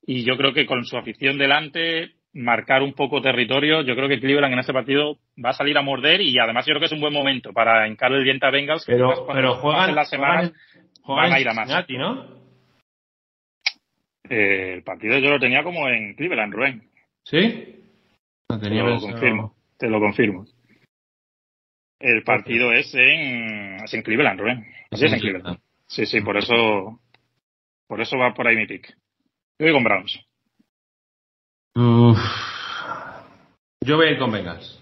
y 0.06 0.23
yo 0.23 0.38
creo 0.38 0.54
que 0.54 0.65
con 0.65 0.86
su 0.86 0.97
afición 0.97 1.38
delante, 1.38 2.12
marcar 2.34 2.82
un 2.82 2.93
poco 2.93 3.21
territorio, 3.21 3.82
yo 3.82 3.95
creo 3.95 4.08
que 4.08 4.19
Cleveland 4.19 4.54
en 4.54 4.60
este 4.60 4.73
partido 4.73 5.17
va 5.43 5.49
a 5.49 5.54
salir 5.54 5.77
a 5.77 5.82
morder 5.82 6.21
y 6.21 6.39
además 6.39 6.65
yo 6.65 6.71
creo 6.71 6.80
que 6.80 6.86
es 6.88 6.91
un 6.91 7.01
buen 7.01 7.13
momento 7.13 7.54
para 7.54 7.88
encargar 7.88 8.19
el 8.19 8.23
diente 8.23 8.45
a 8.45 8.51
Bengals. 8.51 8.86
Que 8.86 8.93
pero, 8.93 9.27
pero 9.32 9.56
juegan 9.56 9.93
las 9.93 10.10
semanas, 10.10 10.54
juegan, 11.01 11.30
van 11.30 11.34
a 11.34 11.39
ir 11.39 11.49
a 11.49 11.54
más. 11.54 11.67
Cincinnati, 11.67 11.97
¿no? 11.97 12.40
Eh, 14.32 14.76
el 14.76 14.84
partido 14.84 15.20
yo 15.20 15.30
lo 15.30 15.39
tenía 15.41 15.62
como 15.62 15.89
en 15.89 16.13
Cleveland, 16.15 16.54
Rubén. 16.54 16.89
¿Sí? 17.26 17.84
No 18.50 18.58
tenía 18.58 18.82
te 18.82 18.88
lo 18.88 18.91
pensado. 18.94 19.12
confirmo, 19.12 19.56
te 19.78 19.89
lo 19.89 20.00
confirmo. 20.00 20.46
El 22.00 22.24
partido 22.24 22.72
es 22.72 22.96
en, 22.96 23.76
es 23.84 23.94
en 23.94 24.02
Cleveland, 24.02 24.39
Rubén. 24.39 24.65
Sí, 24.94 25.06
es 25.06 25.12
en 25.13 25.20
Cleveland. 25.20 25.60
Sí, 25.86 26.06
sí, 26.06 26.22
por 26.22 26.38
eso, 26.38 27.02
por 27.88 28.00
eso 28.00 28.17
va 28.17 28.34
por 28.34 28.48
ahí 28.48 28.56
mi 28.56 28.67
pick. 28.67 28.88
Yo 29.60 29.65
voy 29.65 29.74
con 29.74 29.84
Browns. 29.84 30.26
Uf. 31.76 32.17
Yo 33.82 33.98
voy 33.98 34.08
a 34.08 34.12
ir 34.12 34.17
con 34.17 34.32
Bengals. 34.32 34.80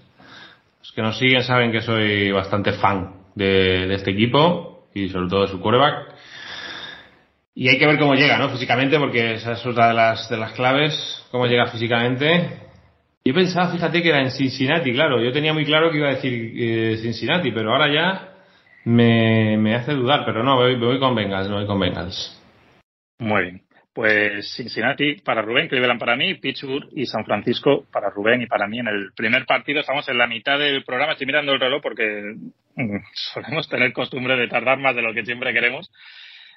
Los 0.79 0.91
que 0.91 1.01
nos 1.01 1.17
siguen 1.17 1.41
saben 1.41 1.71
que 1.71 1.81
soy 1.81 2.31
bastante 2.31 2.73
fan 2.73 3.15
de, 3.33 3.87
de 3.87 3.95
este 3.95 4.11
equipo 4.11 4.87
y 4.93 5.09
sobre 5.09 5.27
todo 5.27 5.41
de 5.41 5.47
su 5.47 5.59
quarterback. 5.59 6.08
Y 7.59 7.67
hay 7.67 7.77
que 7.77 7.85
ver 7.85 7.99
cómo 7.99 8.15
llega, 8.15 8.37
¿no? 8.37 8.47
Físicamente, 8.51 8.97
porque 8.97 9.33
esa 9.33 9.51
es 9.51 9.65
otra 9.65 9.89
de 9.89 9.93
las, 9.93 10.29
de 10.29 10.37
las 10.37 10.53
claves, 10.53 11.27
cómo 11.29 11.45
llega 11.45 11.67
físicamente. 11.67 12.57
Yo 13.25 13.33
pensaba, 13.33 13.69
fíjate, 13.69 14.01
que 14.01 14.07
era 14.07 14.21
en 14.21 14.31
Cincinnati, 14.31 14.93
claro. 14.93 15.21
Yo 15.21 15.33
tenía 15.33 15.51
muy 15.51 15.65
claro 15.65 15.91
que 15.91 15.97
iba 15.97 16.07
a 16.07 16.15
decir 16.15 16.53
eh, 16.55 16.97
Cincinnati, 17.01 17.51
pero 17.51 17.73
ahora 17.73 17.93
ya 17.93 18.29
me, 18.85 19.57
me 19.57 19.75
hace 19.75 19.91
dudar. 19.91 20.23
Pero 20.25 20.41
no, 20.41 20.55
voy, 20.55 20.79
voy 20.79 20.99
con 20.99 21.13
Bengals, 21.13 21.51
voy 21.51 21.67
con 21.67 21.81
Bengals. 21.81 22.41
Muy 23.19 23.41
bien. 23.41 23.61
Pues 23.93 24.55
Cincinnati 24.55 25.15
para 25.15 25.41
Rubén, 25.41 25.67
Cleveland 25.67 25.99
para 25.99 26.15
mí, 26.15 26.35
Pittsburgh 26.35 26.87
y 26.95 27.07
San 27.07 27.25
Francisco 27.25 27.83
para 27.91 28.09
Rubén 28.09 28.41
y 28.41 28.47
para 28.47 28.69
mí. 28.69 28.79
En 28.79 28.87
el 28.87 29.11
primer 29.13 29.45
partido 29.45 29.81
estamos 29.81 30.07
en 30.07 30.17
la 30.17 30.27
mitad 30.27 30.57
del 30.57 30.85
programa. 30.85 31.11
Estoy 31.11 31.27
mirando 31.27 31.51
el 31.51 31.59
reloj 31.59 31.81
porque 31.81 32.35
solemos 33.33 33.67
tener 33.67 33.91
costumbre 33.91 34.37
de 34.37 34.47
tardar 34.47 34.79
más 34.79 34.95
de 34.95 35.01
lo 35.01 35.13
que 35.13 35.25
siempre 35.25 35.51
queremos. 35.51 35.91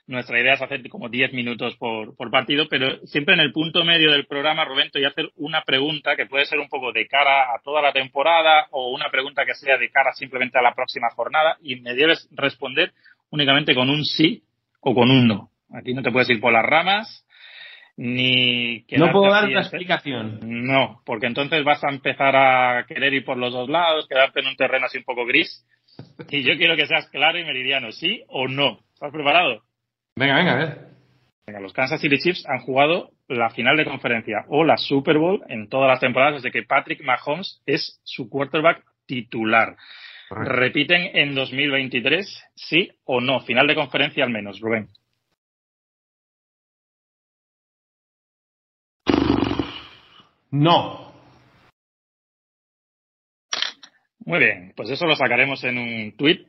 Nuestra 0.06 0.40
idea 0.40 0.54
es 0.54 0.62
hacer 0.62 0.86
como 0.88 1.08
10 1.08 1.32
minutos 1.32 1.76
por, 1.76 2.16
por 2.16 2.30
partido, 2.30 2.66
pero 2.68 2.98
siempre 3.06 3.34
en 3.34 3.40
el 3.40 3.52
punto 3.52 3.84
medio 3.84 4.10
del 4.10 4.26
programa, 4.26 4.64
Rubén, 4.64 4.90
te 4.90 4.98
voy 4.98 5.06
a 5.06 5.10
hacer 5.10 5.30
una 5.36 5.62
pregunta 5.62 6.16
que 6.16 6.26
puede 6.26 6.44
ser 6.44 6.58
un 6.58 6.68
poco 6.68 6.92
de 6.92 7.06
cara 7.06 7.54
a 7.54 7.60
toda 7.62 7.80
la 7.80 7.92
temporada 7.92 8.66
o 8.72 8.90
una 8.92 9.10
pregunta 9.10 9.46
que 9.46 9.54
sea 9.54 9.78
de 9.78 9.90
cara 9.90 10.12
simplemente 10.12 10.58
a 10.58 10.62
la 10.62 10.74
próxima 10.74 11.08
jornada 11.10 11.56
y 11.62 11.76
me 11.76 11.94
debes 11.94 12.28
responder 12.32 12.92
únicamente 13.30 13.74
con 13.74 13.90
un 13.90 14.04
sí 14.04 14.42
o 14.80 14.92
con 14.92 15.10
un 15.10 15.28
no. 15.28 15.50
Aquí 15.72 15.94
no 15.94 16.02
te 16.02 16.10
puedes 16.10 16.28
ir 16.30 16.40
por 16.40 16.52
las 16.52 16.66
ramas, 16.66 17.24
ni 17.96 18.84
no 18.90 19.12
puedo 19.12 19.30
dar 19.30 19.44
una 19.44 19.60
explicación. 19.60 20.40
No 20.42 21.00
porque 21.06 21.26
entonces 21.26 21.62
vas 21.62 21.82
a 21.84 21.90
empezar 21.90 22.34
a 22.34 22.86
querer 22.86 23.14
ir 23.14 23.24
por 23.24 23.36
los 23.36 23.52
dos 23.52 23.68
lados 23.68 24.08
quedarte 24.08 24.40
en 24.40 24.48
un 24.48 24.56
terreno 24.56 24.86
así 24.86 24.98
un 24.98 25.04
poco 25.04 25.24
gris 25.24 25.64
y 26.28 26.42
yo 26.42 26.56
quiero 26.56 26.74
que 26.76 26.86
seas 26.86 27.08
claro 27.10 27.38
y 27.38 27.44
meridiano 27.44 27.92
sí 27.92 28.22
o 28.28 28.48
no 28.48 28.80
estás 28.94 29.12
preparado 29.12 29.62
venga 30.16 30.36
venga 30.36 30.52
a 30.52 30.56
ver 30.56 30.78
venga 31.46 31.60
los 31.60 31.72
Kansas 31.72 32.00
City 32.00 32.18
Chiefs 32.18 32.44
han 32.46 32.60
jugado 32.60 33.10
la 33.28 33.50
final 33.50 33.76
de 33.76 33.84
conferencia 33.84 34.44
o 34.48 34.64
la 34.64 34.76
Super 34.76 35.18
Bowl 35.18 35.42
en 35.48 35.68
todas 35.68 35.88
las 35.88 36.00
temporadas 36.00 36.42
desde 36.42 36.52
que 36.52 36.66
Patrick 36.66 37.02
Mahomes 37.02 37.62
es 37.66 38.00
su 38.04 38.28
quarterback 38.28 38.84
titular 39.06 39.76
Correcto. 40.28 40.52
repiten 40.52 41.10
en 41.14 41.34
2023 41.34 42.44
sí 42.54 42.90
o 43.04 43.20
no 43.20 43.40
final 43.40 43.66
de 43.66 43.74
conferencia 43.74 44.24
al 44.24 44.30
menos 44.30 44.60
Rubén 44.60 44.88
No. 50.52 51.10
Muy 54.24 54.38
bien, 54.38 54.72
pues 54.76 54.90
eso 54.90 55.06
lo 55.06 55.16
sacaremos 55.16 55.64
en 55.64 55.78
un 55.78 56.16
tweet 56.16 56.46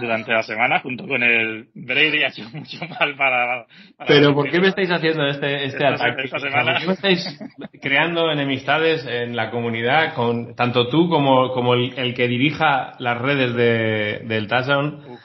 durante 0.00 0.32
la 0.32 0.42
semana 0.42 0.80
junto 0.80 1.06
con 1.06 1.22
el 1.22 1.68
Brady 1.74 2.22
ha 2.22 2.28
hecho 2.28 2.48
mucho 2.52 2.78
mal 2.86 3.14
para... 3.16 3.66
Pero 4.06 4.34
¿por 4.34 4.50
qué 4.50 4.60
me 4.60 4.68
estáis 4.68 4.90
haciendo 4.90 5.26
este, 5.26 5.66
este 5.66 5.86
ataque? 5.86 6.28
¿Por 6.28 6.40
qué 6.42 6.86
me 6.86 6.92
estáis 6.92 7.38
creando 7.80 8.30
enemistades 8.30 9.06
en 9.06 9.36
la 9.36 9.50
comunidad 9.50 10.14
con 10.14 10.54
tanto 10.54 10.88
tú 10.88 11.08
como, 11.08 11.52
como 11.52 11.74
el, 11.74 12.14
que 12.14 12.28
dirija 12.28 12.94
las 12.98 13.18
redes 13.18 13.54
de, 13.54 14.22
del 14.26 14.48
touchdown? 14.48 15.18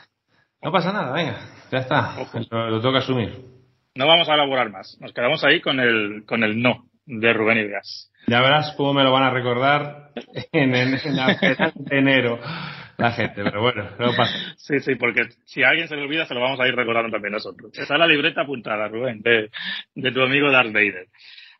No 0.61 0.71
pasa 0.71 0.91
nada, 0.91 1.13
venga, 1.13 1.37
ya 1.71 1.79
está, 1.79 2.15
lo, 2.49 2.69
lo 2.69 2.81
tengo 2.81 2.97
asumir. 2.97 3.33
No 3.95 4.07
vamos 4.07 4.27
a 4.27 4.33
elaborar 4.33 4.69
más, 4.69 4.97
nos 4.99 5.13
quedamos 5.13 5.43
ahí 5.43 5.61
con 5.61 5.79
el, 5.79 6.23
con 6.25 6.43
el 6.43 6.61
no 6.61 6.85
de 7.05 7.33
Rubén 7.33 7.59
Ideas. 7.59 8.11
Ya 8.27 8.41
verás 8.41 8.73
cómo 8.75 8.93
me 8.93 9.03
lo 9.03 9.11
van 9.11 9.23
a 9.23 9.29
recordar 9.29 10.09
en, 10.51 10.75
en, 10.75 10.95
en 10.95 11.15
la 11.15 11.27
de 11.75 11.97
enero 11.97 12.39
la 12.97 13.11
gente, 13.11 13.43
pero 13.43 13.61
bueno, 13.61 13.89
no 13.99 14.15
pasa. 14.15 14.55
Sí, 14.57 14.79
sí, 14.79 14.95
porque 14.95 15.23
si 15.45 15.63
a 15.63 15.69
alguien 15.69 15.87
se 15.87 15.95
le 15.95 16.03
olvida, 16.03 16.25
se 16.25 16.33
lo 16.33 16.41
vamos 16.41 16.59
a 16.59 16.67
ir 16.67 16.75
recordando 16.75 17.11
también 17.11 17.33
nosotros. 17.33 17.71
Está 17.77 17.97
la 17.97 18.07
libreta 18.07 18.41
apuntada, 18.41 18.87
Rubén, 18.87 19.21
de, 19.21 19.49
de 19.95 20.11
tu 20.11 20.21
amigo 20.21 20.51
Darth 20.51 20.71
Vader. 20.71 21.07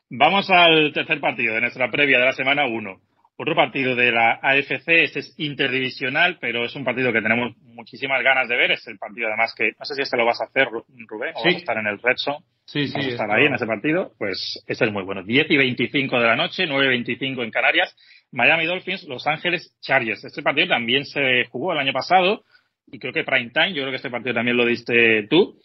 Vamos 0.10 0.50
al 0.50 0.94
tercer 0.94 1.20
partido 1.20 1.56
de 1.56 1.62
nuestra 1.62 1.90
previa 1.90 2.20
de 2.20 2.26
la 2.26 2.34
semana 2.34 2.66
1. 2.66 3.00
Otro 3.38 3.54
partido 3.54 3.96
de 3.96 4.14
la 4.14 4.40
AFC, 4.42 4.88
este 4.88 5.20
es 5.20 5.34
interdivisional, 5.38 6.38
pero 6.40 6.64
es 6.64 6.74
un 6.76 6.86
partido 6.86 7.12
que 7.12 7.22
tenemos 7.22 7.54
muchísimas 7.64 8.24
ganas 8.24 8.48
de 8.48 8.56
ver. 8.56 8.72
Es 8.72 8.88
el 8.88 8.98
partido 8.98 9.28
además 9.28 9.54
que, 9.54 9.72
no 9.78 9.84
sé 9.84 9.94
si 9.96 10.04
este 10.04 10.16
lo 10.16 10.26
vas 10.26 10.40
a 10.40 10.46
hacer, 10.46 10.70
Rubén, 10.70 11.34
o 11.36 11.44
vas 11.44 11.54
a 11.54 11.58
estar 11.58 11.78
en 11.78 11.88
el 11.88 12.00
Red 12.02 12.16
Zone. 12.16 12.46
Sí, 12.64 12.88
sí. 12.88 13.00
estar 13.00 13.30
ahí 13.30 13.46
en 13.46 13.56
ese 13.56 13.66
partido. 13.66 14.14
Pues 14.18 14.64
este 14.66 14.86
es 14.86 14.92
muy 14.92 15.04
bueno. 15.04 15.22
10 15.24 15.52
y 15.52 15.58
25 15.58 16.18
de 16.18 16.26
la 16.26 16.36
noche, 16.38 16.66
9 16.66 16.86
y 16.86 16.90
25 16.90 17.44
en 17.44 17.52
Canarias. 17.52 17.94
Miami 18.36 18.66
Dolphins, 18.66 19.06
Los 19.06 19.26
Ángeles 19.28 19.74
Chargers. 19.82 20.24
Este 20.26 20.44
partido 20.44 20.68
también 20.68 21.06
se 21.06 21.46
jugó 21.46 21.72
el 21.72 21.80
año 21.80 21.94
pasado 21.94 22.44
y 22.92 23.00
creo 23.00 23.14
que 23.14 23.24
prime 23.24 23.50
time, 23.52 23.74
yo 23.74 23.82
creo 23.82 23.92
que 23.92 23.96
este 23.96 24.10
partido 24.10 24.36
también 24.36 24.58
lo 24.58 24.66
diste 24.66 25.26
tú. 25.30 25.58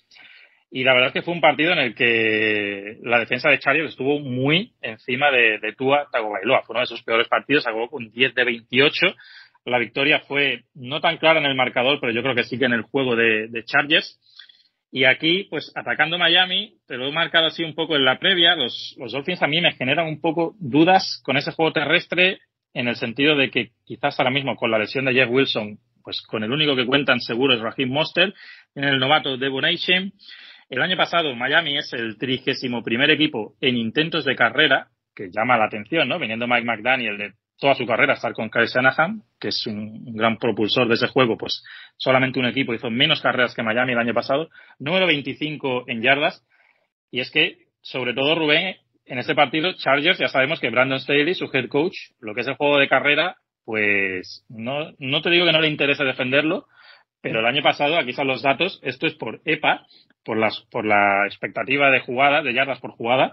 Y 0.70 0.84
la 0.84 0.92
verdad 0.94 1.08
es 1.08 1.14
que 1.14 1.22
fue 1.22 1.34
un 1.34 1.40
partido 1.40 1.72
en 1.72 1.80
el 1.80 1.94
que 1.96 2.98
la 3.02 3.18
defensa 3.18 3.50
de 3.50 3.58
Chargers 3.58 3.90
estuvo 3.90 4.20
muy 4.20 4.72
encima 4.80 5.32
de, 5.32 5.58
de 5.58 5.72
Tua 5.72 6.06
Tagovailoa. 6.12 6.62
Fue 6.62 6.74
uno 6.74 6.80
de 6.80 6.86
sus 6.86 7.02
peores 7.02 7.26
partidos, 7.26 7.66
acabó 7.66 7.88
con 7.88 8.08
10 8.08 8.34
de 8.36 8.44
28. 8.44 9.06
La 9.64 9.78
victoria 9.78 10.20
fue 10.20 10.62
no 10.74 11.00
tan 11.00 11.18
clara 11.18 11.40
en 11.40 11.46
el 11.46 11.56
marcador, 11.56 11.98
pero 12.00 12.12
yo 12.12 12.22
creo 12.22 12.36
que 12.36 12.44
sí 12.44 12.56
que 12.56 12.66
en 12.66 12.72
el 12.72 12.82
juego 12.82 13.16
de, 13.16 13.48
de 13.48 13.64
Chargers. 13.64 14.20
Y 14.92 15.04
aquí, 15.04 15.48
pues 15.50 15.72
atacando 15.74 16.18
Miami, 16.18 16.76
te 16.86 16.96
lo 16.96 17.08
he 17.08 17.12
marcado 17.12 17.46
así 17.46 17.64
un 17.64 17.74
poco 17.74 17.96
en 17.96 18.04
la 18.04 18.20
previa, 18.20 18.54
los, 18.54 18.94
los 18.96 19.10
Dolphins 19.10 19.42
a 19.42 19.48
mí 19.48 19.60
me 19.60 19.72
generan 19.72 20.06
un 20.06 20.20
poco 20.20 20.54
dudas 20.60 21.20
con 21.24 21.36
ese 21.36 21.50
juego 21.50 21.72
terrestre 21.72 22.38
en 22.74 22.88
el 22.88 22.96
sentido 22.96 23.36
de 23.36 23.50
que 23.50 23.70
quizás 23.84 24.18
ahora 24.18 24.30
mismo 24.30 24.56
con 24.56 24.70
la 24.70 24.78
lesión 24.78 25.04
de 25.04 25.14
Jeff 25.14 25.28
Wilson, 25.30 25.78
pues 26.02 26.22
con 26.22 26.44
el 26.44 26.52
único 26.52 26.76
que 26.76 26.86
cuentan 26.86 27.20
seguro 27.20 27.54
es 27.54 27.60
Raheem 27.60 27.90
Monster, 27.90 28.32
en 28.74 28.84
el 28.84 28.98
novato 28.98 29.36
Devon 29.36 29.62
Nation, 29.62 30.12
el 30.68 30.82
año 30.82 30.96
pasado 30.96 31.34
Miami 31.34 31.78
es 31.78 31.92
el 31.92 32.16
trigésimo 32.16 32.82
primer 32.82 33.10
equipo 33.10 33.54
en 33.60 33.76
intentos 33.76 34.24
de 34.24 34.36
carrera, 34.36 34.88
que 35.14 35.30
llama 35.30 35.58
la 35.58 35.64
atención, 35.64 36.08
¿no? 36.08 36.18
Viniendo 36.18 36.46
Mike 36.46 36.64
McDaniel 36.64 37.18
de 37.18 37.32
toda 37.58 37.74
su 37.74 37.84
carrera 37.84 38.14
estar 38.14 38.32
con 38.32 38.48
Kyle 38.48 38.66
Shanahan, 38.66 39.22
que 39.38 39.48
es 39.48 39.66
un, 39.66 40.14
gran 40.14 40.38
propulsor 40.38 40.88
de 40.88 40.94
ese 40.94 41.08
juego, 41.08 41.36
pues 41.36 41.62
solamente 41.96 42.38
un 42.38 42.46
equipo 42.46 42.72
hizo 42.72 42.90
menos 42.90 43.20
carreras 43.20 43.54
que 43.54 43.62
Miami 43.62 43.92
el 43.92 43.98
año 43.98 44.14
pasado, 44.14 44.48
número 44.78 45.06
25 45.06 45.84
en 45.88 46.02
yardas, 46.02 46.42
y 47.10 47.20
es 47.20 47.30
que, 47.30 47.66
sobre 47.82 48.14
todo 48.14 48.34
Rubén, 48.34 48.76
en 49.10 49.18
este 49.18 49.34
partido, 49.34 49.72
Chargers, 49.72 50.20
ya 50.20 50.28
sabemos 50.28 50.60
que 50.60 50.70
Brandon 50.70 51.00
Staley, 51.00 51.34
su 51.34 51.50
head 51.52 51.66
coach, 51.68 51.96
lo 52.20 52.32
que 52.32 52.42
es 52.42 52.46
el 52.46 52.54
juego 52.54 52.78
de 52.78 52.88
carrera, 52.88 53.34
pues 53.64 54.46
no, 54.48 54.92
no 55.00 55.20
te 55.20 55.30
digo 55.30 55.46
que 55.46 55.52
no 55.52 55.60
le 55.60 55.66
interese 55.66 56.04
defenderlo, 56.04 56.66
pero 57.20 57.40
el 57.40 57.46
año 57.46 57.60
pasado, 57.60 57.98
aquí 57.98 58.10
están 58.10 58.28
los 58.28 58.40
datos, 58.40 58.78
esto 58.84 59.08
es 59.08 59.14
por 59.14 59.40
EPA, 59.44 59.84
por, 60.24 60.38
las, 60.38 60.60
por 60.70 60.86
la 60.86 61.26
expectativa 61.26 61.90
de 61.90 61.98
jugada, 61.98 62.40
de 62.42 62.54
yardas 62.54 62.78
por 62.78 62.92
jugada, 62.92 63.32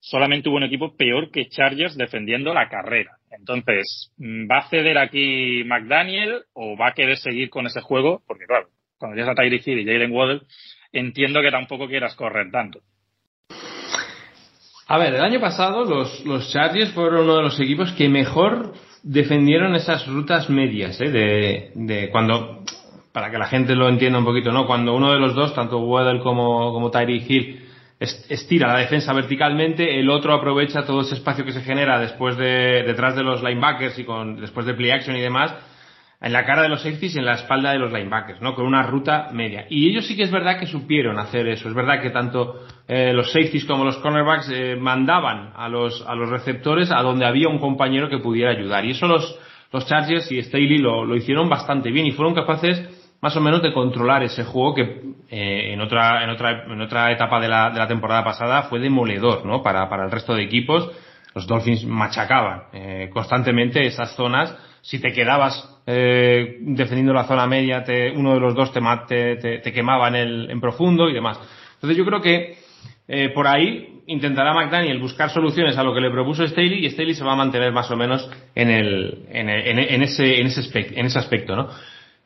solamente 0.00 0.50
hubo 0.50 0.58
un 0.58 0.64
equipo 0.64 0.98
peor 0.98 1.30
que 1.30 1.48
Chargers 1.48 1.96
defendiendo 1.96 2.52
la 2.52 2.68
carrera. 2.68 3.16
Entonces, 3.30 4.12
¿va 4.20 4.58
a 4.58 4.68
ceder 4.68 4.98
aquí 4.98 5.64
McDaniel 5.64 6.42
o 6.52 6.76
va 6.76 6.88
a 6.88 6.94
querer 6.94 7.16
seguir 7.16 7.48
con 7.48 7.64
ese 7.64 7.80
juego? 7.80 8.22
Porque 8.26 8.44
claro, 8.44 8.68
cuando 8.98 9.16
llegas 9.16 9.32
a 9.32 9.34
Tyreek 9.34 9.66
Hill 9.66 9.80
y 9.80 9.86
Jalen 9.86 10.12
Waddle, 10.12 10.42
entiendo 10.92 11.40
que 11.40 11.50
tampoco 11.50 11.88
quieras 11.88 12.14
correr 12.16 12.50
tanto. 12.50 12.82
A 14.88 14.98
ver, 14.98 15.14
el 15.14 15.20
año 15.20 15.40
pasado 15.40 15.84
los, 15.84 16.24
los 16.24 16.50
Chargers 16.52 16.92
fueron 16.92 17.24
uno 17.24 17.36
de 17.36 17.42
los 17.42 17.58
equipos 17.58 17.90
que 17.92 18.08
mejor 18.08 18.72
defendieron 19.02 19.74
esas 19.74 20.06
rutas 20.06 20.48
medias, 20.48 21.00
¿eh? 21.00 21.10
de, 21.10 21.70
de 21.74 22.10
cuando 22.10 22.62
para 23.12 23.30
que 23.30 23.38
la 23.38 23.46
gente 23.46 23.74
lo 23.74 23.88
entienda 23.88 24.18
un 24.18 24.26
poquito, 24.26 24.52
¿no? 24.52 24.66
Cuando 24.66 24.94
uno 24.94 25.10
de 25.12 25.18
los 25.18 25.34
dos, 25.34 25.54
tanto 25.54 25.78
Weddle 25.78 26.20
como, 26.20 26.72
como 26.72 26.90
Tyree 26.90 27.24
Hill, 27.26 27.66
estira 27.98 28.72
la 28.72 28.80
defensa 28.80 29.14
verticalmente, 29.14 29.98
el 29.98 30.10
otro 30.10 30.34
aprovecha 30.34 30.84
todo 30.84 31.00
ese 31.00 31.14
espacio 31.14 31.44
que 31.44 31.52
se 31.52 31.62
genera 31.62 31.98
después 31.98 32.36
de, 32.36 32.82
detrás 32.86 33.16
de 33.16 33.22
los 33.22 33.42
linebackers 33.42 33.98
y 33.98 34.04
con, 34.04 34.38
después 34.38 34.66
de 34.66 34.74
play 34.74 34.90
action 34.90 35.16
y 35.16 35.20
demás, 35.22 35.54
en 36.26 36.32
la 36.32 36.44
cara 36.44 36.62
de 36.62 36.68
los 36.68 36.82
safeties 36.82 37.14
y 37.14 37.18
en 37.20 37.24
la 37.24 37.34
espalda 37.34 37.70
de 37.70 37.78
los 37.78 37.92
linebackers, 37.92 38.40
¿no? 38.40 38.56
Con 38.56 38.66
una 38.66 38.82
ruta 38.82 39.28
media. 39.32 39.66
Y 39.70 39.88
ellos 39.88 40.08
sí 40.08 40.16
que 40.16 40.24
es 40.24 40.30
verdad 40.32 40.58
que 40.58 40.66
supieron 40.66 41.20
hacer 41.20 41.46
eso. 41.46 41.68
Es 41.68 41.74
verdad 41.74 42.02
que 42.02 42.10
tanto 42.10 42.66
eh, 42.88 43.12
los 43.12 43.30
safeties 43.30 43.64
como 43.64 43.84
los 43.84 43.96
cornerbacks 43.98 44.50
eh, 44.52 44.74
mandaban 44.74 45.52
a 45.54 45.68
los, 45.68 46.04
a 46.04 46.16
los 46.16 46.28
receptores 46.28 46.90
a 46.90 47.00
donde 47.00 47.24
había 47.24 47.48
un 47.48 47.60
compañero 47.60 48.08
que 48.08 48.18
pudiera 48.18 48.50
ayudar. 48.50 48.84
Y 48.84 48.90
eso 48.90 49.06
los, 49.06 49.38
los 49.72 49.86
Chargers 49.86 50.32
y 50.32 50.42
Staley 50.42 50.78
lo, 50.78 51.04
lo 51.04 51.14
hicieron 51.14 51.48
bastante 51.48 51.92
bien 51.92 52.06
y 52.06 52.10
fueron 52.10 52.34
capaces 52.34 52.82
más 53.20 53.36
o 53.36 53.40
menos 53.40 53.62
de 53.62 53.72
controlar 53.72 54.24
ese 54.24 54.42
juego 54.42 54.74
que 54.74 54.82
eh, 55.30 55.72
en 55.74 55.80
otra 55.80 56.24
en 56.24 56.30
otra 56.30 56.64
en 56.64 56.80
otra 56.80 57.12
etapa 57.12 57.38
de 57.38 57.48
la, 57.48 57.70
de 57.70 57.78
la 57.78 57.86
temporada 57.86 58.24
pasada 58.24 58.64
fue 58.64 58.80
demoledor 58.80 59.46
no 59.46 59.62
para, 59.62 59.88
para 59.88 60.04
el 60.04 60.10
resto 60.10 60.34
de 60.34 60.42
equipos 60.42 60.90
los 61.34 61.46
Dolphins 61.46 61.86
machacaban 61.86 62.64
eh, 62.72 63.10
constantemente 63.12 63.86
esas 63.86 64.14
zonas 64.14 64.54
si 64.82 65.00
te 65.00 65.12
quedabas 65.12 65.75
eh, 65.86 66.56
defendiendo 66.60 67.12
la 67.12 67.24
zona 67.24 67.46
media 67.46 67.84
te, 67.84 68.10
uno 68.10 68.34
de 68.34 68.40
los 68.40 68.54
dos 68.54 68.72
te, 68.72 68.80
te, 69.36 69.58
te, 69.58 69.72
quemaba 69.72 70.08
en 70.08 70.14
el 70.16 70.50
en 70.50 70.60
profundo 70.60 71.08
y 71.08 71.14
demás 71.14 71.38
entonces 71.74 71.96
yo 71.96 72.04
creo 72.04 72.20
que 72.20 72.56
eh, 73.08 73.30
por 73.30 73.46
ahí 73.46 74.02
intentará 74.08 74.52
McDaniel 74.52 74.98
buscar 74.98 75.30
soluciones 75.30 75.78
a 75.78 75.82
lo 75.82 75.94
que 75.94 76.00
le 76.00 76.10
propuso 76.10 76.46
Staley 76.46 76.84
y 76.84 76.90
Staley 76.90 77.14
se 77.14 77.24
va 77.24 77.32
a 77.32 77.36
mantener 77.36 77.72
más 77.72 77.90
o 77.90 77.96
menos 77.96 78.28
en 78.54 78.70
el 78.70 79.26
en, 79.30 79.48
en, 79.48 79.78
en 79.78 80.02
ese 80.02 80.40
en 80.40 80.46
ese, 80.48 80.60
en 80.98 81.06
ese 81.06 81.18
aspecto 81.18 81.54
no 81.54 81.68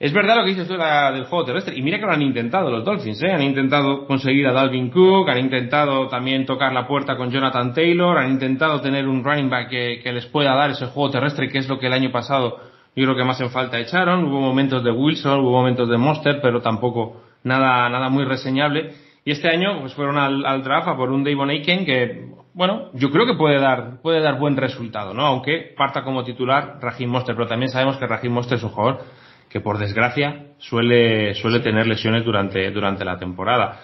es 0.00 0.14
verdad 0.14 0.36
lo 0.36 0.44
que 0.44 0.52
dices 0.52 0.66
tú 0.66 0.78
del 0.78 1.24
juego 1.26 1.44
terrestre. 1.44 1.76
Y 1.76 1.82
mira 1.82 1.98
que 1.98 2.06
lo 2.06 2.12
han 2.12 2.22
intentado 2.22 2.70
los 2.70 2.86
Dolphins, 2.86 3.22
¿eh? 3.22 3.32
Han 3.32 3.42
intentado 3.42 4.06
conseguir 4.06 4.46
a 4.46 4.52
Dalvin 4.52 4.88
Cook, 4.88 5.28
han 5.28 5.38
intentado 5.38 6.08
también 6.08 6.46
tocar 6.46 6.72
la 6.72 6.86
puerta 6.86 7.18
con 7.18 7.30
Jonathan 7.30 7.74
Taylor, 7.74 8.16
han 8.16 8.30
intentado 8.30 8.80
tener 8.80 9.06
un 9.06 9.22
running 9.22 9.50
back 9.50 9.68
que, 9.68 10.10
les 10.10 10.24
pueda 10.24 10.54
dar 10.54 10.70
ese 10.70 10.86
juego 10.86 11.10
terrestre, 11.10 11.50
que 11.50 11.58
es 11.58 11.68
lo 11.68 11.78
que 11.78 11.88
el 11.88 11.92
año 11.92 12.10
pasado 12.10 12.69
yo 12.96 13.04
creo 13.04 13.16
que 13.16 13.24
más 13.24 13.40
en 13.40 13.50
falta 13.50 13.78
echaron. 13.78 14.24
Hubo 14.24 14.40
momentos 14.40 14.82
de 14.82 14.90
Wilson, 14.90 15.40
hubo 15.40 15.52
momentos 15.52 15.88
de 15.88 15.96
Monster, 15.96 16.40
pero 16.42 16.60
tampoco 16.60 17.22
nada, 17.44 17.88
nada 17.88 18.08
muy 18.08 18.24
reseñable. 18.24 18.92
Y 19.24 19.32
este 19.32 19.48
año 19.48 19.80
pues 19.80 19.94
fueron 19.94 20.18
al, 20.18 20.62
draft 20.62 20.88
a 20.88 20.96
por 20.96 21.10
un 21.10 21.22
Davon 21.22 21.50
Aiken 21.50 21.84
que, 21.84 22.30
bueno, 22.54 22.90
yo 22.94 23.10
creo 23.10 23.26
que 23.26 23.34
puede 23.34 23.60
dar, 23.60 24.00
puede 24.02 24.20
dar 24.20 24.38
buen 24.38 24.56
resultado, 24.56 25.14
¿no? 25.14 25.26
Aunque 25.26 25.74
parta 25.76 26.02
como 26.02 26.24
titular 26.24 26.78
Rajim 26.80 27.10
Monster, 27.10 27.34
pero 27.34 27.46
también 27.46 27.70
sabemos 27.70 27.96
que 27.96 28.06
Rajim 28.06 28.32
Monster 28.32 28.58
es 28.58 28.64
un 28.64 28.70
jugador 28.70 29.02
que 29.48 29.60
por 29.60 29.78
desgracia 29.78 30.46
suele, 30.58 31.34
suele 31.34 31.60
tener 31.60 31.86
lesiones 31.86 32.24
durante, 32.24 32.70
durante 32.70 33.04
la 33.04 33.18
temporada. 33.18 33.80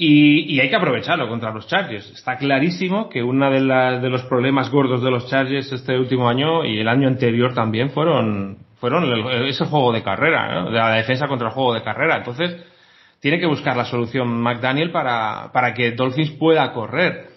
Y, 0.00 0.54
y, 0.54 0.60
hay 0.60 0.70
que 0.70 0.76
aprovecharlo 0.76 1.28
contra 1.28 1.52
los 1.52 1.66
Chargers. 1.66 2.08
Está 2.12 2.36
clarísimo 2.36 3.08
que 3.08 3.20
uno 3.20 3.50
de, 3.50 3.60
de 4.00 4.08
los 4.08 4.22
problemas 4.26 4.70
gordos 4.70 5.02
de 5.02 5.10
los 5.10 5.28
Chargers 5.28 5.72
este 5.72 5.98
último 5.98 6.28
año 6.28 6.64
y 6.64 6.78
el 6.78 6.86
año 6.86 7.08
anterior 7.08 7.52
también 7.52 7.90
fueron, 7.90 8.58
fueron 8.76 9.28
ese 9.48 9.64
juego 9.64 9.92
de 9.92 10.04
carrera, 10.04 10.66
de 10.66 10.70
la 10.70 10.92
defensa 10.92 11.26
contra 11.26 11.48
el 11.48 11.54
juego 11.54 11.74
de 11.74 11.82
carrera. 11.82 12.18
Entonces, 12.18 12.64
tiene 13.18 13.40
que 13.40 13.46
buscar 13.46 13.76
la 13.76 13.86
solución 13.86 14.28
McDaniel 14.40 14.92
para, 14.92 15.50
para 15.52 15.74
que 15.74 15.90
Dolphins 15.90 16.30
pueda 16.30 16.72
correr. 16.72 17.30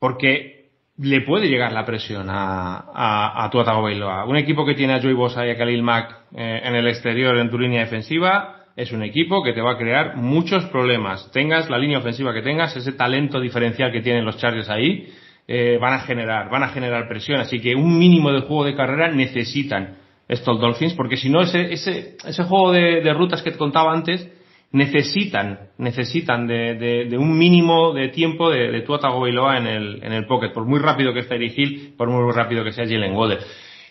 Porque 0.00 0.70
le 0.98 1.20
puede 1.20 1.46
llegar 1.46 1.70
la 1.70 1.86
presión 1.86 2.28
a, 2.28 2.86
a, 2.92 3.44
a 3.44 3.50
Tua 3.50 3.64
Tagovailoa. 3.64 4.24
Un 4.24 4.36
equipo 4.36 4.66
que 4.66 4.74
tiene 4.74 4.94
a 4.94 5.00
Joey 5.00 5.14
Bosa 5.14 5.46
y 5.46 5.50
a 5.50 5.56
Khalil 5.56 5.84
Mack 5.84 6.10
eh, 6.34 6.60
en 6.64 6.74
el 6.74 6.88
exterior 6.88 7.36
en 7.36 7.50
tu 7.50 7.56
línea 7.56 7.82
defensiva 7.82 8.59
es 8.80 8.92
un 8.92 9.02
equipo 9.02 9.42
que 9.42 9.52
te 9.52 9.60
va 9.60 9.72
a 9.72 9.76
crear 9.76 10.16
muchos 10.16 10.64
problemas. 10.66 11.30
Tengas 11.32 11.68
la 11.68 11.78
línea 11.78 11.98
ofensiva 11.98 12.32
que 12.32 12.42
tengas, 12.42 12.74
ese 12.76 12.92
talento 12.92 13.38
diferencial 13.38 13.92
que 13.92 14.00
tienen 14.00 14.24
los 14.24 14.38
Chargers 14.38 14.70
ahí, 14.70 15.08
eh, 15.46 15.78
van 15.80 15.92
a 15.92 16.00
generar, 16.00 16.48
van 16.50 16.62
a 16.62 16.68
generar 16.68 17.06
presión. 17.06 17.40
Así 17.40 17.60
que 17.60 17.74
un 17.74 17.98
mínimo 17.98 18.32
de 18.32 18.40
juego 18.40 18.64
de 18.64 18.74
carrera 18.74 19.10
necesitan 19.10 19.98
estos 20.28 20.60
Dolphins, 20.60 20.94
porque 20.94 21.16
si 21.16 21.28
no 21.28 21.42
ese, 21.42 21.72
ese, 21.72 22.16
ese 22.24 22.44
juego 22.44 22.72
de, 22.72 23.02
de 23.02 23.12
rutas 23.12 23.42
que 23.42 23.50
te 23.50 23.58
contaba 23.58 23.92
antes, 23.92 24.26
necesitan, 24.72 25.70
necesitan 25.78 26.46
de, 26.46 27.06
de, 27.08 27.18
un 27.18 27.36
mínimo 27.36 27.92
de 27.92 28.08
tiempo 28.08 28.50
de, 28.50 28.70
de 28.70 28.82
Tua 28.82 29.00
Tagovailoa 29.00 29.58
en 29.58 29.66
el, 29.66 30.04
en 30.04 30.12
el 30.12 30.26
pocket, 30.26 30.52
por 30.52 30.64
muy 30.64 30.78
rápido 30.78 31.12
que 31.12 31.20
esté 31.20 31.36
Hill, 31.36 31.94
por 31.98 32.08
muy 32.08 32.32
rápido 32.32 32.64
que 32.64 32.72
sea 32.72 32.86
Jalen 32.86 33.14
Waddle. 33.14 33.40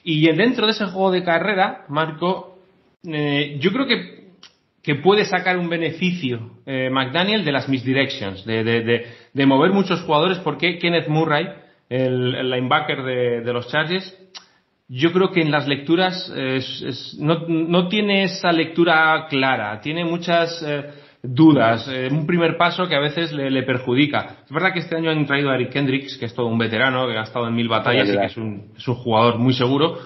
Y 0.04 0.26
dentro 0.32 0.66
de 0.66 0.72
ese 0.72 0.86
juego 0.86 1.12
de 1.12 1.24
carrera, 1.24 1.86
Marco, 1.90 2.60
eh, 3.04 3.58
yo 3.60 3.72
creo 3.72 3.86
que, 3.86 4.19
que 4.84 4.96
puede 4.96 5.26
sacar 5.26 5.58
un 5.58 5.70
beneficio 5.70 6.52
eh, 6.66 6.90
McDaniel 6.90 7.44
de 7.44 7.52
las 7.52 7.68
misdirections, 7.68 8.46
de, 8.46 8.64
de, 8.64 9.08
de, 9.34 9.46
mover 9.46 9.72
muchos 9.72 10.02
jugadores, 10.02 10.40
porque 10.40 10.78
Kenneth 10.80 11.08
Murray, 11.08 11.48
el, 11.90 12.50
linebacker 12.50 13.04
de, 13.04 13.54
los 13.54 13.68
Chargers, 13.68 14.16
yo 14.88 15.12
creo 15.12 15.32
que 15.32 15.42
en 15.42 15.52
las 15.52 15.68
lecturas 15.68 16.34
no, 17.20 17.46
no, 17.48 17.88
tiene 17.90 18.24
esa 18.24 18.52
lectura 18.52 19.28
clara, 19.30 19.80
tiene 19.82 20.04
muchas 20.06 20.64
eh, 20.66 20.86
dudas, 21.22 21.88
eh, 21.92 22.08
un 22.12 22.26
primer 22.26 22.58
paso 22.58 22.88
que 22.88 22.96
a 22.96 23.00
veces 23.00 23.32
le, 23.34 23.64
perjudica. 23.64 24.38
Es 24.46 24.52
verdad 24.52 24.72
que 24.74 24.80
este 24.80 24.96
año 24.96 25.12
han 25.12 25.26
traído 25.26 25.50
a 25.50 25.56
Eric 25.56 25.72
Kendricks, 25.72 26.18
que 26.18 26.26
es 26.26 26.34
todo 26.34 26.48
un 26.48 26.58
veterano, 26.58 27.08
que 27.08 27.18
ha 27.18 27.24
estado 27.24 27.48
en 27.48 27.56
mil 27.56 27.68
batallas 27.68 28.10
y 28.10 28.18
que 28.18 28.26
es 28.26 28.38
un, 28.38 28.72
es 28.78 28.88
un 28.88 28.96
jugador 28.96 29.38
muy 29.38 29.54
seguro, 29.54 29.98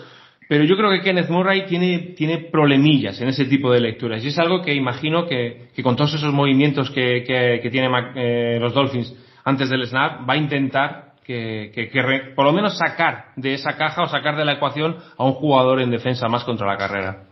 pero 0.47 0.63
yo 0.63 0.75
creo 0.75 0.91
que 0.91 1.01
Kenneth 1.01 1.29
Murray 1.29 1.65
tiene, 1.65 2.13
tiene 2.15 2.37
problemillas 2.39 3.19
en 3.21 3.29
ese 3.29 3.45
tipo 3.45 3.71
de 3.71 3.79
lecturas 3.79 4.23
y 4.23 4.27
es 4.27 4.39
algo 4.39 4.61
que 4.61 4.73
imagino 4.73 5.27
que, 5.27 5.69
que 5.75 5.83
con 5.83 5.95
todos 5.95 6.13
esos 6.13 6.33
movimientos 6.33 6.89
que, 6.91 7.23
que, 7.23 7.69
tiene 7.69 7.89
eh, 8.15 8.57
los 8.59 8.73
Dolphins 8.73 9.15
antes 9.45 9.69
del 9.69 9.85
snap 9.87 10.27
va 10.27 10.33
a 10.33 10.37
intentar 10.37 11.13
que, 11.23 11.71
que, 11.73 12.33
por 12.35 12.45
lo 12.45 12.53
menos 12.53 12.77
sacar 12.77 13.27
de 13.35 13.53
esa 13.53 13.77
caja 13.77 14.03
o 14.03 14.07
sacar 14.07 14.35
de 14.35 14.45
la 14.45 14.53
ecuación 14.53 14.97
a 15.17 15.23
un 15.23 15.33
jugador 15.33 15.81
en 15.81 15.89
defensa 15.89 16.27
más 16.27 16.43
contra 16.43 16.67
la 16.67 16.77
carrera. 16.77 17.23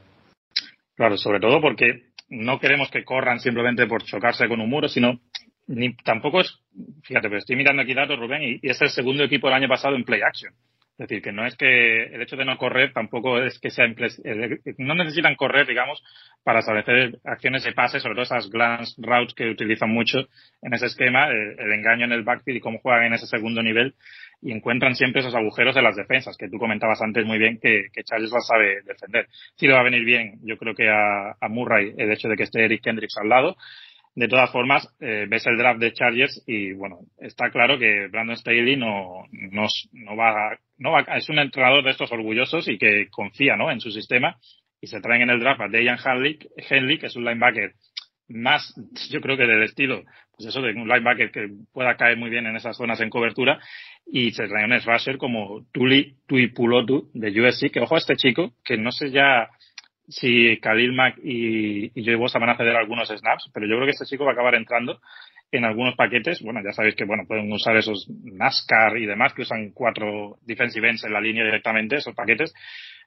Claro, 0.96 1.18
sobre 1.18 1.40
todo 1.40 1.60
porque 1.62 2.12
no 2.30 2.60
queremos 2.60 2.90
que 2.90 3.04
corran 3.04 3.40
simplemente 3.40 3.88
por 3.88 4.04
chocarse 4.04 4.48
con 4.48 4.62
un 4.62 4.70
muro, 4.70 4.88
sino 4.88 5.20
ni 5.68 5.94
tampoco 5.96 6.42
es, 6.42 6.60
fíjate, 7.04 7.28
pero 7.28 7.40
estoy 7.40 7.56
mirando 7.56 7.82
aquí 7.82 7.94
datos, 7.94 8.20
Rubén, 8.20 8.42
y, 8.44 8.60
es 8.68 8.82
el 8.82 8.90
segundo 8.90 9.24
equipo 9.24 9.48
del 9.48 9.58
año 9.58 9.68
pasado 9.68 9.96
en 9.96 10.04
play 10.04 10.22
action. 10.22 10.54
Es 10.98 11.08
decir, 11.08 11.22
que 11.24 11.32
no 11.32 11.48
es 11.48 11.56
que 11.56 12.04
el 12.04 12.22
hecho 12.22 12.36
de 12.36 12.46
no 12.46 12.58
correr 12.58 12.94
tampoco 12.94 13.42
es 13.42 13.60
que 13.60 13.72
sea, 13.72 13.88
no 14.78 14.96
necesitan 14.96 15.36
correr, 15.36 15.66
digamos, 15.66 16.04
para 16.44 16.60
establecer 16.60 17.18
acciones 17.24 17.64
de 17.64 17.72
pase, 17.72 18.00
sobre 18.00 18.16
todo 18.16 18.24
esas 18.24 18.50
glance 18.50 18.94
routes 18.98 19.34
que 19.34 19.50
utilizan 19.50 19.90
mucho 19.90 20.20
en 20.62 20.74
ese 20.74 20.86
esquema, 20.86 21.28
el, 21.30 21.60
el 21.60 21.72
engaño 21.72 22.06
en 22.06 22.12
el 22.12 22.24
backfield 22.24 22.58
y 22.58 22.62
cómo 22.62 22.80
juegan 22.80 23.06
en 23.06 23.14
ese 23.14 23.26
segundo 23.26 23.64
nivel 23.64 23.96
y 24.42 24.52
encuentran 24.52 24.96
siempre 24.96 25.22
esos 25.22 25.36
agujeros 25.36 25.76
en 25.78 25.84
las 25.84 25.96
defensas, 25.96 26.36
que 26.36 26.50
tú 26.50 26.58
comentabas 26.58 27.02
antes 27.02 27.26
muy 27.26 27.38
bien 27.38 27.60
que, 27.62 27.88
que 27.94 28.04
Charles 28.04 28.32
las 28.32 28.48
sabe 28.48 28.82
defender. 28.84 29.28
Sí 29.56 29.68
le 29.68 29.74
va 29.74 29.82
a 29.82 29.84
venir 29.84 30.04
bien, 30.04 30.40
yo 30.44 30.58
creo 30.58 30.74
que 30.74 30.90
a, 30.90 31.36
a 31.40 31.48
Murray 31.48 31.94
el 31.98 32.12
hecho 32.12 32.28
de 32.28 32.36
que 32.36 32.44
esté 32.44 32.66
Eric 32.66 32.82
Kendricks 32.84 33.18
al 33.18 33.30
lado. 33.30 33.56
De 34.14 34.28
todas 34.28 34.52
formas, 34.52 34.88
eh, 35.00 35.26
ves 35.30 35.46
el 35.48 35.58
draft 35.58 35.80
de 35.80 35.94
Chargers 35.94 36.44
y 36.46 36.74
bueno, 36.74 37.00
está 37.18 37.50
claro 37.50 37.80
que 37.80 38.08
Brandon 38.08 38.36
Staley 38.36 38.76
no, 38.76 39.26
no, 39.32 39.68
no, 39.94 40.16
va, 40.18 40.58
no 40.78 40.92
va, 40.92 41.02
es 41.16 41.30
un 41.30 41.40
entrenador 41.40 41.84
de 41.84 41.92
estos 41.92 42.12
orgullosos 42.12 42.68
y 42.68 42.78
que 42.78 43.08
confía 43.10 43.56
¿no? 43.56 43.72
en 43.72 43.80
su 43.80 43.90
sistema 43.90 44.38
y 44.82 44.88
se 44.88 45.00
traen 45.00 45.22
en 45.22 45.30
el 45.30 45.40
draft 45.40 45.62
a 45.62 45.68
Dejan 45.70 45.98
Henley, 46.04 46.40
Henley, 46.58 46.98
que 46.98 47.06
es 47.06 47.16
un 47.16 47.24
linebacker 47.24 47.74
más, 48.28 48.74
yo 49.10 49.22
creo 49.22 49.38
que 49.38 49.46
del 49.46 49.64
estilo, 49.64 50.04
pues 50.36 50.50
eso 50.50 50.62
de 50.62 50.74
un 50.74 50.88
linebacker 50.88 51.32
que 51.32 51.50
pueda 51.74 51.96
caer 51.96 52.18
muy 52.18 52.30
bien 52.30 52.48
en 52.48 52.56
esas 52.56 52.78
zonas 52.78 53.00
en 53.02 53.10
cobertura 53.10 53.60
y 54.06 54.32
se 54.32 54.48
trae 54.48 54.66
un 54.66 54.80
rusher 54.82 55.18
como 55.18 55.66
Tuli 55.72 56.16
Tuipulotu 56.28 57.10
de 57.14 57.42
USC, 57.42 57.72
que 57.72 57.80
ojo 57.80 57.96
a 57.96 58.00
este 58.00 58.16
chico, 58.16 58.54
que 58.64 58.78
no 58.78 58.92
sé 58.92 59.12
ya 59.12 59.50
si 60.12 60.60
Khalil 60.60 60.94
Mack 60.94 61.18
y, 61.24 61.92
y 62.00 62.06
Joey 62.06 62.16
Bosa 62.16 62.40
van 62.40 62.50
a 62.50 62.58
ceder 62.58 62.76
algunos 62.76 63.10
snaps, 63.10 63.50
pero 63.54 63.66
yo 63.66 63.76
creo 63.76 63.86
que 63.86 63.92
este 63.92 64.06
chico 64.06 64.26
va 64.26 64.32
a 64.32 64.34
acabar 64.34 64.56
entrando 64.56 65.00
en 65.52 65.66
algunos 65.66 65.96
paquetes. 65.96 66.42
Bueno, 66.42 66.62
ya 66.64 66.72
sabéis 66.72 66.96
que 66.96 67.06
bueno 67.06 67.24
pueden 67.28 67.52
usar 67.52 67.76
esos 67.78 68.10
NASCAR 68.10 68.98
y 68.98 69.06
demás, 69.06 69.34
que 69.34 69.44
usan 69.44 69.72
cuatro 69.72 70.38
defensive 70.44 70.90
ends 70.90 71.04
en 71.04 71.14
la 71.14 71.22
línea 71.22 71.44
directamente, 71.44 71.98
esos 71.98 72.16
paquetes. 72.16 72.54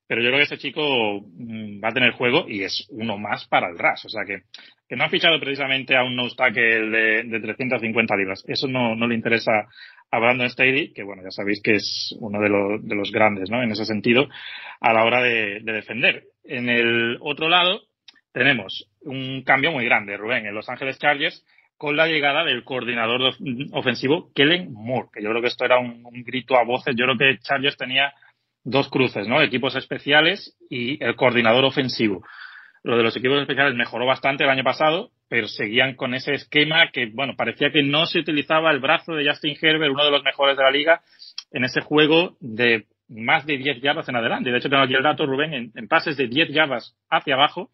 Pero 0.07 0.21
yo 0.21 0.29
creo 0.29 0.39
que 0.39 0.55
este 0.55 0.59
chico 0.59 1.23
mm, 1.23 1.83
va 1.83 1.89
a 1.89 1.95
tener 1.95 2.13
juego 2.13 2.47
y 2.47 2.63
es 2.63 2.87
uno 2.91 3.17
más 3.17 3.47
para 3.49 3.69
el 3.69 3.79
RAS. 3.79 4.05
O 4.05 4.09
sea 4.11 4.25
que, 4.27 4.43
que 4.87 4.97
no 4.97 5.05
ha 5.05 5.09
fichado 5.09 5.41
precisamente 5.41 5.97
a 5.97 6.05
un 6.05 6.15
nose 6.15 6.37
tackle 6.37 6.91
de, 6.91 7.23
de 7.25 7.41
350 7.41 8.17
libras. 8.17 8.45
Eso 8.47 8.69
no, 8.69 8.95
no 8.95 9.07
le 9.07 9.15
interesa 9.15 9.67
a 10.11 10.19
Brandon 10.19 10.51
Staley, 10.51 10.93
que 10.93 11.03
bueno, 11.03 11.23
ya 11.23 11.31
sabéis 11.31 11.61
que 11.63 11.77
es 11.77 12.15
uno 12.21 12.41
de, 12.41 12.49
los, 12.51 12.87
de 12.87 12.95
los 12.95 13.11
grandes, 13.11 13.51
¿no? 13.51 13.63
En 13.63 13.73
ese 13.73 13.87
sentido, 13.87 14.29
a 14.81 14.93
la 14.93 15.05
hora 15.05 15.23
de, 15.23 15.61
de, 15.61 15.73
defender. 15.73 16.25
En 16.45 16.69
el 16.69 17.19
otro 17.21 17.49
lado, 17.49 17.83
tenemos 18.33 18.89
un 19.03 19.43
cambio 19.43 19.73
muy 19.73 19.85
grande, 19.85 20.17
Rubén, 20.17 20.47
en 20.47 20.55
Los 20.55 20.69
Ángeles 20.69 20.99
Chargers, 20.99 21.45
con 21.77 21.97
la 21.97 22.07
llegada 22.07 22.45
del 22.45 22.65
coordinador 22.65 23.35
ofensivo, 23.73 24.31
Kellen 24.35 24.73
Moore, 24.73 25.09
que 25.13 25.23
yo 25.23 25.31
creo 25.31 25.43
que 25.43 25.49
esto 25.49 25.65
era 25.65 25.79
un, 25.79 26.05
un 26.05 26.23
grito 26.23 26.57
a 26.57 26.65
voces. 26.65 26.95
Yo 26.97 27.05
creo 27.05 27.19
que 27.19 27.39
Chargers 27.41 27.77
tenía 27.77 28.13
dos 28.63 28.89
cruces, 28.89 29.29
¿no? 29.29 29.43
Equipos 29.43 29.77
especiales 29.77 30.57
y 30.71 31.03
el 31.05 31.17
coordinador 31.17 31.65
ofensivo. 31.65 32.25
Lo 32.83 32.97
de 32.97 33.03
los 33.03 33.17
equipos 33.17 33.41
especiales 33.41 33.75
mejoró 33.75 34.07
bastante 34.07 34.45
el 34.45 34.51
año 34.51 34.63
pasado, 34.63 35.11
pero 35.29 35.49
seguían 35.49 35.95
con 35.95 36.15
ese 36.15 36.35
esquema 36.35 36.91
que, 36.93 37.07
bueno, 37.07 37.35
parecía 37.37 37.71
que 37.71 37.83
no 37.83 38.07
se 38.07 38.19
utilizaba 38.19 38.71
el 38.71 38.81
brazo 38.81 39.15
de 39.15 39.27
Justin 39.29 39.57
Herbert, 39.61 39.93
uno 39.93 40.05
de 40.05 40.11
los 40.11 40.23
mejores 40.23 40.57
de 40.57 40.63
la 40.63 40.71
liga, 40.71 41.01
en 41.51 41.65
ese 41.65 41.81
juego 41.81 42.37
de 42.41 42.85
más 43.09 43.47
de 43.47 43.59
10 43.59 43.81
yardas 43.81 44.09
en 44.09 44.17
adelante. 44.17 44.51
De 44.51 44.59
hecho, 44.59 44.69
tengo 44.69 44.83
aquí 44.83 44.95
el 44.95 45.03
dato, 45.03 45.27
Rubén, 45.27 45.73
en, 45.75 45.89
pases 45.89 46.17
de 46.17 46.27
10 46.27 46.51
yardas 46.51 46.97
hacia 47.11 47.35
abajo, 47.35 47.71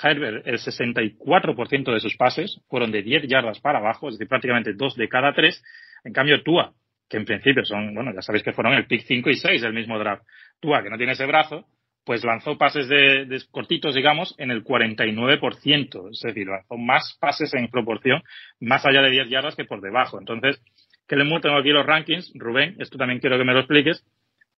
Herbert, 0.00 0.46
el 0.46 0.58
64% 0.58 1.92
de 1.92 2.00
sus 2.00 2.16
pases 2.16 2.60
fueron 2.68 2.92
de 2.92 3.02
10 3.02 3.26
yardas 3.28 3.60
para 3.60 3.78
abajo, 3.78 4.08
es 4.08 4.14
decir, 4.14 4.28
prácticamente 4.28 4.72
dos 4.74 4.94
de 4.96 5.08
cada 5.08 5.32
tres. 5.32 5.62
En 6.04 6.12
cambio, 6.12 6.42
Tua, 6.42 6.72
que 7.08 7.16
en 7.16 7.24
principio 7.24 7.64
son, 7.64 7.94
bueno, 7.94 8.12
ya 8.14 8.22
sabéis 8.22 8.44
que 8.44 8.52
fueron 8.52 8.74
el 8.74 8.86
pick 8.86 9.02
5 9.02 9.28
y 9.30 9.34
6 9.34 9.62
del 9.62 9.72
mismo 9.72 9.98
draft. 9.98 10.22
Tua, 10.60 10.82
que 10.82 10.90
no 10.90 10.96
tiene 10.96 11.12
ese 11.12 11.26
brazo, 11.26 11.66
pues 12.04 12.24
lanzó 12.24 12.56
pases 12.56 12.88
de, 12.88 13.26
de, 13.26 13.42
cortitos, 13.50 13.94
digamos, 13.94 14.34
en 14.38 14.50
el 14.50 14.64
49%. 14.64 16.10
Es 16.12 16.20
decir, 16.22 16.46
lanzó 16.46 16.76
más 16.76 17.18
pases 17.20 17.52
en 17.54 17.68
proporción, 17.68 18.22
más 18.60 18.86
allá 18.86 19.02
de 19.02 19.10
10 19.10 19.28
yardas 19.28 19.56
que 19.56 19.64
por 19.64 19.80
debajo. 19.80 20.18
Entonces, 20.18 20.62
que 21.08 21.16
le 21.16 21.24
tengo 21.40 21.56
aquí 21.56 21.70
los 21.70 21.86
rankings. 21.86 22.32
Rubén, 22.34 22.76
esto 22.78 22.98
también 22.98 23.18
quiero 23.18 23.38
que 23.38 23.44
me 23.44 23.54
lo 23.54 23.60
expliques. 23.60 24.04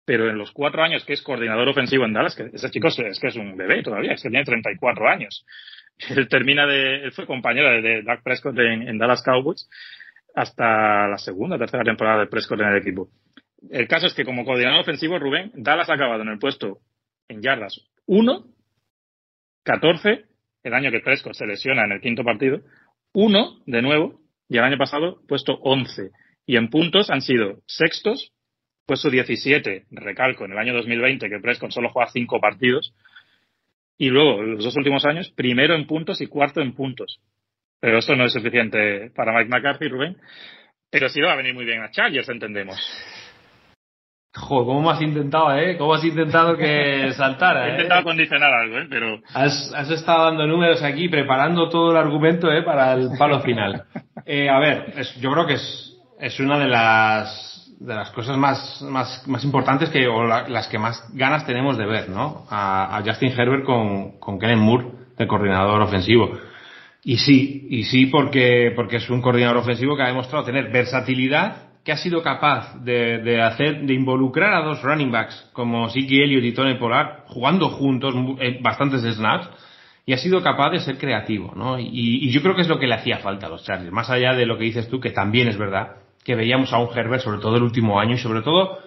Pero 0.08 0.30
en 0.30 0.38
los 0.38 0.52
cuatro 0.52 0.82
años 0.82 1.04
que 1.04 1.12
es 1.12 1.20
coordinador 1.20 1.68
ofensivo 1.68 2.06
en 2.06 2.14
Dallas, 2.14 2.34
que 2.34 2.48
ese 2.50 2.70
chico 2.70 2.88
es, 2.88 3.20
que 3.20 3.26
es 3.26 3.36
un 3.36 3.58
bebé 3.58 3.82
todavía, 3.82 4.12
es 4.12 4.22
que 4.22 4.30
tiene 4.30 4.42
34 4.42 5.06
años. 5.06 5.44
Él 6.08 6.26
termina 6.28 6.66
de, 6.66 7.04
él 7.04 7.12
fue 7.12 7.26
compañero 7.26 7.68
de, 7.68 7.82
de 7.82 8.02
Doug 8.02 8.22
Prescott 8.24 8.58
en, 8.58 8.88
en 8.88 8.96
Dallas 8.96 9.22
Cowboys 9.22 9.68
hasta 10.34 11.08
la 11.08 11.18
segunda, 11.18 11.58
tercera 11.58 11.84
temporada 11.84 12.20
de 12.20 12.26
Prescott 12.26 12.58
en 12.58 12.68
el 12.68 12.78
equipo. 12.78 13.10
El 13.70 13.86
caso 13.86 14.06
es 14.06 14.14
que 14.14 14.24
como 14.24 14.46
coordinador 14.46 14.80
ofensivo, 14.80 15.18
Rubén, 15.18 15.52
Dallas 15.54 15.90
ha 15.90 15.94
acabado 15.94 16.22
en 16.22 16.28
el 16.28 16.38
puesto 16.38 16.78
en 17.28 17.42
yardas 17.42 17.78
1, 18.06 18.46
14, 19.64 20.24
el 20.62 20.72
año 20.72 20.90
que 20.90 21.00
Prescott 21.00 21.34
se 21.34 21.46
lesiona 21.46 21.84
en 21.84 21.92
el 21.92 22.00
quinto 22.00 22.24
partido, 22.24 22.60
1 23.12 23.62
de 23.66 23.82
nuevo, 23.82 24.20
y 24.48 24.56
el 24.56 24.64
año 24.64 24.78
pasado 24.78 25.20
puesto 25.28 25.58
11. 25.60 26.12
Y 26.46 26.56
en 26.56 26.70
puntos 26.70 27.10
han 27.10 27.20
sido 27.20 27.58
sextos, 27.66 28.32
puesto 28.88 29.10
17, 29.10 29.84
recalco, 29.90 30.46
en 30.46 30.52
el 30.52 30.58
año 30.58 30.72
2020 30.72 31.28
que 31.28 31.40
Prescott 31.40 31.70
solo 31.70 31.90
juega 31.90 32.10
5 32.10 32.40
partidos, 32.40 32.94
y 33.98 34.08
luego, 34.08 34.42
los 34.42 34.64
dos 34.64 34.76
últimos 34.76 35.04
años, 35.04 35.30
primero 35.36 35.74
en 35.74 35.86
puntos 35.86 36.20
y 36.20 36.28
cuarto 36.28 36.60
en 36.60 36.72
puntos. 36.72 37.20
Pero 37.80 37.98
esto 37.98 38.14
no 38.14 38.24
es 38.24 38.32
suficiente 38.32 39.10
para 39.14 39.32
Mike 39.32 39.50
McCarthy, 39.50 39.88
Rubén. 39.88 40.16
Pero 40.90 41.08
sí 41.08 41.20
va 41.20 41.32
a 41.32 41.36
venir 41.36 41.52
muy 41.52 41.64
bien 41.64 41.82
a 41.82 41.90
Chargers, 41.90 42.28
entendemos. 42.28 42.78
Joder, 44.34 44.66
¿cómo 44.66 44.90
has 44.90 45.02
intentado, 45.02 45.56
eh? 45.56 45.76
¿Cómo 45.76 45.94
has 45.94 46.04
intentado 46.04 46.56
que 46.56 47.10
saltara, 47.16 47.68
He 47.68 47.70
intentado 47.72 48.04
condicionar 48.04 48.52
algo, 48.52 48.78
eh, 48.78 48.86
Pero... 48.88 49.20
Has, 49.34 49.72
has, 49.74 49.90
estado 49.90 50.26
dando 50.26 50.46
números 50.46 50.80
aquí, 50.82 51.08
preparando 51.08 51.68
todo 51.68 51.90
el 51.90 51.96
argumento, 51.96 52.52
eh, 52.52 52.62
para 52.62 52.92
el 52.92 53.10
palo 53.18 53.40
final. 53.40 53.84
eh, 54.26 54.48
a 54.48 54.60
ver, 54.60 54.92
es, 54.96 55.20
yo 55.20 55.32
creo 55.32 55.46
que 55.46 55.54
es, 55.54 55.98
es 56.20 56.38
una 56.38 56.58
de 56.58 56.68
las, 56.68 57.57
de 57.80 57.94
las 57.94 58.10
cosas 58.10 58.36
más, 58.36 58.82
más, 58.82 59.26
más 59.28 59.44
importantes 59.44 59.88
que, 59.90 60.08
o 60.08 60.24
la, 60.24 60.48
las 60.48 60.66
que 60.68 60.78
más 60.78 61.04
ganas 61.14 61.46
tenemos 61.46 61.78
de 61.78 61.86
ver, 61.86 62.08
¿no? 62.08 62.44
A, 62.50 63.00
Justin 63.04 63.30
Herbert 63.30 63.64
con, 63.64 64.18
con 64.18 64.38
Kellen 64.38 64.58
Moore, 64.58 64.86
de 65.16 65.26
coordinador 65.26 65.80
ofensivo. 65.82 66.32
Y 67.04 67.18
sí, 67.18 67.66
y 67.70 67.84
sí 67.84 68.06
porque, 68.06 68.72
porque 68.74 68.96
es 68.96 69.08
un 69.08 69.22
coordinador 69.22 69.58
ofensivo 69.58 69.96
que 69.96 70.02
ha 70.02 70.08
demostrado 70.08 70.44
tener 70.44 70.72
versatilidad, 70.72 71.68
que 71.84 71.92
ha 71.92 71.96
sido 71.96 72.22
capaz 72.22 72.74
de, 72.82 73.18
de 73.18 73.40
hacer, 73.40 73.82
de 73.82 73.94
involucrar 73.94 74.52
a 74.54 74.64
dos 74.64 74.82
running 74.82 75.12
backs 75.12 75.48
como 75.52 75.88
Siki 75.88 76.20
Elliott 76.20 76.44
y 76.44 76.52
Tony 76.52 76.74
Pollard, 76.74 77.26
jugando 77.26 77.68
juntos 77.68 78.14
eh, 78.40 78.58
bastantes 78.60 79.02
snaps, 79.02 79.48
y 80.04 80.12
ha 80.12 80.18
sido 80.18 80.42
capaz 80.42 80.70
de 80.70 80.80
ser 80.80 80.98
creativo, 80.98 81.52
¿no? 81.54 81.78
Y, 81.78 81.88
y, 81.92 82.30
yo 82.30 82.42
creo 82.42 82.56
que 82.56 82.62
es 82.62 82.68
lo 82.68 82.78
que 82.78 82.86
le 82.86 82.94
hacía 82.94 83.18
falta 83.18 83.46
a 83.46 83.50
los 83.50 83.64
Chargers, 83.64 83.92
más 83.92 84.10
allá 84.10 84.34
de 84.34 84.46
lo 84.46 84.58
que 84.58 84.64
dices 84.64 84.88
tú, 84.88 85.00
que 85.00 85.10
también 85.10 85.48
es 85.48 85.58
verdad, 85.58 85.96
que 86.28 86.34
veíamos 86.34 86.74
a 86.74 86.78
un 86.78 86.90
Herbert, 86.94 87.22
sobre 87.22 87.40
todo 87.40 87.56
el 87.56 87.62
último 87.62 87.98
año, 87.98 88.12
y 88.12 88.18
sobre 88.18 88.42
todo 88.42 88.80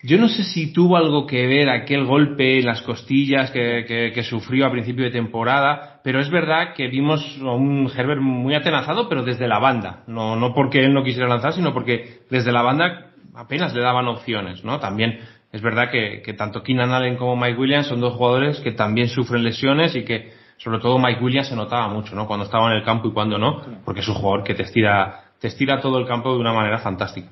yo 0.00 0.16
no 0.16 0.28
sé 0.28 0.44
si 0.44 0.72
tuvo 0.72 0.96
algo 0.96 1.26
que 1.26 1.44
ver 1.48 1.68
aquel 1.68 2.04
golpe 2.04 2.60
en 2.60 2.66
las 2.66 2.82
costillas 2.82 3.50
que, 3.50 3.84
que, 3.84 4.12
que, 4.14 4.22
sufrió 4.22 4.64
a 4.64 4.70
principio 4.70 5.04
de 5.04 5.10
temporada, 5.10 6.00
pero 6.04 6.20
es 6.20 6.30
verdad 6.30 6.74
que 6.74 6.86
vimos 6.86 7.20
a 7.42 7.50
un 7.50 7.90
Herbert 7.92 8.20
muy 8.20 8.54
atenazado, 8.54 9.08
pero 9.08 9.24
desde 9.24 9.48
la 9.48 9.58
banda. 9.58 10.04
No, 10.06 10.36
no 10.36 10.54
porque 10.54 10.84
él 10.84 10.94
no 10.94 11.02
quisiera 11.02 11.26
lanzar, 11.26 11.52
sino 11.52 11.74
porque 11.74 12.20
desde 12.30 12.52
la 12.52 12.62
banda 12.62 13.10
apenas 13.34 13.74
le 13.74 13.80
daban 13.80 14.06
opciones, 14.06 14.62
¿no? 14.62 14.78
También 14.78 15.18
es 15.50 15.60
verdad 15.60 15.90
que, 15.90 16.22
que 16.24 16.32
tanto 16.32 16.62
Keenan 16.62 16.92
Allen 16.92 17.16
como 17.16 17.34
Mike 17.34 17.58
Williams 17.58 17.88
son 17.88 18.00
dos 18.00 18.14
jugadores 18.14 18.60
que 18.60 18.70
también 18.70 19.08
sufren 19.08 19.42
lesiones 19.42 19.96
y 19.96 20.04
que 20.04 20.30
sobre 20.58 20.78
todo 20.78 20.96
Mike 20.98 21.24
Williams 21.24 21.48
se 21.48 21.56
notaba 21.56 21.88
mucho, 21.88 22.14
¿no? 22.14 22.28
Cuando 22.28 22.44
estaba 22.44 22.70
en 22.70 22.76
el 22.76 22.84
campo 22.84 23.08
y 23.08 23.12
cuando 23.12 23.36
no, 23.36 23.62
porque 23.84 24.00
es 24.00 24.08
un 24.08 24.14
jugador 24.14 24.44
que 24.44 24.54
te 24.54 24.62
estira, 24.62 25.27
te 25.40 25.48
estira 25.48 25.80
todo 25.80 25.98
el 25.98 26.06
campo 26.06 26.32
de 26.32 26.40
una 26.40 26.52
manera 26.52 26.78
fantástica. 26.78 27.28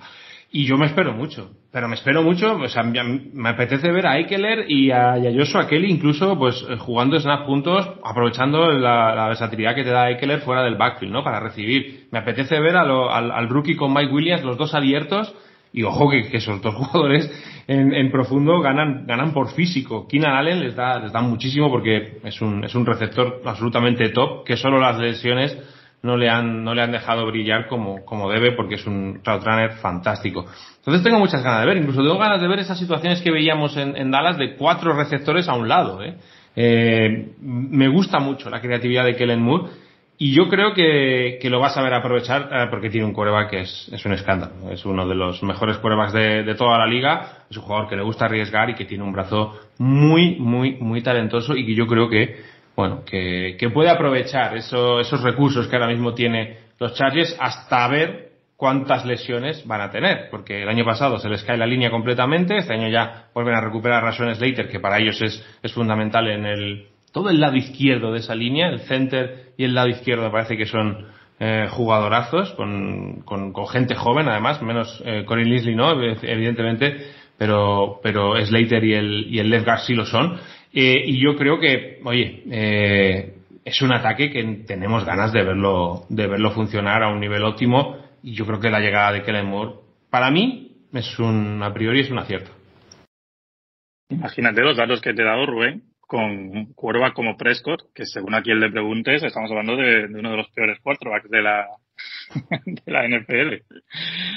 Y 0.50 0.64
yo 0.64 0.78
me 0.78 0.86
espero 0.86 1.12
mucho, 1.12 1.50
pero 1.72 1.88
me 1.88 1.96
espero 1.96 2.22
mucho, 2.22 2.56
o 2.56 2.68
sea, 2.68 2.84
me 2.84 3.48
apetece 3.48 3.90
ver 3.90 4.06
a 4.06 4.18
Ekeler 4.18 4.70
y 4.70 4.92
a, 4.92 5.18
y 5.18 5.26
a 5.26 5.38
Joshua 5.38 5.66
Kelly 5.66 5.90
incluso 5.90 6.38
pues 6.38 6.64
eh, 6.70 6.76
jugando 6.78 7.18
snap 7.18 7.44
juntos, 7.46 7.86
aprovechando 8.04 8.70
la, 8.70 9.14
la, 9.14 9.26
versatilidad 9.26 9.74
que 9.74 9.82
te 9.82 9.90
da 9.90 10.08
Ekeler 10.08 10.40
fuera 10.40 10.62
del 10.62 10.76
backfield, 10.76 11.12
¿no? 11.12 11.24
Para 11.24 11.40
recibir. 11.40 12.06
Me 12.12 12.20
apetece 12.20 12.60
ver 12.60 12.76
a 12.76 12.84
lo, 12.84 13.12
al, 13.12 13.32
al, 13.32 13.48
rookie 13.48 13.74
con 13.74 13.92
Mike 13.92 14.12
Williams, 14.12 14.44
los 14.44 14.56
dos 14.56 14.72
abiertos, 14.74 15.34
y 15.72 15.82
ojo 15.82 16.08
que, 16.08 16.28
que 16.30 16.36
esos 16.36 16.62
dos 16.62 16.74
jugadores 16.76 17.28
en, 17.66 17.92
en, 17.92 18.10
profundo 18.12 18.60
ganan, 18.60 19.04
ganan 19.06 19.32
por 19.34 19.50
físico. 19.50 20.06
Keenan 20.08 20.36
Allen 20.36 20.60
les 20.60 20.76
da, 20.76 21.00
les 21.00 21.12
da 21.12 21.20
muchísimo 21.20 21.68
porque 21.68 22.18
es 22.22 22.40
un, 22.40 22.64
es 22.64 22.74
un 22.74 22.86
receptor 22.86 23.42
absolutamente 23.44 24.08
top, 24.10 24.44
que 24.44 24.56
solo 24.56 24.78
las 24.78 24.96
lesiones 24.96 25.58
no 26.06 26.16
le 26.16 26.30
han, 26.30 26.64
no 26.64 26.74
le 26.74 26.82
han 26.82 26.92
dejado 26.92 27.26
brillar 27.26 27.66
como, 27.66 28.04
como 28.04 28.30
debe 28.30 28.52
porque 28.52 28.76
es 28.76 28.86
un 28.86 29.20
route 29.24 29.44
runner 29.44 29.72
fantástico. 29.72 30.46
Entonces 30.78 31.02
tengo 31.02 31.18
muchas 31.18 31.42
ganas 31.42 31.60
de 31.60 31.66
ver, 31.66 31.76
incluso 31.78 32.00
tengo 32.00 32.16
ganas 32.16 32.40
de 32.40 32.48
ver 32.48 32.60
esas 32.60 32.78
situaciones 32.78 33.20
que 33.20 33.30
veíamos 33.30 33.76
en, 33.76 33.96
en 33.96 34.10
Dallas 34.10 34.38
de 34.38 34.54
cuatro 34.54 34.94
receptores 34.94 35.48
a 35.48 35.54
un 35.54 35.68
lado. 35.68 36.02
¿eh? 36.02 36.14
Eh, 36.54 37.32
me 37.40 37.88
gusta 37.88 38.20
mucho 38.20 38.48
la 38.48 38.60
creatividad 38.60 39.04
de 39.04 39.16
Kellen 39.16 39.42
Moore 39.42 39.70
y 40.18 40.32
yo 40.32 40.48
creo 40.48 40.72
que, 40.72 41.38
que 41.42 41.50
lo 41.50 41.60
va 41.60 41.66
a 41.66 41.70
saber 41.70 41.92
aprovechar 41.92 42.48
eh, 42.50 42.66
porque 42.70 42.88
tiene 42.88 43.06
un 43.06 43.12
coreback 43.12 43.50
que 43.50 43.60
es, 43.60 43.90
es 43.92 44.06
un 44.06 44.12
escándalo. 44.12 44.70
Es 44.70 44.86
uno 44.86 45.06
de 45.06 45.14
los 45.14 45.42
mejores 45.42 45.76
corebacks 45.78 46.14
de, 46.14 46.42
de 46.42 46.54
toda 46.54 46.78
la 46.78 46.86
liga. 46.86 47.44
Es 47.50 47.56
un 47.58 47.64
jugador 47.64 47.88
que 47.88 47.96
le 47.96 48.02
gusta 48.02 48.24
arriesgar 48.24 48.70
y 48.70 48.74
que 48.74 48.86
tiene 48.86 49.04
un 49.04 49.12
brazo 49.12 49.60
muy, 49.78 50.36
muy, 50.36 50.76
muy 50.76 51.02
talentoso 51.02 51.54
y 51.54 51.66
que 51.66 51.74
yo 51.74 51.86
creo 51.86 52.08
que 52.08 52.55
bueno, 52.76 53.02
que, 53.04 53.56
que 53.58 53.70
puede 53.70 53.90
aprovechar 53.90 54.56
eso, 54.56 55.00
esos 55.00 55.22
recursos 55.22 55.66
que 55.66 55.76
ahora 55.76 55.88
mismo 55.88 56.14
tiene 56.14 56.58
los 56.78 56.94
Chargers 56.94 57.36
hasta 57.40 57.88
ver 57.88 58.26
cuántas 58.56 59.04
lesiones 59.04 59.66
van 59.66 59.80
a 59.80 59.90
tener, 59.90 60.28
porque 60.30 60.62
el 60.62 60.68
año 60.68 60.84
pasado 60.84 61.18
se 61.18 61.28
les 61.28 61.42
cae 61.44 61.56
la 61.56 61.66
línea 61.66 61.90
completamente, 61.90 62.56
este 62.56 62.74
año 62.74 62.88
ya 62.88 63.26
vuelven 63.34 63.54
a 63.54 63.60
recuperar 63.60 64.02
Rashawn 64.02 64.34
Slater, 64.34 64.68
que 64.68 64.80
para 64.80 64.98
ellos 64.98 65.20
es, 65.20 65.44
es 65.62 65.72
fundamental 65.72 66.28
en 66.28 66.46
el, 66.46 66.86
todo 67.12 67.30
el 67.30 67.40
lado 67.40 67.56
izquierdo 67.56 68.12
de 68.12 68.20
esa 68.20 68.34
línea, 68.34 68.68
el 68.68 68.80
center 68.80 69.52
y 69.56 69.64
el 69.64 69.74
lado 69.74 69.88
izquierdo 69.88 70.30
parece 70.30 70.56
que 70.56 70.66
son 70.66 71.06
eh, 71.38 71.66
jugadorazos, 71.70 72.52
con, 72.52 73.22
con, 73.24 73.52
con, 73.52 73.66
gente 73.68 73.94
joven 73.94 74.28
además, 74.28 74.62
menos 74.62 75.02
eh, 75.04 75.24
Corey 75.26 75.44
Linsley 75.44 75.74
no, 75.74 75.92
evidentemente, 75.92 76.96
pero, 77.36 78.00
pero 78.02 78.42
Slater 78.42 78.82
y 78.84 78.94
el, 78.94 79.26
y 79.28 79.38
el 79.38 79.50
left 79.50 79.66
guard 79.66 79.80
sí 79.80 79.94
lo 79.94 80.06
son. 80.06 80.38
Eh, 80.78 81.04
y 81.06 81.18
yo 81.18 81.36
creo 81.36 81.58
que, 81.58 82.00
oye, 82.04 82.42
eh, 82.50 83.34
es 83.64 83.80
un 83.80 83.94
ataque 83.94 84.30
que 84.30 84.44
tenemos 84.66 85.06
ganas 85.06 85.32
de 85.32 85.42
verlo, 85.42 86.04
de 86.10 86.26
verlo 86.26 86.50
funcionar 86.50 87.02
a 87.02 87.08
un 87.08 87.18
nivel 87.18 87.44
óptimo. 87.44 87.96
Y 88.22 88.34
yo 88.34 88.44
creo 88.44 88.60
que 88.60 88.68
la 88.68 88.80
llegada 88.80 89.12
de 89.12 89.22
Kellen 89.22 89.46
Moore, 89.46 89.76
para 90.10 90.30
mí, 90.30 90.84
es 90.92 91.18
un, 91.18 91.62
a 91.62 91.72
priori 91.72 92.00
es 92.00 92.10
un 92.10 92.18
acierto. 92.18 92.50
Imagínate 94.10 94.60
los 94.60 94.76
datos 94.76 95.00
que 95.00 95.14
te 95.14 95.22
he 95.22 95.24
dado, 95.24 95.46
Rubén, 95.46 95.84
con 96.00 96.74
Cuerva 96.74 97.14
como 97.14 97.38
Prescott, 97.38 97.90
que 97.94 98.04
según 98.04 98.34
a 98.34 98.42
quien 98.42 98.60
le 98.60 98.70
preguntes, 98.70 99.22
estamos 99.22 99.50
hablando 99.50 99.76
de, 99.76 100.04
uno 100.04 100.32
de 100.32 100.36
los 100.36 100.50
peores 100.50 100.78
quarterbacks 100.80 101.30
de 101.30 101.40
la, 101.42 101.68
de 102.66 102.92
la 102.92 103.08
NFL. 103.08 103.64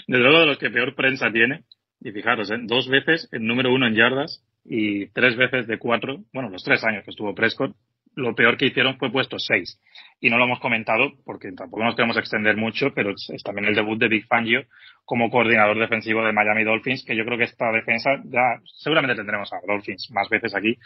De 0.07 0.17
luego 0.17 0.39
de 0.39 0.45
los 0.45 0.57
que 0.57 0.69
peor 0.69 0.95
prensa 0.95 1.29
tiene. 1.33 1.65
Y 1.99 2.11
fijaros, 2.11 2.49
¿eh? 2.49 2.59
dos 2.61 2.87
veces 2.87 3.27
el 3.33 3.45
número 3.45 3.73
uno 3.73 3.85
en 3.85 3.95
yardas, 3.95 4.41
y 4.65 5.07
tres 5.07 5.35
veces 5.35 5.67
de 5.67 5.77
cuatro, 5.77 6.19
bueno, 6.33 6.49
los 6.49 6.63
tres 6.63 6.83
años 6.83 7.03
que 7.03 7.11
estuvo 7.11 7.33
Prescott, 7.33 7.75
lo 8.15 8.35
peor 8.35 8.57
que 8.57 8.67
hicieron 8.67 8.97
fue 8.97 9.11
puesto 9.11 9.37
seis. 9.39 9.79
Y 10.19 10.29
no 10.29 10.37
lo 10.37 10.45
hemos 10.45 10.59
comentado 10.59 11.11
porque 11.25 11.51
tampoco 11.53 11.83
nos 11.83 11.95
queremos 11.95 12.17
extender 12.17 12.57
mucho, 12.57 12.91
pero 12.93 13.11
es, 13.11 13.29
es, 13.33 13.43
también 13.43 13.67
el 13.67 13.75
debut 13.75 13.97
de 13.97 14.09
Big 14.09 14.27
Fangio 14.27 14.63
como 15.05 15.29
coordinador 15.29 15.79
defensivo 15.79 16.23
de 16.23 16.33
Miami 16.33 16.63
Dolphins, 16.63 17.03
que 17.03 17.15
yo 17.15 17.25
creo 17.25 17.37
que 17.37 17.45
esta 17.45 17.71
defensa 17.71 18.21
ya 18.25 18.59
seguramente 18.77 19.15
tendremos 19.15 19.51
a 19.53 19.57
Dolphins 19.65 20.11
más 20.11 20.29
veces 20.29 20.53
aquí. 20.53 20.77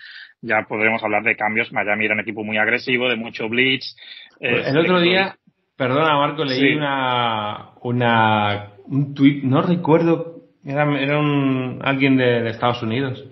Ya 0.41 0.63
podremos 0.67 1.03
hablar 1.03 1.23
de 1.23 1.35
cambios. 1.35 1.73
Miami 1.73 2.05
era 2.05 2.13
un 2.13 2.21
equipo 2.21 2.43
muy 2.43 2.57
agresivo, 2.57 3.09
de 3.09 3.17
mucho 3.17 3.49
blitz. 3.49 3.95
Eh, 4.39 4.63
el 4.67 4.77
otro 4.77 5.01
día, 5.01 5.35
perdona 5.75 6.17
Marco, 6.17 6.45
leí 6.45 6.59
sí. 6.59 6.75
una, 6.75 7.71
una, 7.81 8.69
un 8.85 9.13
tweet, 9.13 9.41
no 9.43 9.61
recuerdo, 9.61 10.43
era, 10.63 10.83
era 10.99 11.19
un, 11.19 11.79
alguien 11.83 12.15
de, 12.15 12.43
de 12.43 12.49
Estados 12.51 12.81
Unidos 12.81 13.25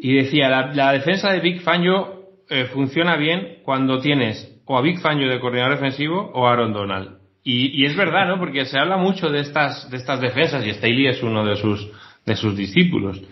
y 0.00 0.14
decía, 0.14 0.48
la, 0.48 0.92
defensa 0.92 1.32
de 1.32 1.40
Big 1.40 1.60
Fangio 1.62 2.22
eh, 2.48 2.66
funciona 2.66 3.16
bien 3.16 3.58
cuando 3.64 4.00
tienes 4.00 4.60
o 4.64 4.78
a 4.78 4.82
Big 4.82 5.00
Fangio 5.00 5.28
de 5.28 5.40
coordinador 5.40 5.74
defensivo 5.74 6.30
o 6.34 6.46
a 6.46 6.52
Aaron 6.52 6.72
Donald. 6.72 7.18
Y, 7.42 7.86
es 7.86 7.96
verdad, 7.96 8.28
¿no? 8.28 8.38
Porque 8.38 8.66
se 8.66 8.78
habla 8.78 8.98
mucho 8.98 9.30
de 9.30 9.40
estas, 9.40 9.90
de 9.90 9.96
estas 9.96 10.20
defensas 10.20 10.66
y 10.66 10.70
Staley 10.70 11.06
es 11.06 11.22
uno 11.22 11.46
de 11.46 11.56
sus, 11.56 11.90
de 12.26 12.36
sus 12.36 12.54
discípulos. 12.54 13.22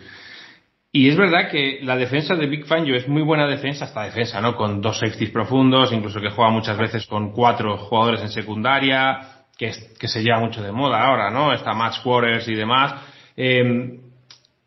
Y 0.90 1.10
es 1.10 1.16
verdad 1.18 1.50
que 1.50 1.80
la 1.82 1.96
defensa 1.96 2.34
de 2.34 2.46
Big 2.46 2.64
Fangio 2.64 2.96
es 2.96 3.06
muy 3.06 3.20
buena 3.20 3.46
defensa, 3.46 3.84
esta 3.84 4.04
defensa, 4.04 4.40
¿no? 4.40 4.56
Con 4.56 4.80
dos 4.80 4.98
safeties 4.98 5.30
profundos, 5.30 5.92
incluso 5.92 6.18
que 6.22 6.30
juega 6.30 6.50
muchas 6.50 6.78
veces 6.78 7.04
con 7.04 7.32
cuatro 7.32 7.76
jugadores 7.76 8.22
en 8.22 8.30
secundaria, 8.30 9.18
que, 9.58 9.66
es, 9.66 9.94
que 10.00 10.08
se 10.08 10.22
lleva 10.22 10.40
mucho 10.40 10.62
de 10.62 10.72
moda 10.72 11.02
ahora, 11.02 11.30
¿no? 11.30 11.52
Está 11.52 11.74
match 11.74 12.00
quarters 12.02 12.48
y 12.48 12.54
demás. 12.54 12.94
Eh, 13.36 14.00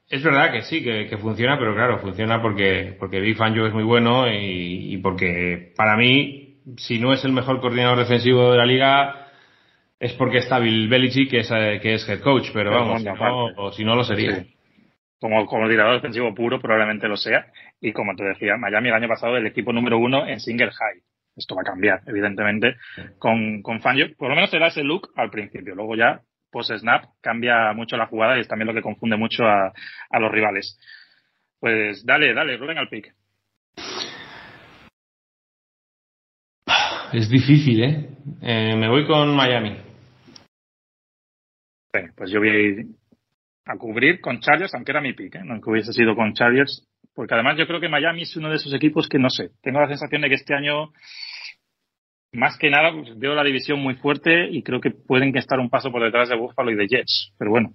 es 0.10 0.24
verdad 0.24 0.52
que 0.52 0.64
sí, 0.64 0.84
que, 0.84 1.08
que, 1.08 1.18
funciona, 1.18 1.58
pero 1.60 1.76
claro, 1.76 2.00
funciona 2.00 2.42
porque, 2.42 2.96
porque 2.98 3.20
Big 3.20 3.38
Fangio 3.38 3.68
es 3.68 3.74
muy 3.74 3.84
bueno 3.84 4.28
y, 4.28 4.94
y, 4.94 4.98
porque 4.98 5.72
para 5.76 5.96
mí, 5.96 6.62
si 6.78 7.00
no 7.00 7.14
es 7.14 7.24
el 7.24 7.32
mejor 7.32 7.62
coordinador 7.62 8.00
defensivo 8.00 8.52
de 8.52 8.58
la 8.58 8.66
liga, 8.66 9.28
es 10.00 10.14
porque 10.14 10.40
está 10.40 10.58
Bill 10.58 10.88
Belichick, 10.88 11.30
que 11.30 11.40
es, 11.40 11.50
que 11.82 11.94
es 11.94 12.10
head 12.10 12.22
coach, 12.22 12.50
pero, 12.54 12.72
pero 12.72 12.86
vamos, 12.86 13.04
no, 13.04 13.46
o 13.58 13.72
si 13.72 13.84
no 13.84 13.96
lo 13.96 14.04
sería. 14.04 14.38
Sí. 14.38 14.56
Como, 15.20 15.46
como 15.46 15.64
coordinador 15.64 15.96
defensivo 15.96 16.34
puro, 16.34 16.60
probablemente 16.60 17.08
lo 17.08 17.18
sea. 17.18 17.46
Y 17.82 17.92
como 17.92 18.16
te 18.16 18.24
decía, 18.24 18.56
Miami 18.58 18.88
el 18.88 18.96
año 18.96 19.08
pasado 19.10 19.38
el 19.38 19.46
equipo 19.46 19.74
número 19.74 19.98
uno 19.98 20.26
en 20.26 20.40
single 20.40 20.72
high. 20.72 21.02
Esto 21.36 21.56
va 21.56 21.62
a 21.62 21.66
cambiar, 21.66 22.02
evidentemente, 22.08 22.76
con, 23.18 23.62
con 23.62 23.82
Fangio. 23.82 24.08
Por 24.18 24.30
lo 24.30 24.36
menos 24.36 24.50
te 24.50 24.60
da 24.60 24.68
ese 24.68 24.84
look 24.84 25.10
al 25.16 25.30
principio. 25.30 25.76
Luego 25.76 25.96
ya 25.96 26.22
post-snap 26.52 27.06
cambia 27.22 27.74
mucho 27.74 27.98
la 27.98 28.08
jugada 28.08 28.38
y 28.38 28.42
es 28.42 28.48
también 28.48 28.68
lo 28.68 28.74
que 28.74 28.82
confunde 28.82 29.18
mucho 29.18 29.46
a, 29.46 29.72
a 30.10 30.20
los 30.20 30.32
rivales. 30.32 30.78
Pues 31.60 32.06
dale, 32.06 32.34
dale, 32.34 32.58
Rubén 32.58 32.78
al 32.78 32.90
pick. 32.90 33.14
Es 37.12 37.30
difícil, 37.30 37.84
¿eh? 37.84 38.10
¿eh? 38.42 38.76
Me 38.76 38.88
voy 38.88 39.06
con 39.08 39.36
Miami. 39.36 39.78
Bueno, 41.92 42.14
pues 42.16 42.30
yo 42.30 42.40
voy 42.40 42.96
a 43.66 43.76
cubrir 43.78 44.22
con 44.22 44.40
Chargers, 44.40 44.74
aunque 44.76 44.92
era 44.92 45.02
mi 45.02 45.14
pick, 45.14 45.36
¿eh? 45.36 45.42
aunque 45.50 45.72
hubiese 45.72 45.92
sido 45.92 46.16
con 46.16 46.34
Chargers, 46.34 46.88
porque 47.16 47.34
además 47.34 47.58
yo 47.58 47.66
creo 47.66 47.80
que 47.80 47.90
Miami 47.90 48.22
es 48.22 48.36
uno 48.36 48.50
de 48.50 48.58
esos 48.58 48.74
equipos 48.74 49.10
que 49.10 49.18
no 49.18 49.30
sé, 49.30 49.50
tengo 49.62 49.82
la 49.82 49.88
sensación 49.88 50.22
de 50.22 50.30
que 50.30 50.36
este 50.36 50.54
año 50.54 50.92
más 52.32 52.58
que 52.58 52.70
nada 52.70 52.92
pues, 52.92 53.18
veo 53.18 53.34
la 53.34 53.44
división 53.44 53.80
muy 53.80 53.96
fuerte 53.96 54.50
y 54.50 54.64
creo 54.64 54.80
que 54.80 54.92
pueden 54.92 55.36
estar 55.38 55.60
un 55.60 55.70
paso 55.70 55.92
por 55.92 56.04
detrás 56.04 56.30
de 56.30 56.36
Buffalo 56.36 56.72
y 56.72 56.76
de 56.76 56.88
Jets. 56.88 57.34
Pero 57.38 57.52
bueno, 57.52 57.74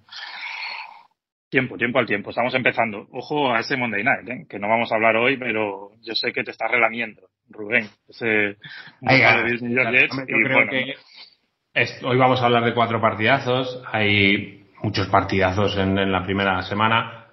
tiempo, 1.49 1.77
tiempo 1.77 1.99
al 1.99 2.05
tiempo. 2.05 2.29
Estamos 2.29 2.53
empezando. 2.55 3.07
Ojo 3.11 3.53
a 3.53 3.59
ese 3.59 3.77
Monday 3.77 4.03
Night, 4.03 4.29
¿eh? 4.29 4.45
que 4.49 4.59
no 4.59 4.67
vamos 4.69 4.91
a 4.91 4.95
hablar 4.95 5.17
hoy, 5.17 5.37
pero 5.37 5.91
yo 6.01 6.15
sé 6.15 6.31
que 6.31 6.43
te 6.43 6.51
estás 6.51 6.71
relamiendo, 6.71 7.21
Rubén. 7.49 7.87
Ese 8.07 8.57
Oiga, 9.01 9.43
de 9.43 9.57
Jets. 9.57 10.17
Yo 10.17 10.37
creo 10.43 10.57
bueno, 10.57 10.71
que 10.71 10.93
es, 11.73 12.03
hoy 12.03 12.17
vamos 12.17 12.41
a 12.41 12.45
hablar 12.45 12.63
de 12.63 12.73
cuatro 12.73 13.01
partidazos. 13.01 13.83
Hay 13.91 14.65
muchos 14.81 15.07
partidazos 15.07 15.77
en, 15.77 15.97
en 15.97 16.11
la 16.11 16.23
primera 16.23 16.61
semana. 16.61 17.27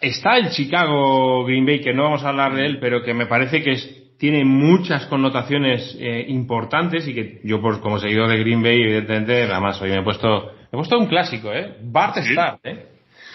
Está 0.00 0.36
el 0.36 0.50
Chicago 0.50 1.44
Green 1.44 1.64
Bay, 1.64 1.80
que 1.80 1.94
no 1.94 2.02
vamos 2.02 2.24
a 2.24 2.28
hablar 2.28 2.54
de 2.54 2.66
él, 2.66 2.78
pero 2.78 3.02
que 3.02 3.14
me 3.14 3.26
parece 3.26 3.62
que 3.62 3.72
es 3.72 4.03
tiene 4.18 4.44
muchas 4.44 5.06
connotaciones 5.06 5.96
eh, 5.98 6.24
importantes 6.28 7.06
y 7.08 7.14
que 7.14 7.40
yo, 7.44 7.60
por, 7.60 7.80
como 7.80 7.98
seguidor 7.98 8.28
de 8.28 8.38
Green 8.38 8.62
Bay, 8.62 8.80
evidentemente, 8.80 9.42
además 9.42 9.80
hoy 9.82 9.90
me 9.90 9.98
he 9.98 10.02
puesto, 10.02 10.46
me 10.46 10.68
he 10.72 10.76
puesto 10.76 10.98
un 10.98 11.06
clásico, 11.06 11.52
¿eh? 11.52 11.76
Bart 11.82 12.16
¿Sí? 12.18 12.32
Start, 12.32 12.60
¿eh? 12.64 12.86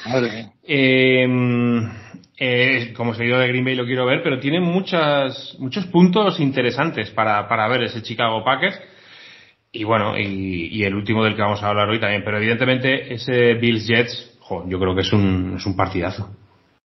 Madre 0.07 0.47
eh, 0.63 1.27
eh, 2.37 2.93
como 2.95 3.13
seguidor 3.13 3.41
de 3.41 3.49
Green 3.49 3.65
Bay 3.65 3.75
lo 3.75 3.85
quiero 3.85 4.05
ver, 4.05 4.23
pero 4.23 4.39
tiene 4.39 4.61
muchas, 4.61 5.57
muchos 5.59 5.85
puntos 5.87 6.39
interesantes 6.39 7.09
para, 7.09 7.47
para 7.49 7.67
ver 7.67 7.83
ese 7.83 8.01
Chicago 8.01 8.43
Packers. 8.43 8.79
Y 9.71 9.83
bueno, 9.83 10.17
y, 10.17 10.69
y, 10.71 10.83
el 10.83 10.95
último 10.95 11.23
del 11.23 11.35
que 11.35 11.41
vamos 11.41 11.61
a 11.61 11.67
hablar 11.67 11.89
hoy 11.89 11.99
también, 11.99 12.23
pero 12.23 12.37
evidentemente 12.37 13.13
ese 13.13 13.53
Bills 13.55 13.85
Jets, 13.85 14.37
jo, 14.39 14.67
yo 14.67 14.79
creo 14.79 14.95
que 14.95 15.01
es 15.01 15.13
un, 15.13 15.55
es 15.57 15.65
un 15.65 15.75
partidazo. 15.75 16.29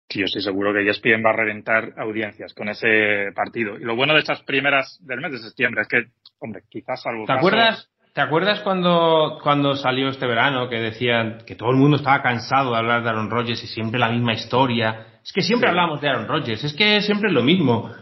Sí, 0.08 0.20
yo 0.20 0.26
estoy 0.26 0.42
seguro 0.42 0.72
que 0.72 0.88
ESPN 0.88 1.24
va 1.24 1.30
a 1.30 1.36
reventar 1.36 1.92
audiencias 1.96 2.54
con 2.54 2.68
ese 2.68 3.32
partido. 3.34 3.76
Y 3.76 3.84
lo 3.84 3.96
bueno 3.96 4.14
de 4.14 4.20
estas 4.20 4.42
primeras 4.42 4.98
del 5.04 5.20
mes 5.20 5.32
de 5.32 5.38
septiembre 5.38 5.82
es 5.82 5.88
que, 5.88 6.04
hombre, 6.38 6.62
quizás 6.68 7.04
algo. 7.06 7.24
¿Te 7.26 7.32
acuerdas? 7.32 7.90
¿Te 8.16 8.22
acuerdas 8.22 8.60
cuando, 8.60 9.38
cuando 9.42 9.74
salió 9.74 10.08
este 10.08 10.26
verano 10.26 10.70
que 10.70 10.80
decían 10.80 11.42
que 11.46 11.54
todo 11.54 11.70
el 11.70 11.76
mundo 11.76 11.98
estaba 11.98 12.22
cansado 12.22 12.70
de 12.72 12.78
hablar 12.78 13.02
de 13.02 13.10
Aaron 13.10 13.28
Rodgers 13.28 13.62
y 13.62 13.66
siempre 13.66 14.00
la 14.00 14.08
misma 14.08 14.32
historia? 14.32 15.18
Es 15.22 15.32
que 15.32 15.42
siempre 15.42 15.68
hablamos 15.68 16.00
de 16.00 16.08
Aaron 16.08 16.26
Rodgers, 16.26 16.64
es 16.64 16.72
que 16.72 17.02
siempre 17.02 17.28
es 17.28 17.34
lo 17.34 17.42
mismo. 17.42 17.92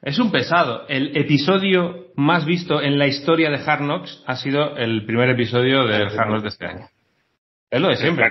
Es 0.00 0.20
un 0.20 0.30
pesado. 0.30 0.86
El 0.88 1.16
episodio 1.16 2.12
más 2.14 2.44
visto 2.44 2.80
en 2.80 3.00
la 3.00 3.08
historia 3.08 3.50
de 3.50 3.56
Hard 3.56 3.80
Knocks 3.80 4.22
ha 4.26 4.36
sido 4.36 4.76
el 4.76 5.04
primer 5.04 5.30
episodio 5.30 5.84
de 5.86 6.04
Hard 6.04 6.28
Knocks 6.28 6.42
de 6.42 6.48
este 6.50 6.66
año. 6.66 6.86
Es 7.68 7.80
lo 7.80 7.88
de 7.88 7.96
siempre 7.96 8.26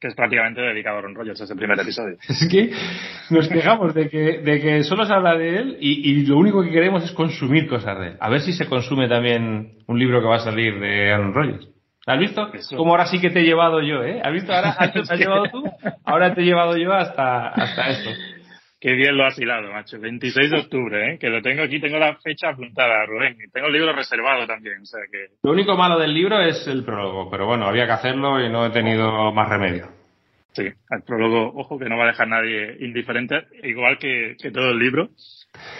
que 0.00 0.08
es 0.08 0.14
prácticamente 0.14 0.60
dedicado 0.62 0.96
a 0.96 0.98
Aaron 1.00 1.14
Rodgers 1.14 1.40
ese 1.40 1.54
primer 1.54 1.78
episodio. 1.78 2.16
Es 2.28 2.48
que 2.50 2.70
nos 3.30 3.48
quejamos 3.48 3.94
de 3.94 4.08
que, 4.08 4.38
de 4.38 4.60
que 4.60 4.82
solo 4.84 5.04
se 5.04 5.12
habla 5.12 5.36
de 5.36 5.58
él 5.58 5.76
y, 5.80 6.10
y, 6.10 6.26
lo 6.26 6.38
único 6.38 6.62
que 6.62 6.70
queremos 6.70 7.04
es 7.04 7.12
consumir 7.12 7.68
cosas 7.68 7.98
de 7.98 8.06
él. 8.08 8.16
A 8.18 8.30
ver 8.30 8.40
si 8.40 8.52
se 8.52 8.66
consume 8.66 9.08
también 9.08 9.74
un 9.86 9.98
libro 9.98 10.20
que 10.20 10.26
va 10.26 10.36
a 10.36 10.40
salir 10.40 10.80
de 10.80 11.12
Aaron 11.12 11.34
Rodgers. 11.34 11.68
¿Has 12.06 12.18
visto? 12.18 12.50
Como 12.76 12.92
ahora 12.92 13.06
sí 13.06 13.20
que 13.20 13.30
te 13.30 13.40
he 13.40 13.44
llevado 13.44 13.82
yo, 13.82 14.02
¿eh? 14.02 14.20
¿Has 14.24 14.32
visto? 14.32 14.52
Ahora 14.52 14.74
te 14.92 15.00
has 15.00 15.18
llevado 15.18 15.44
tú, 15.50 15.64
ahora 16.04 16.34
te 16.34 16.40
he 16.40 16.44
llevado 16.44 16.76
yo 16.76 16.92
hasta, 16.92 17.48
hasta 17.48 17.88
esto. 17.90 18.10
Qué 18.80 18.94
bien 18.94 19.14
lo 19.14 19.26
has 19.26 19.38
hilado, 19.38 19.70
macho. 19.70 20.00
26 20.00 20.50
de 20.50 20.58
octubre, 20.58 21.12
¿eh? 21.12 21.18
Que 21.18 21.28
lo 21.28 21.42
tengo 21.42 21.62
aquí, 21.62 21.78
tengo 21.78 21.98
la 21.98 22.16
fecha 22.16 22.48
apuntada, 22.48 23.04
Rubén. 23.04 23.36
Y 23.38 23.50
tengo 23.50 23.66
el 23.66 23.74
libro 23.74 23.92
reservado 23.92 24.46
también, 24.46 24.80
o 24.80 24.86
sea 24.86 25.02
que... 25.12 25.26
Lo 25.42 25.52
único 25.52 25.76
malo 25.76 25.98
del 25.98 26.14
libro 26.14 26.40
es 26.40 26.66
el 26.66 26.82
prólogo, 26.82 27.30
pero 27.30 27.46
bueno, 27.46 27.66
había 27.66 27.84
que 27.84 27.92
hacerlo 27.92 28.42
y 28.42 28.48
no 28.48 28.64
he 28.64 28.70
tenido 28.70 29.32
más 29.32 29.50
remedio. 29.50 29.88
Sí, 30.52 30.62
el 30.62 31.02
prólogo, 31.02 31.52
ojo, 31.54 31.78
que 31.78 31.90
no 31.90 31.98
va 31.98 32.04
a 32.04 32.08
dejar 32.08 32.26
nadie 32.26 32.76
indiferente, 32.80 33.44
igual 33.62 33.98
que, 33.98 34.36
que 34.40 34.50
todo 34.50 34.70
el 34.70 34.78
libro. 34.78 35.10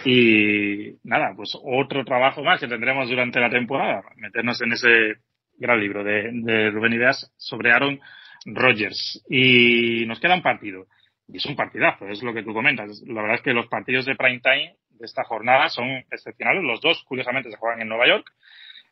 Y 0.05 0.95
nada, 1.03 1.33
pues 1.35 1.57
otro 1.61 2.05
trabajo 2.05 2.43
más 2.43 2.59
que 2.59 2.67
tendremos 2.67 3.09
durante 3.09 3.39
la 3.39 3.49
temporada, 3.49 4.03
meternos 4.15 4.61
en 4.61 4.73
ese 4.73 5.15
gran 5.57 5.79
libro 5.79 6.03
de, 6.03 6.29
de 6.31 6.69
Rubén 6.69 6.93
Ideas 6.93 7.33
sobre 7.35 7.71
Aaron 7.71 7.99
Rodgers. 8.45 9.25
Y 9.27 10.05
nos 10.05 10.19
queda 10.19 10.35
un 10.35 10.43
partido. 10.43 10.85
Y 11.31 11.37
es 11.37 11.45
un 11.45 11.55
partidazo, 11.55 12.07
es 12.07 12.21
lo 12.23 12.33
que 12.33 12.43
tú 12.43 12.53
comentas. 12.53 13.01
La 13.07 13.21
verdad 13.21 13.37
es 13.37 13.41
que 13.41 13.53
los 13.53 13.67
partidos 13.67 14.05
de 14.05 14.15
prime 14.15 14.41
time 14.41 14.75
de 14.89 15.05
esta 15.05 15.23
jornada 15.23 15.69
son 15.69 15.89
excepcionales. 16.11 16.63
Los 16.63 16.81
dos, 16.81 17.03
curiosamente, 17.07 17.49
se 17.49 17.57
juegan 17.57 17.81
en 17.81 17.87
Nueva 17.87 18.07
York, 18.07 18.31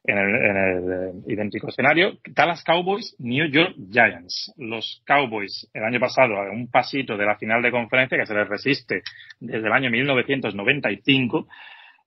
en 0.05 0.17
el, 0.17 0.35
en 0.35 0.57
el 0.57 0.93
eh, 0.93 1.13
idéntico 1.27 1.67
escenario. 1.67 2.17
Dallas 2.29 2.63
Cowboys, 2.63 3.15
New 3.19 3.47
York 3.49 3.75
Giants. 3.91 4.53
Los 4.57 5.03
Cowboys, 5.05 5.69
el 5.73 5.83
año 5.83 5.99
pasado, 5.99 6.37
a 6.37 6.49
un 6.49 6.69
pasito 6.71 7.17
de 7.17 7.25
la 7.25 7.35
final 7.35 7.61
de 7.61 7.71
conferencia 7.71 8.17
que 8.17 8.25
se 8.25 8.33
les 8.33 8.47
resiste 8.47 9.01
desde 9.39 9.67
el 9.67 9.73
año 9.73 9.89
1995. 9.89 11.47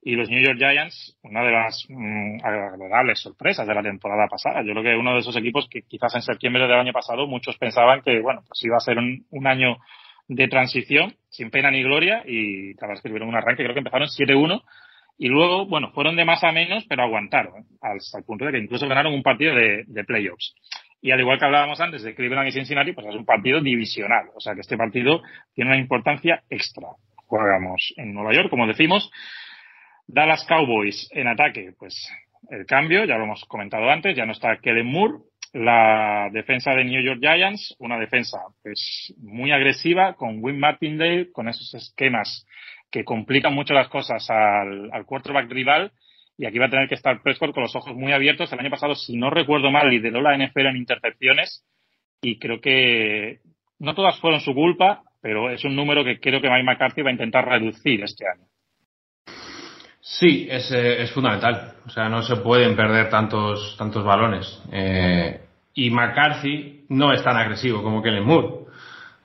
Y 0.05 0.15
los 0.15 0.29
New 0.29 0.43
York 0.43 0.57
Giants, 0.57 1.17
una 1.23 1.43
de 1.43 1.51
las 1.51 1.85
mm, 1.87 2.43
agradables 2.43 3.21
sorpresas 3.21 3.65
de 3.65 3.73
la 3.73 3.81
temporada 3.81 4.27
pasada. 4.27 4.61
Yo 4.61 4.73
creo 4.73 4.83
que 4.83 4.95
uno 4.95 5.13
de 5.13 5.19
esos 5.19 5.37
equipos 5.37 5.69
que 5.69 5.83
quizás 5.83 6.13
en 6.15 6.21
septiembre 6.23 6.63
del 6.63 6.73
año 6.73 6.91
pasado 6.91 7.25
muchos 7.25 7.55
pensaban 7.57 8.01
que, 8.01 8.19
bueno, 8.19 8.41
pues 8.45 8.61
iba 8.65 8.75
a 8.75 8.81
ser 8.81 8.97
un, 8.97 9.25
un 9.29 9.47
año 9.47 9.77
de 10.35 10.47
transición, 10.47 11.15
sin 11.29 11.49
pena 11.49 11.71
ni 11.71 11.83
gloria, 11.83 12.23
y 12.25 12.75
que 12.75 13.09
tuvieron 13.09 13.29
un 13.29 13.35
arranque, 13.35 13.63
creo 13.63 13.73
que 13.73 13.79
empezaron 13.79 14.07
7-1, 14.07 14.63
y 15.17 15.27
luego, 15.27 15.65
bueno, 15.67 15.91
fueron 15.91 16.15
de 16.15 16.25
más 16.25 16.43
a 16.43 16.51
menos, 16.51 16.85
pero 16.89 17.03
aguantaron, 17.03 17.65
hasta 17.81 18.17
el 18.17 18.23
punto 18.25 18.45
de 18.45 18.53
que 18.53 18.57
incluso 18.59 18.87
ganaron 18.87 19.13
un 19.13 19.23
partido 19.23 19.55
de, 19.55 19.83
de, 19.85 20.03
playoffs. 20.03 20.55
Y 21.01 21.11
al 21.11 21.19
igual 21.19 21.37
que 21.37 21.45
hablábamos 21.45 21.79
antes 21.81 22.01
de 22.01 22.15
Cleveland 22.15 22.47
y 22.47 22.51
Cincinnati, 22.51 22.93
pues 22.93 23.07
es 23.07 23.15
un 23.15 23.25
partido 23.25 23.61
divisional, 23.61 24.27
o 24.35 24.39
sea 24.39 24.55
que 24.55 24.61
este 24.61 24.77
partido 24.77 25.21
tiene 25.53 25.71
una 25.71 25.79
importancia 25.79 26.43
extra. 26.49 26.87
Jugamos 27.27 27.93
en 27.97 28.13
Nueva 28.13 28.33
York, 28.33 28.49
como 28.49 28.67
decimos, 28.67 29.11
Dallas 30.07 30.45
Cowboys 30.47 31.09
en 31.11 31.27
ataque, 31.27 31.73
pues 31.77 31.93
el 32.49 32.65
cambio, 32.65 33.05
ya 33.05 33.17
lo 33.17 33.25
hemos 33.25 33.45
comentado 33.45 33.89
antes, 33.89 34.15
ya 34.15 34.25
no 34.25 34.31
está 34.31 34.57
Kellen 34.57 34.85
Moore, 34.85 35.19
la 35.53 36.29
defensa 36.31 36.71
de 36.71 36.83
New 36.83 37.01
York 37.01 37.19
Giants, 37.21 37.75
una 37.79 37.99
defensa 37.99 38.39
pues 38.61 39.13
muy 39.19 39.51
agresiva 39.51 40.15
con 40.15 40.43
Win 40.43 40.59
Martindale, 40.59 41.31
con 41.31 41.47
esos 41.47 41.73
esquemas 41.75 42.45
que 42.89 43.03
complican 43.03 43.53
mucho 43.53 43.73
las 43.73 43.87
cosas 43.87 44.27
al, 44.29 44.89
al 44.91 45.05
quarterback 45.05 45.49
rival 45.49 45.91
y 46.37 46.45
aquí 46.45 46.57
va 46.57 46.65
a 46.65 46.69
tener 46.69 46.89
que 46.89 46.95
estar 46.95 47.21
Prescott 47.21 47.53
con 47.53 47.63
los 47.63 47.75
ojos 47.75 47.95
muy 47.95 48.11
abiertos. 48.11 48.51
El 48.51 48.59
año 48.59 48.71
pasado, 48.71 48.95
si 48.95 49.15
no 49.15 49.29
recuerdo 49.29 49.69
mal, 49.69 49.89
lideró 49.89 50.21
la 50.21 50.35
NFL 50.35 50.67
en 50.67 50.77
intercepciones 50.77 51.63
y 52.21 52.39
creo 52.39 52.59
que 52.59 53.39
no 53.79 53.93
todas 53.93 54.19
fueron 54.19 54.39
su 54.39 54.53
culpa, 54.55 55.03
pero 55.21 55.51
es 55.51 55.63
un 55.63 55.75
número 55.75 56.03
que 56.03 56.19
creo 56.19 56.41
que 56.41 56.49
Mike 56.49 56.63
McCarthy 56.63 57.01
va 57.03 57.09
a 57.09 57.13
intentar 57.13 57.47
reducir 57.47 58.03
este 58.03 58.25
año. 58.27 58.47
Sí, 59.99 60.47
es, 60.49 60.69
es 60.71 61.11
fundamental. 61.11 61.75
O 61.85 61.89
sea, 61.89 62.09
no 62.09 62.21
se 62.23 62.37
pueden 62.37 62.75
perder 62.75 63.09
tantos, 63.09 63.75
tantos 63.77 64.03
balones. 64.03 64.61
Eh, 64.71 65.42
y 65.75 65.89
McCarthy 65.89 66.85
no 66.89 67.11
es 67.13 67.23
tan 67.23 67.35
agresivo 67.37 67.81
como 67.81 68.01
Kellen 68.01 68.25
Moore. 68.25 68.63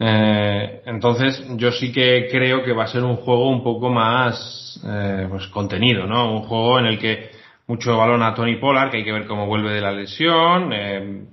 Eh, 0.00 0.82
entonces, 0.86 1.44
yo 1.56 1.72
sí 1.72 1.92
que 1.92 2.28
creo 2.30 2.62
que 2.62 2.72
va 2.72 2.84
a 2.84 2.88
ser 2.88 3.02
un 3.02 3.16
juego 3.16 3.50
un 3.50 3.62
poco 3.62 3.90
más 3.90 4.80
eh, 4.86 5.26
pues 5.28 5.48
contenido, 5.48 6.06
¿no? 6.06 6.32
Un 6.32 6.42
juego 6.42 6.78
en 6.78 6.86
el 6.86 6.98
que 6.98 7.30
mucho 7.66 7.96
balón 7.96 8.22
a 8.22 8.34
Tony 8.34 8.56
Pollard, 8.56 8.90
que 8.90 8.98
hay 8.98 9.04
que 9.04 9.12
ver 9.12 9.26
cómo 9.26 9.46
vuelve 9.46 9.72
de 9.72 9.80
la 9.80 9.92
lesión. 9.92 10.72
Eh, 10.72 11.24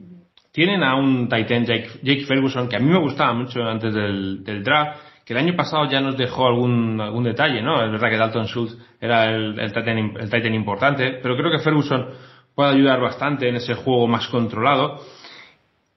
tienen 0.52 0.84
a 0.84 0.96
un 0.96 1.30
Titan 1.30 1.66
Jake, 1.66 1.90
Jake, 2.02 2.26
Ferguson, 2.26 2.68
que 2.68 2.78
a 2.78 2.80
mí 2.80 2.90
me 2.90 3.00
gustaba 3.00 3.34
mucho 3.34 3.64
antes 3.64 3.94
del, 3.94 4.64
draft, 4.64 5.00
que 5.26 5.34
el 5.34 5.40
año 5.40 5.56
pasado 5.56 5.90
ya 5.90 6.02
nos 6.02 6.18
dejó 6.18 6.48
algún, 6.48 7.00
algún 7.00 7.24
detalle, 7.24 7.62
¿no? 7.62 7.84
Es 7.84 7.92
verdad 7.92 8.10
que 8.10 8.18
Dalton 8.18 8.48
Schultz 8.48 8.78
era 9.00 9.26
el, 9.26 9.56
titan, 9.74 9.98
el 9.98 10.30
Titan 10.30 10.54
importante, 10.54 11.20
pero 11.22 11.36
creo 11.36 11.52
que 11.52 11.60
Ferguson 11.60 12.08
puede 12.56 12.72
ayudar 12.72 13.02
bastante 13.02 13.48
en 13.50 13.58
ese 13.58 13.76
juego 13.76 14.08
más 14.08 14.28
controlado. 14.28 15.02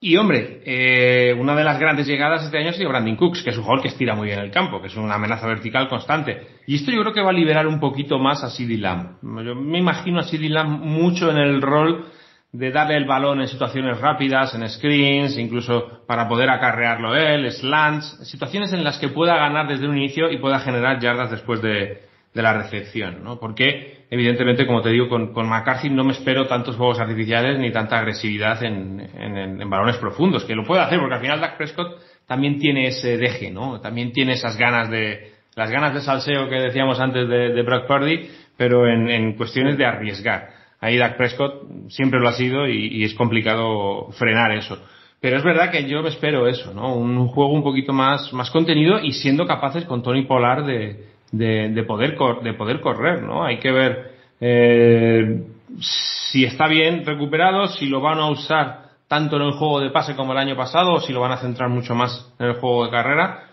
Y 0.01 0.17
hombre, 0.17 0.61
eh, 0.65 1.35
una 1.35 1.57
de 1.57 1.65
las 1.65 1.81
grandes 1.81 2.07
llegadas 2.07 2.45
este 2.45 2.59
año 2.59 2.71
ha 2.71 2.73
sido 2.73 2.89
Brandon 2.89 3.17
Cooks, 3.17 3.43
que 3.43 3.51
es 3.51 3.57
un 3.57 3.65
jugador 3.65 3.83
que 3.83 3.89
estira 3.89 4.15
muy 4.15 4.29
bien 4.29 4.39
el 4.39 4.51
campo, 4.51 4.81
que 4.81 4.87
es 4.87 4.97
una 4.97 5.15
amenaza 5.15 5.47
vertical 5.49 5.89
constante. 5.89 6.47
Y 6.67 6.77
esto 6.77 6.93
yo 6.93 7.01
creo 7.01 7.13
que 7.13 7.21
va 7.21 7.31
a 7.31 7.33
liberar 7.33 7.67
un 7.67 7.81
poquito 7.81 8.19
más 8.19 8.45
a 8.45 8.51
CeeDee 8.51 8.79
Lamb. 8.79 9.17
Yo 9.45 9.57
me 9.57 9.79
imagino 9.79 10.21
a 10.21 10.25
CeeDee 10.25 10.51
Lamb 10.51 10.85
mucho 10.85 11.31
en 11.31 11.39
el 11.39 11.61
rol 11.61 12.07
de 12.53 12.71
darle 12.71 12.97
el 12.97 13.07
balón 13.07 13.41
en 13.41 13.49
situaciones 13.49 14.01
rápidas, 14.01 14.55
en 14.55 14.69
screens, 14.69 15.37
incluso 15.37 16.05
para 16.07 16.29
poder 16.29 16.49
acarrearlo 16.49 17.15
él, 17.15 17.51
slants, 17.51 18.21
situaciones 18.29 18.73
en 18.73 18.85
las 18.85 18.99
que 18.99 19.09
pueda 19.09 19.37
ganar 19.37 19.67
desde 19.67 19.89
un 19.89 19.99
inicio 19.99 20.31
y 20.31 20.39
pueda 20.39 20.61
generar 20.61 21.01
yardas 21.01 21.31
después 21.31 21.61
de, 21.61 22.09
de 22.39 22.43
la 22.45 22.53
recepción, 22.53 23.25
¿no? 23.25 23.41
Porque, 23.41 24.05
evidentemente, 24.09 24.65
como 24.65 24.81
te 24.81 24.91
digo, 24.91 25.09
con, 25.09 25.33
con 25.33 25.49
McCarthy 25.49 25.91
no 25.91 26.05
me 26.05 26.13
espero 26.13 26.47
tantos 26.47 26.77
juegos 26.77 27.01
artificiales 27.01 27.59
ni 27.59 27.73
tanta 27.73 27.99
agresividad 27.99 28.63
en, 28.63 29.01
en, 29.01 29.61
en, 29.61 29.69
balones 29.69 29.97
profundos, 29.97 30.45
que 30.45 30.55
lo 30.55 30.65
puede 30.65 30.83
hacer, 30.83 31.01
porque 31.01 31.17
al 31.17 31.21
final 31.21 31.41
Dak 31.41 31.57
Prescott 31.57 32.01
también 32.29 32.61
tiene 32.61 32.87
ese 32.87 33.17
deje, 33.17 33.51
¿no? 33.51 33.81
También 33.81 34.13
tiene 34.13 34.35
esas 34.35 34.57
ganas 34.57 34.89
de, 34.89 35.33
las 35.57 35.69
ganas 35.69 35.95
de 35.95 36.01
salseo 36.01 36.49
que 36.49 36.61
decíamos 36.61 37.01
antes 37.01 37.29
de, 37.29 37.53
de 37.53 37.63
Brock 37.63 37.89
Purdy, 37.89 38.31
pero 38.57 38.87
en, 38.87 39.11
en 39.11 39.33
cuestiones 39.33 39.77
de 39.77 39.85
arriesgar. 39.85 40.51
Ahí 40.81 40.97
Dak 40.97 41.17
Prescott 41.17 41.65
siempre 41.89 42.21
lo 42.21 42.29
ha 42.29 42.35
sido 42.35 42.69
y, 42.69 43.01
y 43.01 43.03
es 43.03 43.15
complicado 43.15 44.13
frenar 44.13 44.53
eso. 44.53 44.79
Pero 45.21 45.39
es 45.39 45.43
verdad 45.43 45.73
que 45.73 45.89
yo 45.89 46.03
me 46.03 46.11
espero 46.11 46.47
eso, 46.47 46.73
¿no? 46.73 46.95
Un 46.95 47.27
juego 47.27 47.53
un 47.53 47.65
poquito 47.65 47.93
más, 47.93 48.33
más 48.33 48.49
contenido 48.53 49.01
y 49.01 49.11
siendo 49.11 49.45
capaces 49.45 49.85
con 49.87 50.05
Tony 50.05 50.23
Pollard 50.23 50.65
de, 50.65 51.18
de, 51.33 51.71
de, 51.71 51.83
poder, 51.85 52.17
de 52.43 52.55
poder 52.55 52.81
correr, 52.81 53.23
¿no? 53.23 53.45
Hay 53.45 53.59
que 53.59 53.73
ver 53.73 54.13
eh, 54.41 55.43
si 55.81 56.45
está 56.45 56.69
bien 56.69 57.05
recuperado, 57.05 57.67
si 57.69 57.87
lo 57.87 58.01
van 58.01 58.19
a 58.19 58.31
usar 58.31 58.89
tanto 59.09 59.37
en 59.37 59.43
el 59.43 59.53
juego 59.53 59.81
de 59.81 59.91
pase 59.91 60.15
como 60.15 60.33
el 60.33 60.39
año 60.39 60.57
pasado, 60.57 60.95
o 60.95 61.01
si 61.01 61.13
lo 61.13 61.21
van 61.21 61.33
a 61.33 61.39
centrar 61.39 61.69
mucho 61.71 61.95
más 61.95 62.35
en 62.39 62.47
el 62.47 62.55
juego 62.55 62.85
de 62.85 62.91
carrera. 62.91 63.45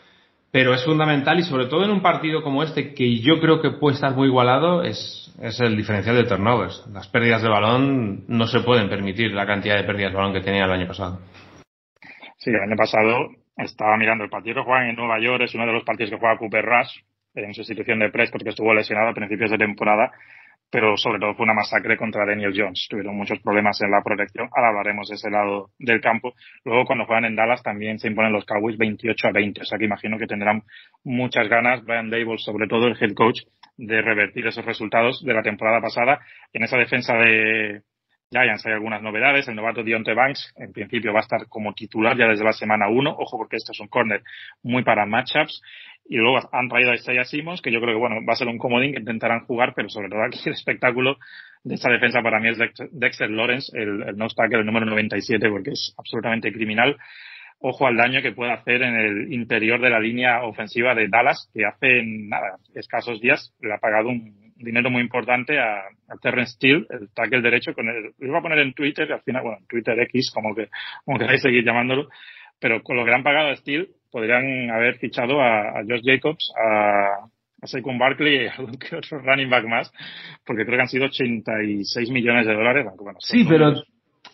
Pero 0.52 0.74
es 0.74 0.86
fundamental 0.86 1.38
y 1.40 1.44
sobre 1.44 1.66
todo 1.66 1.84
en 1.84 1.92
un 1.92 2.02
partido 2.02 2.42
como 2.42 2.64
este, 2.64 2.94
que 2.94 3.20
yo 3.20 3.42
creo 3.42 3.62
que 3.62 3.72
puede 3.72 3.96
estar 3.96 4.14
muy 4.14 4.28
igualado, 4.28 4.84
es, 4.84 5.34
es 5.42 5.60
el 5.60 5.76
diferencial 5.76 6.16
de 6.16 6.24
turnovers. 6.24 6.86
Las 6.94 7.08
pérdidas 7.10 7.42
de 7.42 7.50
balón 7.50 8.24
no 8.28 8.48
se 8.48 8.62
pueden 8.62 8.88
permitir 8.90 9.32
la 9.32 9.46
cantidad 9.46 9.76
de 9.76 9.84
pérdidas 9.84 10.12
de 10.12 10.18
balón 10.18 10.34
que 10.34 10.42
tenía 10.42 10.64
el 10.64 10.72
año 10.72 10.88
pasado. 10.88 11.20
Sí, 12.38 12.52
el 12.52 12.62
año 12.62 12.76
pasado 12.78 13.30
estaba 13.58 13.98
mirando 13.98 14.24
el 14.24 14.30
partido 14.30 14.56
que 14.56 14.64
juegan 14.64 14.90
en 14.90 14.96
Nueva 14.96 15.20
York, 15.20 15.44
es 15.44 15.56
uno 15.56 15.66
de 15.66 15.74
los 15.74 15.84
partidos 15.84 16.12
que 16.12 16.20
juega 16.20 16.38
Cooper 16.38 16.64
Rush, 16.64 17.00
en 17.36 17.54
sustitución 17.54 18.00
de 18.00 18.10
Prescott, 18.10 18.44
que 18.44 18.50
estuvo 18.50 18.74
lesionado 18.74 19.10
a 19.10 19.14
principios 19.14 19.52
de 19.52 19.58
temporada, 19.58 20.12
pero 20.70 20.98
sobre 20.98 21.20
todo 21.20 21.36
fue 21.36 21.44
una 21.44 21.54
masacre 21.54 21.96
contra 21.96 22.26
Daniel 22.26 22.54
Jones. 22.56 22.88
Tuvieron 22.90 23.16
muchos 23.16 23.40
problemas 23.40 23.80
en 23.82 23.92
la 23.92 24.02
protección. 24.02 24.50
Ahora 24.52 24.70
hablaremos 24.70 25.08
de 25.08 25.16
ese 25.16 25.30
lado 25.30 25.70
del 25.80 26.02
campo. 26.02 26.34
Luego, 26.64 26.86
cuando 26.86 27.06
juegan 27.06 27.26
en 27.26 27.36
Dallas, 27.36 27.64
también 27.64 28.00
se 28.00 28.08
imponen 28.08 28.34
los 28.34 28.46
Cowboys 28.46 28.78
28 28.78 29.28
a 29.28 29.32
20. 29.32 29.62
O 29.62 29.66
sea 29.66 29.78
que 29.78 29.86
imagino 29.86 30.18
que 30.18 30.28
tendrán 30.28 30.64
muchas 31.04 31.48
ganas, 31.48 31.84
Brian 31.86 32.10
Dable, 32.10 32.38
sobre 32.40 32.68
todo 32.68 32.88
el 32.88 32.98
head 33.00 33.14
coach, 33.14 33.42
de 33.78 34.02
revertir 34.02 34.48
esos 34.48 34.66
resultados 34.66 35.24
de 35.24 35.34
la 35.34 35.44
temporada 35.44 35.82
pasada. 35.82 36.20
En 36.52 36.64
esa 36.64 36.78
defensa 36.78 37.14
de 37.16 37.82
Giants 38.36 38.66
hay 38.66 38.74
algunas 38.74 39.02
novedades. 39.02 39.48
El 39.48 39.56
novato 39.56 39.84
Dionte 39.84 40.14
Banks, 40.14 40.54
en 40.58 40.74
principio, 40.74 41.14
va 41.14 41.20
a 41.20 41.24
estar 41.24 41.48
como 41.48 41.74
titular 41.74 42.18
ya 42.18 42.28
desde 42.28 42.44
la 42.44 42.54
semana 42.54 42.90
1. 42.90 43.10
Ojo, 43.18 43.38
porque 43.38 43.56
este 43.56 43.72
es 43.72 43.80
un 43.80 43.88
corner 43.88 44.22
muy 44.64 44.84
para 44.84 45.06
matchups. 45.06 45.62
Y 46.08 46.18
luego 46.18 46.40
han 46.52 46.70
traído 46.70 46.92
a 46.92 46.96
Isaiah 46.96 47.24
Simmons, 47.24 47.62
que 47.62 47.72
yo 47.72 47.80
creo 47.80 47.96
que 47.96 48.00
bueno, 48.00 48.18
va 48.28 48.34
a 48.34 48.36
ser 48.36 48.48
un 48.48 48.58
comodín 48.58 48.94
que 48.94 49.00
intentarán 49.00 49.46
jugar, 49.46 49.74
pero 49.76 49.90
sobre 49.90 50.10
todo 50.10 50.24
aquí 50.24 50.40
el 50.46 50.54
espectáculo 50.54 51.18
de 51.64 51.76
esta 51.76 51.90
defensa 51.90 52.22
para 52.22 52.40
mí 52.40 52.50
es 52.50 52.60
Dexter 52.92 53.30
Lawrence, 53.32 53.72
el, 53.76 54.04
el 54.04 54.16
no 54.16 54.28
tackle, 54.28 54.60
el 54.60 54.66
número 54.68 54.86
97, 54.86 55.50
porque 55.50 55.72
es 55.72 55.96
absolutamente 55.98 56.52
criminal. 56.54 56.96
Ojo 57.60 57.88
al 57.88 57.98
daño 57.98 58.22
que 58.22 58.34
puede 58.34 58.52
hacer 58.52 58.84
en 58.84 58.94
el 58.94 59.34
interior 59.34 59.82
de 59.82 59.90
la 59.90 60.00
línea 60.00 60.44
ofensiva 60.44 60.94
de 60.94 61.08
Dallas, 61.08 61.50
que 61.54 61.66
hace 61.66 62.04
nada, 62.04 62.58
escasos 62.76 63.20
días 63.20 63.56
le 63.62 63.74
ha 63.74 63.80
pagado 63.80 64.10
un 64.10 64.45
dinero 64.66 64.90
muy 64.90 65.02
importante 65.02 65.58
a, 65.60 65.78
a 65.78 66.18
Terrence 66.22 66.54
Steele, 66.54 66.86
el 66.90 67.10
tackle 67.14 67.42
derecho, 67.42 67.74
con 67.74 67.88
el, 67.88 68.14
lo 68.18 68.28
iba 68.28 68.40
a 68.40 68.42
poner 68.42 68.60
en 68.60 68.74
Twitter, 68.74 69.12
al 69.14 69.22
final, 69.22 69.44
bueno, 69.44 69.60
Twitter 69.70 69.98
X, 70.02 70.32
como 70.34 70.54
que, 70.54 70.68
como 71.06 71.18
queráis 71.18 71.42
seguir 71.42 71.64
llamándolo, 71.64 72.10
pero 72.60 72.82
con 72.84 72.98
lo 72.98 73.04
que 73.04 73.12
le 73.12 73.16
han 73.16 73.24
pagado 73.24 73.50
a 73.50 73.56
Steele, 73.56 73.88
podrían 74.12 74.72
haber 74.72 74.98
fichado 74.98 75.42
a, 75.42 75.80
a 75.80 75.84
Josh 75.88 76.02
Jacobs, 76.04 76.52
a, 76.58 77.26
a 77.62 77.68
Saquon 77.68 77.98
Barkley 77.98 78.44
y 78.44 78.48
a 78.48 78.54
algún 78.54 78.78
que 78.78 78.96
otro 78.96 79.20
running 79.20 79.50
back 79.50 79.66
más, 79.66 79.92
porque 80.46 80.66
creo 80.66 80.78
que 80.78 80.82
han 80.82 80.90
sido 80.90 81.06
86 81.06 82.10
millones 82.12 82.46
de 82.46 82.54
dólares. 82.54 82.86
Bueno, 82.98 83.20
sí, 83.20 83.46
pero 83.48 83.74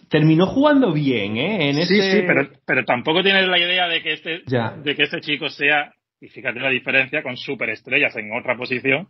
terminó 0.09 0.45
jugando 0.45 0.93
bien, 0.93 1.37
¿eh? 1.37 1.69
En 1.69 1.85
sí, 1.85 2.01
sí, 2.01 2.23
pero, 2.27 2.49
pero 2.65 2.85
tampoco 2.85 3.23
tienes 3.23 3.47
la 3.47 3.57
idea 3.57 3.87
de 3.87 4.01
que 4.01 4.13
este, 4.13 4.41
ya. 4.45 4.71
de 4.71 4.95
que 4.95 5.03
este 5.03 5.21
chico 5.21 5.49
sea, 5.49 5.93
y 6.19 6.27
fíjate 6.27 6.59
la 6.59 6.69
diferencia, 6.69 7.23
con 7.23 7.37
superestrellas 7.37 8.15
en 8.17 8.31
otra 8.37 8.55
posición, 8.55 9.07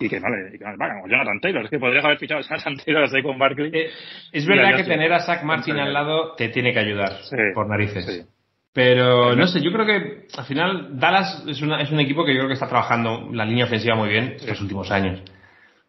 y 0.00 0.08
que 0.08 0.18
no 0.18 0.28
le, 0.30 0.56
y 0.56 0.58
que 0.58 0.64
no 0.64 0.72
le 0.72 0.78
pagan. 0.78 1.02
O 1.04 1.08
Jonathan 1.08 1.40
Taylor, 1.40 1.64
es 1.64 1.70
que 1.70 1.78
podrías 1.78 2.04
haber 2.04 2.18
fichado 2.18 2.40
a 2.40 2.42
Jonathan 2.42 2.76
Taylor 2.76 3.04
a 3.04 3.08
Saquon 3.08 3.38
Barkley. 3.38 3.70
Eh, 3.72 3.90
es 4.32 4.46
verdad 4.46 4.76
que 4.76 4.84
tener 4.84 5.12
a 5.12 5.20
Zach 5.20 5.44
Martin 5.44 5.78
al 5.78 5.92
lado 5.92 6.34
te 6.34 6.48
tiene 6.48 6.72
que 6.72 6.80
ayudar, 6.80 7.18
sí, 7.22 7.36
por 7.54 7.68
narices. 7.68 8.06
Sí. 8.06 8.22
Pero 8.72 9.34
no 9.34 9.46
sé, 9.46 9.60
yo 9.60 9.72
creo 9.72 9.84
que 9.84 10.26
al 10.36 10.44
final 10.44 10.98
Dallas 10.98 11.44
es, 11.46 11.60
una, 11.60 11.80
es 11.82 11.90
un 11.90 12.00
equipo 12.00 12.24
que 12.24 12.32
yo 12.32 12.38
creo 12.38 12.48
que 12.48 12.54
está 12.54 12.68
trabajando 12.68 13.28
la 13.32 13.44
línea 13.44 13.64
ofensiva 13.64 13.96
muy 13.96 14.08
bien 14.08 14.36
estos 14.36 14.60
últimos 14.60 14.90
años. 14.90 15.22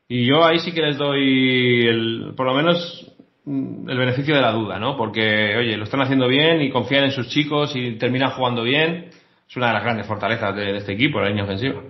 Y 0.08 0.26
yo 0.26 0.44
ahí 0.44 0.60
sí 0.60 0.74
que 0.74 0.82
les 0.82 0.98
doy, 0.98 1.88
el, 1.88 2.34
por 2.36 2.48
lo 2.48 2.54
menos, 2.54 3.16
el 3.46 3.98
beneficio 3.98 4.36
de 4.36 4.42
la 4.42 4.52
duda, 4.52 4.78
¿no? 4.78 4.98
Porque, 4.98 5.56
oye, 5.56 5.78
lo 5.78 5.84
están 5.84 6.02
haciendo 6.02 6.28
bien 6.28 6.62
y 6.62 6.70
confían 6.70 7.06
en 7.06 7.12
sus 7.12 7.30
chicos 7.30 7.74
y 7.76 7.98
terminan 7.98 8.32
jugando 8.32 8.64
bien. 8.64 9.10
Es 9.48 9.56
una 9.56 9.68
de 9.68 9.74
las 9.74 9.84
grandes 9.84 10.08
fortalezas 10.08 10.54
de, 10.56 10.74
de 10.74 10.78
este 10.78 10.94
equipo, 10.94 11.22
la 11.22 11.30
línea 11.30 11.44
ofensiva. 11.44 11.82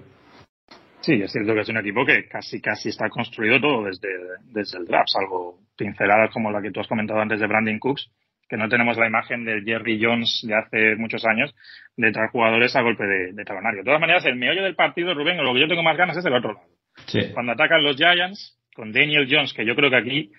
Sí, 1.01 1.13
es 1.13 1.31
cierto 1.31 1.53
que 1.53 1.61
es 1.61 1.69
un 1.69 1.77
equipo 1.77 2.05
que 2.05 2.27
casi 2.27 2.61
casi 2.61 2.89
está 2.89 3.09
construido 3.09 3.59
todo 3.59 3.85
desde, 3.85 4.09
desde 4.53 4.77
el 4.77 4.85
draft, 4.85 5.09
salvo 5.09 5.59
pinceladas 5.75 6.31
como 6.31 6.51
la 6.51 6.61
que 6.61 6.71
tú 6.71 6.79
has 6.79 6.87
comentado 6.87 7.19
antes 7.19 7.39
de 7.39 7.47
Brandon 7.47 7.79
Cooks, 7.79 8.09
que 8.47 8.57
no 8.57 8.69
tenemos 8.69 8.97
la 8.97 9.07
imagen 9.07 9.43
del 9.43 9.63
Jerry 9.63 9.99
Jones 10.01 10.45
de 10.47 10.55
hace 10.55 10.95
muchos 10.97 11.25
años 11.25 11.55
de 11.97 12.11
traer 12.11 12.29
jugadores 12.29 12.75
a 12.75 12.81
golpe 12.81 13.05
de, 13.05 13.33
de 13.33 13.43
talonario. 13.45 13.79
De 13.79 13.85
todas 13.85 14.01
maneras, 14.01 14.25
el 14.25 14.35
meollo 14.35 14.63
del 14.63 14.75
partido, 14.75 15.13
Rubén, 15.13 15.37
lo 15.37 15.53
que 15.53 15.61
yo 15.61 15.67
tengo 15.67 15.83
más 15.83 15.97
ganas 15.97 16.17
es 16.17 16.25
el 16.25 16.35
otro 16.35 16.53
lado. 16.53 16.67
Sí. 17.07 17.31
Cuando 17.33 17.53
atacan 17.53 17.83
los 17.83 17.95
Giants, 17.95 18.59
con 18.75 18.91
Daniel 18.91 19.27
Jones, 19.29 19.53
que 19.53 19.65
yo 19.65 19.75
creo 19.75 19.89
que 19.89 19.97
aquí 19.97 20.31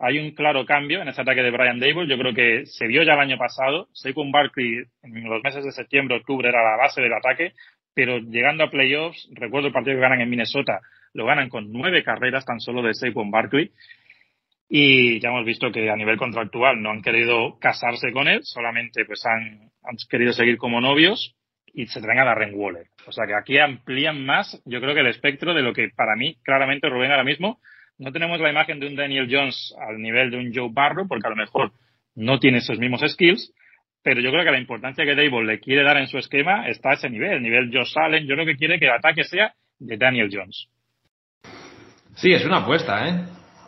hay 0.00 0.18
un 0.18 0.32
claro 0.32 0.66
cambio 0.66 1.02
en 1.02 1.08
ese 1.08 1.20
ataque 1.20 1.42
de 1.42 1.50
Brian 1.50 1.78
Dable. 1.78 2.08
Yo 2.08 2.18
creo 2.18 2.34
que 2.34 2.66
se 2.66 2.86
vio 2.86 3.02
ya 3.02 3.14
el 3.14 3.20
año 3.20 3.38
pasado. 3.38 3.88
Saquon 3.92 4.32
Barkley 4.32 4.84
en 5.02 5.24
los 5.24 5.42
meses 5.42 5.64
de 5.64 5.72
septiembre, 5.72 6.16
octubre 6.16 6.48
era 6.48 6.62
la 6.62 6.76
base 6.76 7.00
del 7.00 7.12
ataque, 7.12 7.52
pero 7.94 8.18
llegando 8.18 8.64
a 8.64 8.70
playoffs, 8.70 9.28
recuerdo 9.32 9.68
el 9.68 9.72
partido 9.72 9.96
que 9.96 10.02
ganan 10.02 10.20
en 10.20 10.30
Minnesota, 10.30 10.80
lo 11.12 11.26
ganan 11.26 11.48
con 11.48 11.72
nueve 11.72 12.02
carreras 12.02 12.44
tan 12.44 12.60
solo 12.60 12.82
de 12.82 12.94
Saquon 12.94 13.30
Barkley. 13.30 13.70
Y 14.68 15.20
ya 15.20 15.28
hemos 15.28 15.44
visto 15.44 15.70
que 15.70 15.88
a 15.90 15.96
nivel 15.96 16.16
contractual 16.16 16.82
no 16.82 16.90
han 16.90 17.02
querido 17.02 17.58
casarse 17.60 18.12
con 18.12 18.26
él, 18.26 18.40
solamente 18.42 19.04
pues 19.04 19.24
han, 19.24 19.70
han 19.84 19.96
querido 20.10 20.32
seguir 20.32 20.56
como 20.56 20.80
novios 20.80 21.36
y 21.72 21.86
se 21.86 22.00
traen 22.00 22.20
a 22.20 22.24
Darren 22.24 22.54
Waller. 22.54 22.86
O 23.06 23.12
sea 23.12 23.26
que 23.26 23.34
aquí 23.34 23.58
amplían 23.58 24.24
más, 24.24 24.60
yo 24.64 24.80
creo 24.80 24.94
que 24.94 25.00
el 25.00 25.08
espectro 25.08 25.54
de 25.54 25.62
lo 25.62 25.72
que 25.72 25.90
para 25.94 26.16
mí, 26.16 26.36
claramente, 26.42 26.88
Rubén 26.88 27.10
ahora 27.10 27.24
mismo, 27.24 27.58
no 27.98 28.10
tenemos 28.10 28.40
la 28.40 28.50
imagen 28.50 28.80
de 28.80 28.88
un 28.88 28.96
Daniel 28.96 29.28
Jones 29.30 29.74
al 29.78 30.00
nivel 30.00 30.30
de 30.30 30.38
un 30.38 30.52
Joe 30.52 30.70
Barrow, 30.72 31.06
porque 31.06 31.26
a 31.26 31.30
lo 31.30 31.36
mejor 31.36 31.72
no 32.14 32.38
tiene 32.38 32.58
esos 32.58 32.78
mismos 32.78 33.02
skills, 33.06 33.52
pero 34.04 34.20
yo 34.20 34.30
creo 34.30 34.44
que 34.44 34.50
la 34.50 34.60
importancia 34.60 35.04
que 35.04 35.14
Dable 35.16 35.46
le 35.46 35.60
quiere 35.60 35.82
dar 35.82 35.96
en 35.96 36.06
su 36.06 36.18
esquema 36.18 36.68
está 36.68 36.90
a 36.90 36.92
ese 36.92 37.08
nivel, 37.08 37.32
el 37.32 37.42
nivel 37.42 37.70
Josh 37.72 37.94
Allen, 37.96 38.26
yo 38.26 38.34
creo 38.34 38.46
que 38.46 38.56
quiere 38.56 38.78
que 38.78 38.84
el 38.84 38.92
ataque 38.92 39.24
sea 39.24 39.54
de 39.78 39.96
Daniel 39.96 40.28
Jones. 40.30 40.68
Sí, 42.14 42.32
es 42.32 42.44
una 42.44 42.58
apuesta, 42.58 43.08
¿eh? 43.08 43.24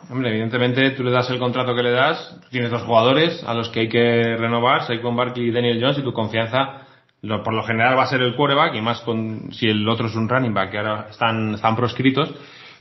Hombre, 0.09 0.29
evidentemente 0.29 0.91
tú 0.91 1.03
le 1.03 1.11
das 1.11 1.29
el 1.31 1.39
contrato 1.39 1.75
que 1.75 1.81
le 1.81 1.91
das, 1.91 2.39
tienes 2.51 2.69
dos 2.69 2.83
jugadores 2.83 3.43
a 3.45 3.55
los 3.55 3.69
que 3.69 3.81
hay 3.81 3.89
que 3.89 4.37
renovar, 4.37 4.83
Saquon 4.83 5.15
Barkley 5.15 5.47
y 5.47 5.51
Daniel 5.51 5.81
Jones, 5.81 5.97
y 5.97 6.03
tu 6.03 6.13
confianza 6.13 6.87
lo, 7.23 7.41
por 7.41 7.53
lo 7.53 7.63
general 7.63 7.97
va 7.97 8.03
a 8.03 8.07
ser 8.07 8.21
el 8.21 8.35
quarterback, 8.35 8.75
y 8.75 8.81
más 8.81 9.01
con 9.01 9.51
si 9.51 9.67
el 9.67 9.89
otro 9.89 10.05
es 10.05 10.15
un 10.15 10.29
running 10.29 10.53
back, 10.53 10.69
que 10.69 10.77
ahora 10.77 11.07
están, 11.09 11.55
están 11.55 11.75
proscritos. 11.75 12.33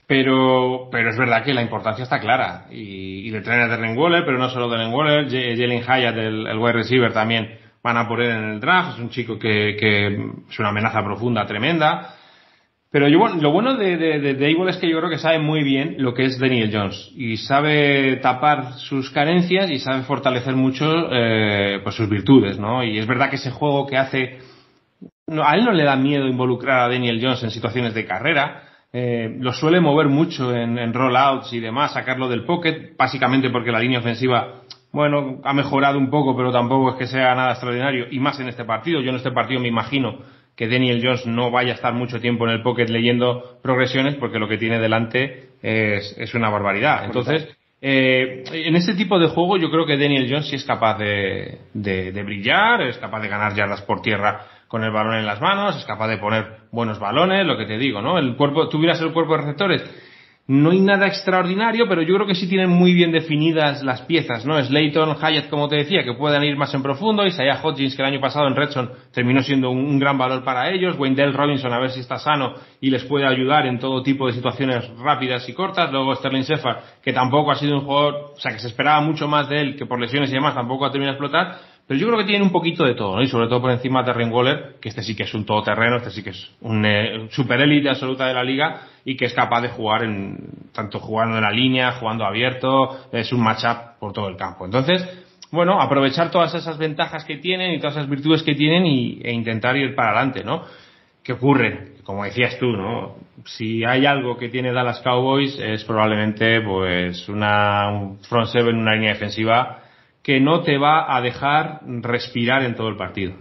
Pero, 0.07 0.89
pero 0.91 1.11
es 1.11 1.19
verdad 1.19 1.43
que 1.45 1.53
la 1.53 1.63
importancia 1.63 2.05
está 2.05 2.21
clara. 2.21 2.67
Y, 2.71 3.27
y 3.27 3.31
le 3.31 3.41
traen 3.41 3.63
a 3.63 3.69
Darren 3.69 3.99
Waller, 3.99 4.25
pero 4.25 4.39
no 4.39 4.49
solo 4.49 4.69
Darren 4.69 4.95
Waller, 4.95 5.27
Jalen 5.29 5.83
Hyatt, 5.83 6.17
el, 6.17 6.47
el 6.47 6.59
wide 6.59 6.73
receiver, 6.75 7.13
también 7.13 7.59
van 7.83 7.97
a 7.97 8.09
él 8.09 8.31
en 8.31 8.51
el 8.51 8.61
draft. 8.61 8.95
Es 8.95 8.99
un 9.01 9.11
chico 9.11 9.39
que, 9.39 9.77
que 9.79 10.07
es 10.49 10.59
una 10.59 10.69
amenaza 10.69 11.03
profunda, 11.03 11.45
tremenda. 11.45 12.15
Pero 12.91 13.09
yo, 13.09 13.19
lo 13.27 13.51
bueno 13.51 13.75
de, 13.77 13.97
de, 13.97 14.21
de 14.21 14.35
Dable 14.35 14.71
es 14.71 14.77
que 14.77 14.89
yo 14.89 14.99
creo 14.99 15.11
que 15.11 15.19
sabe 15.19 15.41
muy 15.41 15.65
bien 15.65 15.97
lo 15.99 16.15
que 16.15 16.25
es 16.25 16.39
Daniel 16.39 16.71
Jones 16.73 17.11
y 17.17 17.37
sabe 17.37 18.17
tapar 18.23 18.75
sus 18.75 19.11
carencias 19.11 19.71
y 19.71 19.81
sabe 19.81 20.03
fortalecer 20.03 20.55
mucho 20.55 21.13
eh, 21.13 21.81
pues 21.83 21.97
sus 21.97 22.09
virtudes, 22.09 22.59
¿no? 22.59 22.85
Y 22.85 22.99
es 22.99 23.07
verdad 23.07 23.29
que 23.29 23.37
ese 23.37 23.51
juego 23.51 23.87
que 23.87 23.97
hace 23.99 24.39
no, 25.27 25.43
a 25.45 25.57
él 25.57 25.65
no 25.65 25.73
le 25.73 25.85
da 25.85 25.97
miedo 25.97 26.29
involucrar 26.29 26.81
a 26.81 26.89
Daniel 26.89 27.19
Jones 27.21 27.43
en 27.43 27.51
situaciones 27.51 27.93
de 27.93 28.07
carrera. 28.07 28.63
Eh, 28.99 29.37
lo 29.41 29.53
suele 29.53 29.79
mover 29.79 30.07
mucho 30.07 30.57
en, 30.57 30.79
en 30.79 30.95
rollouts 30.95 31.53
y 31.53 31.61
demás, 31.61 31.93
sacarlo 31.93 32.31
del 32.31 32.45
pocket, 32.45 32.97
básicamente 32.97 33.51
porque 33.51 33.71
la 33.71 33.79
línea 33.79 33.99
ofensiva, 33.99 34.63
bueno, 34.91 35.39
ha 35.45 35.53
mejorado 35.53 35.99
un 35.99 36.09
poco, 36.09 36.35
pero 36.35 36.51
tampoco 36.51 36.93
es 36.93 36.97
que 36.97 37.07
sea 37.07 37.35
nada 37.35 37.51
extraordinario, 37.51 38.07
y 38.11 38.19
más 38.21 38.41
en 38.41 38.49
este 38.49 38.65
partido. 38.65 39.03
Yo 39.03 39.11
en 39.11 39.17
este 39.17 39.33
partido 39.33 39.61
me 39.61 39.69
imagino 39.69 40.21
que 40.57 40.67
Daniel 40.67 41.03
Jones 41.05 41.27
no 41.27 41.51
vaya 41.51 41.73
a 41.73 41.75
estar 41.75 41.93
mucho 41.93 42.23
tiempo 42.23 42.47
en 42.47 42.55
el 42.55 42.63
pocket 42.63 42.89
leyendo 42.89 43.59
progresiones 43.63 44.15
porque 44.15 44.39
lo 44.39 44.49
que 44.49 44.57
tiene 44.57 44.79
delante 44.79 45.51
es, 45.61 46.17
es 46.17 46.35
una 46.35 46.49
barbaridad. 46.49 47.05
Entonces, 47.05 47.55
eh, 47.83 48.45
en 48.51 48.77
este 48.77 48.95
tipo 48.95 49.19
de 49.19 49.29
juego 49.29 49.59
yo 49.59 49.71
creo 49.71 49.85
que 49.85 49.99
Daniel 49.99 50.27
Jones 50.27 50.49
sí 50.49 50.57
es 50.57 50.65
capaz 50.65 50.97
de, 50.97 51.59
de, 51.75 52.13
de, 52.13 52.23
brillar, 52.23 52.81
es 52.81 52.97
capaz 52.97 53.21
de 53.21 53.29
ganar 53.29 53.55
yardas 53.55 53.83
por 53.83 54.01
tierra 54.01 54.47
con 54.69 54.85
el 54.85 54.91
balón 54.91 55.15
en 55.17 55.27
las 55.27 55.41
manos, 55.41 55.77
es 55.77 55.85
capaz 55.85 56.09
de 56.09 56.19
poner 56.19 56.59
buenos 56.73 56.99
balones, 56.99 57.47
lo 57.47 57.57
que 57.57 57.67
te 57.67 57.79
digo, 57.79 58.03
¿no? 58.03 58.19
El 58.19 58.37
cuerpo, 58.37 58.69
tuvieras 58.69 59.01
el 59.01 59.13
cuerpo 59.13 59.33
de 59.33 59.43
receptores 59.43 59.85
no 60.49 60.71
hay 60.71 60.79
nada 60.79 61.09
extraordinario, 61.09 61.89
pero 61.89 62.03
yo 62.03 62.15
creo 62.15 62.27
que 62.27 62.37
sí 62.37 62.49
tienen 62.49 62.71
muy 62.71 62.95
bien 62.95 63.11
definidas 63.11 63.83
las 63.83 64.03
piezas, 64.03 64.47
¿no? 64.47 64.63
Slayton, 64.63 65.17
Hyatt, 65.17 65.49
como 65.49 65.69
te 65.69 65.75
decía, 65.75 66.05
que 66.05 66.13
puedan 66.13 66.45
ir 66.45 66.57
más 66.57 66.73
en 66.73 66.85
profundo, 66.85 67.27
Isaiah 67.27 67.61
Hodgins, 67.61 67.97
que 67.97 68.03
el 68.03 68.09
año 68.09 68.21
pasado 68.21 68.47
en 68.47 68.55
Redson 68.55 68.93
terminó 69.13 69.43
siendo 69.43 69.71
un, 69.71 69.99
gran 69.99 70.17
valor 70.17 70.45
para 70.45 70.71
ellos, 70.71 70.97
Wendell 70.99 71.33
Robinson, 71.33 71.73
a 71.73 71.81
ver 71.81 71.91
si 71.91 71.99
está 71.99 72.19
sano 72.19 72.55
y 72.81 72.91
les 72.91 73.03
puede 73.05 73.27
ayudar 73.27 73.67
en 73.67 73.81
todo 73.81 74.05
tipo 74.05 74.29
de 74.29 74.35
situaciones 74.35 74.89
rápidas 74.99 75.49
y 75.49 75.53
cortas, 75.53 75.91
luego 75.91 76.15
Sterling 76.15 76.43
Shepard, 76.43 76.77
que 77.03 77.13
tampoco 77.13 77.51
ha 77.51 77.57
sido 77.57 77.81
un 77.81 77.85
jugador, 77.85 78.15
o 78.37 78.39
sea, 78.39 78.53
que 78.53 78.61
se 78.61 78.69
esperaba 78.69 79.01
mucho 79.01 79.27
más 79.27 79.49
de 79.49 79.61
él, 79.61 79.77
que 79.77 79.87
por 79.87 80.01
lesiones 80.01 80.31
y 80.31 80.35
demás 80.35 80.55
tampoco 80.55 80.87
ha 80.87 80.93
terminado 80.93 81.19
de 81.19 81.27
explotar, 81.27 81.59
pero 81.87 82.01
yo 82.01 82.07
creo 82.09 82.19
que 82.19 82.25
tienen 82.25 82.43
un 82.43 82.53
poquito 82.53 82.85
de 82.85 82.95
todo, 82.95 83.15
¿no? 83.15 83.23
Y 83.23 83.29
sobre 83.29 83.47
todo 83.47 83.61
por 83.61 83.71
encima 83.71 84.03
de 84.03 84.13
Terry 84.13 84.25
Waller, 84.25 84.77
que 84.81 84.89
este 84.89 85.03
sí 85.03 85.15
que 85.15 85.23
es 85.23 85.35
un 85.35 85.47
todoterreno, 85.47 85.99
este 85.99 86.11
sí 86.11 86.23
que 86.23 86.31
es 86.31 86.51
un 86.61 86.85
eh, 86.85 87.29
super 87.31 87.61
élite 87.61 87.89
absoluta 87.89 88.27
de 88.27 88.35
la 88.35 88.43
liga 88.43 88.81
y 89.05 89.17
que 89.17 89.27
es 89.27 89.33
capaz 89.33 89.61
de 89.61 89.69
jugar 89.69 90.03
en, 90.03 90.37
tanto 90.73 90.99
jugando 90.99 91.37
en 91.37 91.45
la 91.45 91.53
línea, 91.53 91.93
jugando 91.93 92.25
abierto, 92.25 93.07
es 93.13 93.33
un 93.33 93.41
matchup 93.41 94.01
por 94.01 94.13
todo 94.13 94.29
el 94.29 94.37
campo. 94.37 94.65
Entonces, 94.65 95.07
bueno, 95.53 95.81
aprovechar 95.81 96.33
todas 96.33 96.55
esas 96.55 96.77
ventajas 96.77 97.25
que 97.25 97.37
tienen 97.37 97.75
y 97.75 97.79
todas 97.79 97.95
esas 97.95 98.11
virtudes 98.11 98.43
que 98.43 98.57
tienen 98.57 98.85
y, 98.85 99.21
e 99.23 99.33
intentar 99.33 99.77
ir 99.77 99.95
para 99.95 100.09
adelante, 100.09 100.43
¿no? 100.43 100.65
¿Qué 101.23 101.35
ocurre? 101.35 101.95
Como 102.03 102.25
decías 102.25 102.59
tú, 102.59 102.67
¿no? 102.67 103.15
Si 103.45 103.85
hay 103.85 104.07
algo 104.07 104.37
que 104.37 104.49
tiene 104.49 104.73
Dallas 104.73 105.01
Cowboys 105.03 105.57
es 105.61 105.85
probablemente 105.85 106.61
pues 106.63 107.29
una 107.29 107.89
un 107.91 108.19
front 108.25 108.49
seven, 108.49 108.77
una 108.77 108.95
línea 108.95 109.13
defensiva 109.13 109.83
que 110.27 110.41
no 110.41 110.65
te 110.65 110.77
va 110.77 111.17
a 111.17 111.21
dejar 111.21 111.83
respirar 111.85 112.65
en 112.65 112.75
todo 112.75 112.89
el 112.89 112.97
partido. 112.97 113.33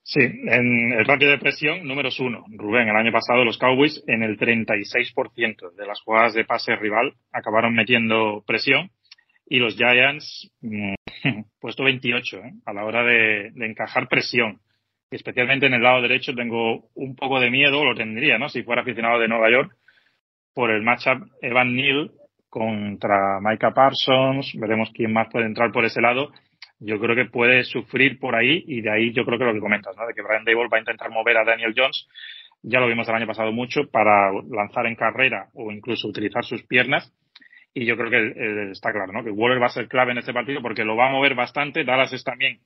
Sí, 0.00 0.20
en 0.20 0.92
el 0.92 1.04
ratio 1.04 1.28
de 1.28 1.38
presión, 1.38 1.88
números 1.88 2.20
uno. 2.20 2.44
Rubén, 2.50 2.88
el 2.88 2.94
año 2.94 3.10
pasado 3.10 3.44
los 3.44 3.58
Cowboys 3.58 4.00
en 4.06 4.22
el 4.22 4.38
36% 4.38 5.74
de 5.74 5.86
las 5.88 6.00
jugadas 6.02 6.34
de 6.34 6.44
pase 6.44 6.76
rival 6.76 7.14
acabaron 7.32 7.74
metiendo 7.74 8.44
presión 8.46 8.92
y 9.44 9.58
los 9.58 9.74
Giants 9.74 10.52
mmm, 10.60 10.94
puesto 11.60 11.82
28 11.82 12.36
¿eh? 12.44 12.52
a 12.64 12.72
la 12.72 12.84
hora 12.84 13.02
de, 13.02 13.48
encajar 13.56 14.06
presión. 14.06 14.60
Especialmente 15.10 15.66
en 15.66 15.74
el 15.74 15.82
lado 15.82 16.00
derecho 16.00 16.32
tengo 16.32 16.90
un 16.94 17.16
poco 17.16 17.40
de 17.40 17.50
miedo, 17.50 17.84
lo 17.84 17.96
tendría, 17.96 18.38
¿no? 18.38 18.48
Si 18.48 18.62
fuera 18.62 18.82
aficionado 18.82 19.18
de 19.18 19.26
Nueva 19.26 19.50
York, 19.50 19.76
por 20.54 20.70
el 20.70 20.82
matchup 20.82 21.26
Evan 21.42 21.74
Neal 21.74 22.12
contra 22.50 23.40
Micah 23.40 23.72
Parsons, 23.72 24.52
veremos 24.60 24.90
quién 24.92 25.12
más 25.12 25.28
puede 25.30 25.46
entrar 25.46 25.72
por 25.72 25.84
ese 25.84 26.00
lado. 26.00 26.32
Yo 26.80 26.98
creo 26.98 27.14
que 27.14 27.30
puede 27.30 27.64
sufrir 27.64 28.18
por 28.18 28.34
ahí 28.34 28.64
y 28.66 28.80
de 28.80 28.90
ahí 28.90 29.12
yo 29.12 29.24
creo 29.24 29.38
que 29.38 29.44
lo 29.44 29.54
que 29.54 29.60
comentas, 29.60 29.96
¿no? 29.96 30.06
De 30.06 30.14
que 30.14 30.22
Brian 30.22 30.44
Dable 30.44 30.68
va 30.68 30.78
a 30.78 30.80
intentar 30.80 31.10
mover 31.10 31.36
a 31.36 31.44
Daniel 31.44 31.74
Jones, 31.76 32.08
ya 32.62 32.80
lo 32.80 32.88
vimos 32.88 33.08
el 33.08 33.14
año 33.14 33.26
pasado 33.26 33.52
mucho, 33.52 33.88
para 33.90 34.32
lanzar 34.50 34.86
en 34.86 34.96
carrera 34.96 35.48
o 35.54 35.70
incluso 35.70 36.08
utilizar 36.08 36.44
sus 36.44 36.64
piernas. 36.66 37.12
Y 37.72 37.86
yo 37.86 37.96
creo 37.96 38.10
que 38.10 38.70
está 38.72 38.92
claro, 38.92 39.12
¿no? 39.12 39.22
Que 39.22 39.30
Waller 39.30 39.62
va 39.62 39.66
a 39.66 39.70
ser 39.70 39.86
clave 39.86 40.12
en 40.12 40.18
este 40.18 40.32
partido 40.32 40.60
porque 40.60 40.84
lo 40.84 40.96
va 40.96 41.08
a 41.08 41.12
mover 41.12 41.34
bastante. 41.34 41.84
Dallas 41.84 42.12
es 42.12 42.24
también 42.24 42.58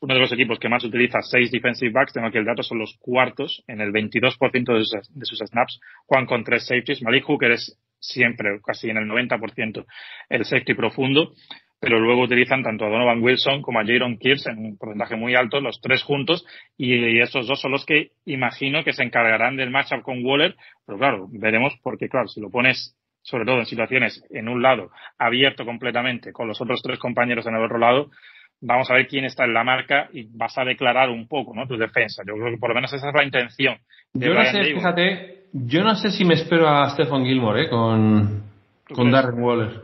uno 0.00 0.14
de 0.14 0.20
los 0.20 0.32
equipos 0.32 0.58
que 0.58 0.68
más 0.68 0.84
utiliza 0.84 1.20
seis 1.22 1.50
defensive 1.50 1.90
backs. 1.90 2.12
Tengo 2.12 2.28
aquí 2.28 2.38
el 2.38 2.44
dato, 2.44 2.62
son 2.62 2.78
los 2.78 2.96
cuartos 3.00 3.64
en 3.66 3.80
el 3.80 3.92
22% 3.92 4.74
de 4.74 4.84
sus, 4.84 5.14
de 5.14 5.24
sus 5.24 5.38
snaps. 5.38 5.80
Juan 6.06 6.26
con 6.26 6.44
tres 6.44 6.66
safeties. 6.66 7.02
Malik 7.02 7.24
Hooker 7.24 7.52
es 7.52 7.76
siempre, 8.06 8.60
casi 8.64 8.90
en 8.90 8.98
el 8.98 9.08
90%, 9.08 9.84
el 10.28 10.44
safety 10.44 10.74
profundo, 10.74 11.32
pero 11.78 12.00
luego 12.00 12.22
utilizan 12.22 12.62
tanto 12.62 12.86
a 12.86 12.88
Donovan 12.88 13.22
Wilson 13.22 13.62
como 13.62 13.80
a 13.80 13.84
Jaron 13.84 14.18
Kears 14.18 14.46
en 14.46 14.58
un 14.58 14.78
porcentaje 14.78 15.16
muy 15.16 15.34
alto, 15.34 15.60
los 15.60 15.80
tres 15.80 16.02
juntos, 16.02 16.46
y 16.76 17.20
esos 17.20 17.46
dos 17.46 17.60
son 17.60 17.72
los 17.72 17.84
que 17.84 18.12
imagino 18.24 18.82
que 18.82 18.92
se 18.92 19.02
encargarán 19.02 19.56
del 19.56 19.70
matchup 19.70 20.02
con 20.02 20.24
Waller, 20.24 20.56
pero 20.86 20.98
claro, 20.98 21.28
veremos 21.30 21.74
porque, 21.82 22.08
claro, 22.08 22.28
si 22.28 22.40
lo 22.40 22.50
pones 22.50 22.96
sobre 23.22 23.44
todo 23.44 23.58
en 23.58 23.66
situaciones 23.66 24.24
en 24.30 24.48
un 24.48 24.62
lado 24.62 24.90
abierto 25.18 25.64
completamente 25.64 26.32
con 26.32 26.46
los 26.46 26.60
otros 26.60 26.80
tres 26.80 26.98
compañeros 26.98 27.44
en 27.46 27.56
el 27.56 27.64
otro 27.64 27.76
lado, 27.76 28.10
vamos 28.60 28.88
a 28.88 28.94
ver 28.94 29.08
quién 29.08 29.24
está 29.24 29.44
en 29.44 29.52
la 29.52 29.64
marca 29.64 30.08
y 30.12 30.28
vas 30.32 30.56
a 30.56 30.64
declarar 30.64 31.10
un 31.10 31.26
poco, 31.26 31.54
¿no? 31.54 31.66
Tu 31.66 31.76
defensa. 31.76 32.22
Yo 32.26 32.34
creo 32.34 32.52
que 32.52 32.58
por 32.58 32.70
lo 32.70 32.76
menos 32.76 32.92
esa 32.92 33.08
es 33.08 33.14
la 33.14 33.24
intención. 33.24 33.78
yo 34.14 34.32
no 34.32 34.44
sé, 34.44 34.62
fíjate, 34.62 35.35
yo 35.52 35.82
no 35.82 35.94
sé 35.96 36.10
si 36.10 36.24
me 36.24 36.34
espero 36.34 36.68
a 36.68 36.90
Stephen 36.90 37.24
Gilmore, 37.24 37.64
¿eh? 37.64 37.68
Con, 37.70 38.42
con 38.94 39.10
Darren 39.10 39.42
Waller. 39.42 39.82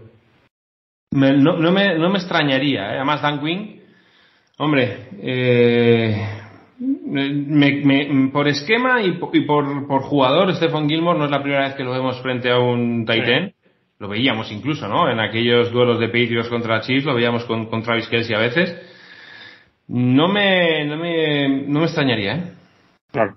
no, 1.12 1.56
no, 1.56 1.72
me, 1.72 1.98
no 1.98 2.10
me 2.10 2.18
extrañaría, 2.18 2.92
¿eh? 2.92 2.96
Además, 2.96 3.22
Dan 3.22 3.40
Quinn, 3.40 3.80
hombre, 4.58 5.08
eh, 5.20 6.28
me, 6.78 8.30
por 8.32 8.48
esquema 8.48 9.02
y, 9.02 9.12
por, 9.12 9.86
por, 9.86 10.02
jugador, 10.02 10.54
Stephen 10.54 10.88
Gilmore 10.88 11.18
no 11.18 11.24
es 11.26 11.30
la 11.30 11.42
primera 11.42 11.64
vez 11.64 11.74
que 11.74 11.84
lo 11.84 11.92
vemos 11.92 12.20
frente 12.20 12.50
a 12.50 12.58
un 12.58 13.06
Titan 13.06 13.52
lo 14.02 14.08
veíamos 14.08 14.50
incluso, 14.50 14.88
¿no? 14.88 15.08
En 15.08 15.20
aquellos 15.20 15.70
duelos 15.70 16.00
de 16.00 16.08
Patriots 16.08 16.48
contra 16.48 16.80
Chiefs, 16.80 17.04
lo 17.04 17.14
veíamos 17.14 17.44
con, 17.44 17.66
con 17.66 17.84
Travis 17.84 18.08
Kelsey 18.08 18.34
a 18.34 18.40
veces. 18.40 18.76
No 19.86 20.26
me, 20.26 20.84
no 20.86 20.96
me, 20.96 21.48
no 21.68 21.78
me 21.78 21.84
extrañaría, 21.84 22.34
¿eh? 22.34 22.52
Claro. 23.12 23.36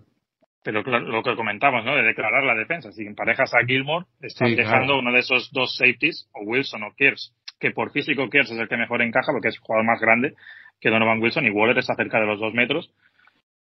Pero 0.65 0.81
lo 0.81 1.21
que 1.21 1.35
comentamos, 1.35 1.85
¿no? 1.85 1.95
De 1.95 2.01
declarar 2.01 2.43
la 2.43 2.55
defensa. 2.55 2.91
Si 2.91 3.05
emparejas 3.05 3.53
a 3.53 3.63
Gilmore, 3.67 4.07
estás 4.19 4.49
dejando 4.55 4.97
uno 4.97 5.11
de 5.11 5.19
esos 5.19 5.51
dos 5.51 5.75
safeties, 5.77 6.27
o 6.33 6.41
Wilson 6.41 6.81
o 6.81 6.91
Kears, 6.97 7.35
que 7.59 7.69
por 7.69 7.91
físico 7.91 8.27
Kears 8.31 8.49
es 8.49 8.57
el 8.57 8.67
que 8.67 8.75
mejor 8.75 9.03
encaja 9.03 9.31
porque 9.31 9.49
es 9.49 9.55
el 9.57 9.61
jugador 9.61 9.85
más 9.85 10.01
grande 10.01 10.33
que 10.81 10.89
Donovan 10.89 11.21
Wilson 11.21 11.45
y 11.45 11.51
Waller 11.51 11.77
está 11.77 11.93
cerca 11.93 12.19
de 12.19 12.25
los 12.25 12.39
dos 12.39 12.55
metros 12.55 12.91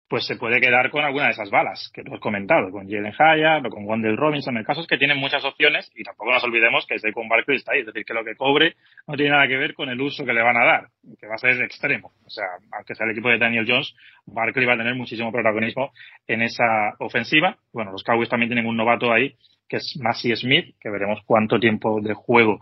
pues 0.08 0.26
se 0.26 0.36
puede 0.36 0.60
quedar 0.60 0.90
con 0.90 1.04
alguna 1.04 1.26
de 1.26 1.32
esas 1.32 1.50
balas 1.50 1.90
que 1.94 2.02
tú 2.02 2.14
has 2.14 2.20
comentado, 2.20 2.70
con 2.70 2.88
Jalen 2.88 3.12
Hyatt 3.12 3.66
o 3.66 3.70
con 3.70 3.86
Wendell 3.86 4.16
Robinson. 4.16 4.56
El 4.56 4.64
caso 4.64 4.82
es 4.82 4.86
que 4.86 4.98
tienen 4.98 5.18
muchas 5.18 5.44
opciones 5.44 5.90
y 5.94 6.04
tampoco 6.04 6.32
nos 6.32 6.44
olvidemos 6.44 6.86
que 6.86 6.96
con 7.12 7.28
Barkley 7.28 7.56
está 7.56 7.72
ahí, 7.72 7.80
es 7.80 7.86
decir, 7.86 8.04
que 8.04 8.14
lo 8.14 8.24
que 8.24 8.36
cobre 8.36 8.74
no 9.06 9.16
tiene 9.16 9.32
nada 9.32 9.48
que 9.48 9.56
ver 9.56 9.74
con 9.74 9.88
el 9.88 10.00
uso 10.00 10.24
que 10.24 10.32
le 10.32 10.42
van 10.42 10.56
a 10.56 10.64
dar, 10.64 10.88
que 11.18 11.26
va 11.26 11.34
a 11.34 11.38
ser 11.38 11.60
extremo. 11.62 12.12
O 12.24 12.30
sea, 12.30 12.44
aunque 12.72 12.94
sea 12.94 13.06
el 13.06 13.12
equipo 13.12 13.28
de 13.28 13.38
Daniel 13.38 13.66
Jones, 13.66 13.94
Barkley 14.26 14.66
va 14.66 14.74
a 14.74 14.78
tener 14.78 14.94
muchísimo 14.94 15.32
protagonismo 15.32 15.92
en 16.26 16.42
esa 16.42 16.94
ofensiva. 16.98 17.56
Bueno, 17.72 17.92
los 17.92 18.02
Cowboys 18.02 18.28
también 18.28 18.50
tienen 18.50 18.66
un 18.66 18.76
novato 18.76 19.12
ahí, 19.12 19.34
que 19.68 19.78
es 19.78 19.98
Massey 20.00 20.36
Smith, 20.36 20.76
que 20.80 20.90
veremos 20.90 21.20
cuánto 21.24 21.58
tiempo 21.58 22.00
de 22.02 22.12
juego 22.12 22.60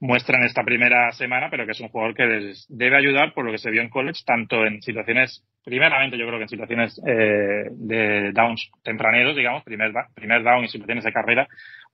muestra 0.00 0.38
en 0.38 0.44
esta 0.44 0.62
primera 0.62 1.10
semana, 1.12 1.48
pero 1.50 1.66
que 1.66 1.72
es 1.72 1.80
un 1.80 1.88
jugador 1.88 2.14
que 2.14 2.26
les 2.26 2.66
debe 2.68 2.96
ayudar 2.96 3.34
por 3.34 3.44
lo 3.44 3.52
que 3.52 3.58
se 3.58 3.70
vio 3.70 3.82
en 3.82 3.88
college, 3.88 4.22
tanto 4.24 4.64
en 4.64 4.80
situaciones, 4.82 5.44
primeramente 5.64 6.16
yo 6.16 6.26
creo 6.26 6.38
que 6.38 6.44
en 6.44 6.48
situaciones 6.48 7.00
eh, 7.06 7.68
de 7.70 8.32
downs 8.32 8.70
tempraneros, 8.82 9.36
digamos, 9.36 9.64
primer, 9.64 9.92
primer 10.14 10.42
down 10.42 10.64
y 10.64 10.68
situaciones 10.68 11.04
de 11.04 11.12
carrera, 11.12 11.48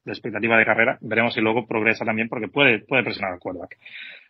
de 0.05 0.13
expectativa 0.13 0.59
de 0.59 0.65
carrera, 0.65 0.99
veremos 1.01 1.35
si 1.35 1.41
luego 1.41 1.67
progresa 1.67 2.05
también 2.05 2.29
porque 2.29 2.49
puede, 2.49 2.81
puede 2.81 3.05
presionar 3.05 3.33
al 3.33 3.39
quarterback. 3.39 3.77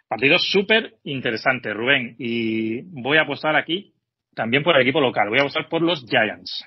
Partido 0.07 0.39
súper 0.39 0.95
interesante, 1.03 1.73
Rubén, 1.73 2.15
y 2.19 2.83
voy 2.83 3.19
a 3.19 3.23
apostar 3.23 3.57
aquí 3.57 3.93
también 4.35 4.63
por 4.63 4.77
el 4.77 4.83
equipo 4.83 5.01
local, 5.01 5.29
voy 5.29 5.39
a 5.39 5.43
apostar 5.43 5.69
por 5.69 5.83
los 5.83 6.05
Giants. 6.09 6.65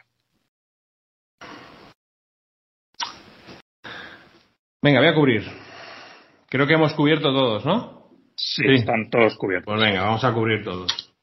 Venga, 4.82 5.00
voy 5.00 5.10
a 5.10 5.16
cubrir. 5.16 5.67
Creo 6.50 6.66
que 6.66 6.74
hemos 6.74 6.94
cubierto 6.94 7.34
todos, 7.34 7.66
¿no? 7.66 8.10
Sí, 8.36 8.64
están 8.68 9.10
todos 9.10 9.36
cubiertos. 9.38 9.66
Pues 9.66 9.82
venga, 9.82 10.04
vamos 10.04 10.24
a 10.24 10.34
cubrir 10.34 10.64
todos. 10.64 11.14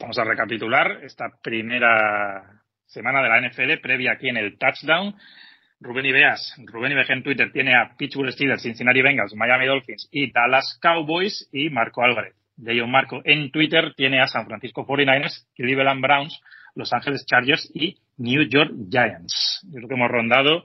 Vamos 0.00 0.18
a 0.18 0.24
recapitular 0.24 1.04
esta 1.04 1.26
primera 1.42 2.62
semana 2.86 3.22
de 3.22 3.28
la 3.28 3.40
NFL 3.48 3.80
previa 3.80 4.12
aquí 4.12 4.28
en 4.28 4.38
el 4.38 4.58
touchdown. 4.58 5.14
Rubén 5.80 6.06
Ibeas, 6.06 6.54
Rubén 6.64 6.92
Ibeas 6.92 7.10
en 7.10 7.22
Twitter 7.22 7.52
tiene 7.52 7.76
a 7.76 7.94
Pittsburgh 7.96 8.32
Steelers, 8.32 8.62
Cincinnati 8.62 9.02
Bengals, 9.02 9.34
Miami 9.34 9.66
Dolphins 9.66 10.08
y 10.10 10.32
Dallas 10.32 10.78
Cowboys 10.80 11.48
y 11.52 11.68
Marco 11.70 12.02
Álvarez. 12.02 12.34
De 12.56 12.78
John 12.78 12.90
Marco 12.90 13.20
en 13.24 13.50
Twitter 13.50 13.92
tiene 13.94 14.20
a 14.20 14.26
San 14.26 14.46
Francisco 14.46 14.86
49ers, 14.86 15.46
Cleveland 15.54 16.00
Browns, 16.00 16.40
Los 16.74 16.92
Ángeles 16.94 17.26
Chargers 17.26 17.70
y 17.74 17.98
New 18.16 18.48
York 18.48 18.72
Giants. 18.90 19.60
Yo 19.70 19.76
creo 19.76 19.88
que 19.88 19.94
hemos 19.94 20.10
rondado 20.10 20.64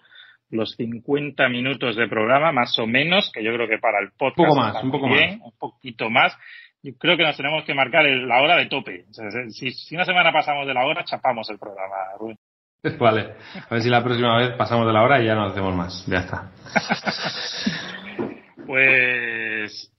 los 0.52 0.76
50 0.76 1.49
minutos 1.49 1.95
de 1.95 2.08
programa, 2.08 2.52
más 2.52 2.78
o 2.78 2.86
menos, 2.86 3.32
que 3.34 3.43
yo 3.43 3.54
creo 3.54 3.68
que 3.68 3.78
para 3.78 3.99
el 3.99 4.12
podcast. 4.18 4.39
Un 4.39 4.45
poco 4.45 4.60
más, 4.60 4.84
un 4.84 4.91
poco 4.91 5.08
más. 5.08 5.39
Un 5.41 5.58
poquito 5.58 6.10
más. 6.10 6.38
Yo 6.84 6.93
creo 6.97 7.16
que 7.16 7.24
nos 7.24 7.38
tenemos 7.38 7.64
que 7.64 7.74
marcar 7.74 8.06
la 8.06 8.41
hora 8.41 8.58
de 8.58 8.66
tope. 8.66 9.06
si, 9.49 9.72
si, 9.72 9.95
una 9.95 10.06
semana 10.06 10.32
pasamos 10.32 10.68
de 10.68 10.74
la 10.74 10.86
hora, 10.86 11.04
chapamos 11.04 11.49
el 11.49 11.60
programa, 11.60 11.95
Rubén. 12.20 12.38
Vale. 12.99 13.36
A 13.70 13.74
ver 13.74 13.82
si 13.82 13.89
la 13.89 14.04
próxima 14.04 14.38
vez 14.38 14.52
pasamos 14.58 14.88
de 14.88 14.93
la 14.93 15.04
hora 15.04 15.22
y 15.22 15.26
ya 15.26 15.36
no 15.36 15.45
hacemos 15.45 15.76
más. 15.76 16.06
Ya 16.08 16.20
está. 16.20 16.52
pues 18.66 19.91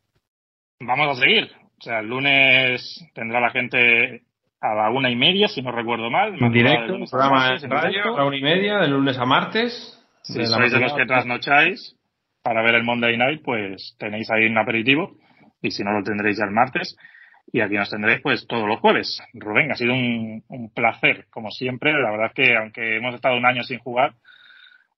vamos 0.80 1.16
a 1.16 1.20
seguir. 1.20 1.50
O 1.78 1.82
sea, 1.82 2.00
el 2.00 2.08
lunes 2.08 3.10
tendrá 3.14 3.40
la 3.40 3.50
gente 3.50 4.22
a 4.60 4.74
la 4.74 4.90
una 4.90 5.10
y 5.10 5.16
media, 5.16 5.48
si 5.48 5.62
no 5.62 5.72
recuerdo 5.72 6.10
mal. 6.10 6.34
En 6.40 6.52
directo, 6.52 6.96
programa 7.10 7.50
de 7.58 7.68
radio, 7.68 8.14
a 8.14 8.18
la 8.18 8.24
una 8.24 8.36
y 8.36 8.42
media, 8.42 8.78
de 8.78 8.88
lunes 8.88 9.18
a 9.18 9.24
martes. 9.24 10.01
Si 10.22 10.46
sois 10.46 10.72
de 10.72 10.80
los 10.80 10.94
que 10.94 11.06
trasnocháis 11.06 11.96
para 12.42 12.62
ver 12.62 12.74
el 12.74 12.84
Monday 12.84 13.16
Night, 13.16 13.42
pues 13.44 13.96
tenéis 13.98 14.30
ahí 14.30 14.46
un 14.46 14.58
aperitivo 14.58 15.16
y 15.60 15.70
si 15.70 15.82
no 15.84 15.92
lo 15.92 16.02
tendréis 16.02 16.38
ya 16.38 16.44
el 16.44 16.50
martes. 16.50 16.96
Y 17.52 17.60
aquí 17.60 17.74
nos 17.74 17.90
tendréis 17.90 18.20
pues 18.20 18.46
todos 18.46 18.66
los 18.66 18.80
jueves. 18.80 19.20
Rubén, 19.34 19.70
ha 19.70 19.74
sido 19.74 19.92
un, 19.92 20.70
placer, 20.74 21.26
como 21.30 21.50
siempre. 21.50 21.92
La 21.92 22.10
verdad 22.10 22.26
es 22.26 22.32
que 22.34 22.56
aunque 22.56 22.96
hemos 22.96 23.14
estado 23.14 23.36
un 23.36 23.46
año 23.46 23.62
sin 23.62 23.78
jugar, 23.78 24.14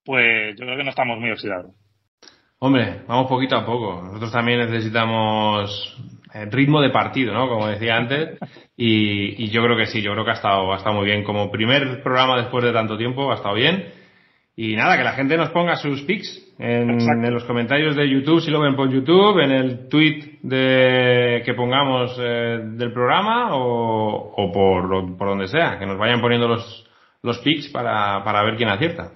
pues 0.05 0.55
yo 0.59 0.65
creo 0.65 0.77
que 0.77 0.85
no 0.85 0.91
estamos 0.91 1.19
muy 1.19 1.31
oxidados. 1.31 1.75
Hombre, 2.59 3.03
vamos 3.09 3.29
poquito 3.29 3.57
a 3.57 3.67
poco. 3.67 4.03
Nosotros 4.03 4.31
también 4.31 4.59
necesitamos 4.59 5.97
eh, 6.33 6.47
ritmo 6.47 6.81
de 6.81 6.91
partido, 6.91 7.35
¿no? 7.35 7.49
Como 7.49 7.67
decía 7.67 7.97
antes. 7.97 8.39
Y, 8.77 9.49
yo 9.51 9.63
creo 9.63 9.77
que 9.77 9.87
sí, 9.87 10.01
yo 10.03 10.13
creo 10.13 10.25
que 10.25 10.31
ha 10.31 10.35
estado, 10.35 10.73
ha 10.73 10.77
estado 10.77 10.97
muy 10.97 11.07
bien. 11.07 11.25
Como 11.25 11.51
primer 11.51 12.03
programa 12.03 12.37
después 12.37 12.65
de 12.65 12.73
tanto 12.73 12.97
tiempo, 12.97 13.31
ha 13.33 13.37
estado 13.37 13.55
bien. 13.55 14.04
Y 14.57 14.77
nada, 14.77 14.97
que 14.97 15.05
la 15.05 15.13
gente 15.13 15.37
nos 15.37 15.51
ponga 15.51 15.75
sus 15.77 16.03
pics 16.03 16.55
en, 16.59 17.33
los 17.33 17.45
comentarios 17.45 17.97
de 17.97 18.09
YouTube, 18.09 18.41
si 18.41 18.51
lo 18.51 18.61
ven 18.61 18.77
por 18.77 18.89
YouTube, 18.89 19.41
en 19.41 19.51
el 19.51 19.89
tweet 19.89 20.39
de, 20.43 21.43
que 21.45 21.55
pongamos 21.55 22.17
eh, 22.21 22.61
del 22.63 22.93
programa 22.93 23.57
o, 23.57 24.33
o 24.37 24.53
por, 24.53 25.17
por 25.17 25.29
donde 25.29 25.49
sea, 25.49 25.79
que 25.79 25.87
nos 25.87 25.99
vayan 25.99 26.21
poniendo 26.21 26.47
los, 26.47 26.89
los 27.23 27.39
pics 27.39 27.69
para, 27.69 28.23
para 28.23 28.45
ver 28.45 28.57
quién 28.57 28.69
acierta. 28.69 29.11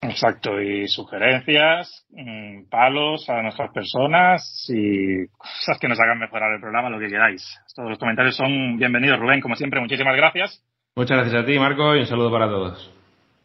Exacto, 0.00 0.60
y 0.60 0.86
sugerencias, 0.86 2.06
mm, 2.10 2.68
palos 2.70 3.28
a 3.28 3.42
nuestras 3.42 3.72
personas 3.72 4.64
y 4.68 5.26
cosas 5.36 5.78
que 5.80 5.88
nos 5.88 5.98
hagan 5.98 6.20
mejorar 6.20 6.54
el 6.54 6.60
programa, 6.60 6.88
lo 6.88 7.00
que 7.00 7.08
queráis. 7.08 7.44
Todos 7.74 7.90
los 7.90 7.98
comentarios 7.98 8.36
son 8.36 8.78
bienvenidos, 8.78 9.18
Rubén, 9.18 9.40
como 9.40 9.56
siempre, 9.56 9.80
muchísimas 9.80 10.16
gracias. 10.16 10.64
Muchas 10.94 11.18
gracias 11.18 11.42
a 11.42 11.46
ti, 11.46 11.58
Marco, 11.58 11.96
y 11.96 12.00
un 12.00 12.06
saludo 12.06 12.30
para 12.30 12.46
todos. 12.46 12.94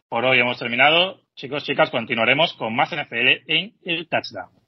Por 0.09 0.25
hoy 0.25 0.39
hemos 0.39 0.59
terminado. 0.59 1.22
Chicos, 1.35 1.63
chicas, 1.63 1.89
continuaremos 1.89 2.53
con 2.53 2.75
más 2.75 2.89
NFL 2.91 3.43
en 3.47 3.73
el 3.83 4.07
touchdown. 4.07 4.62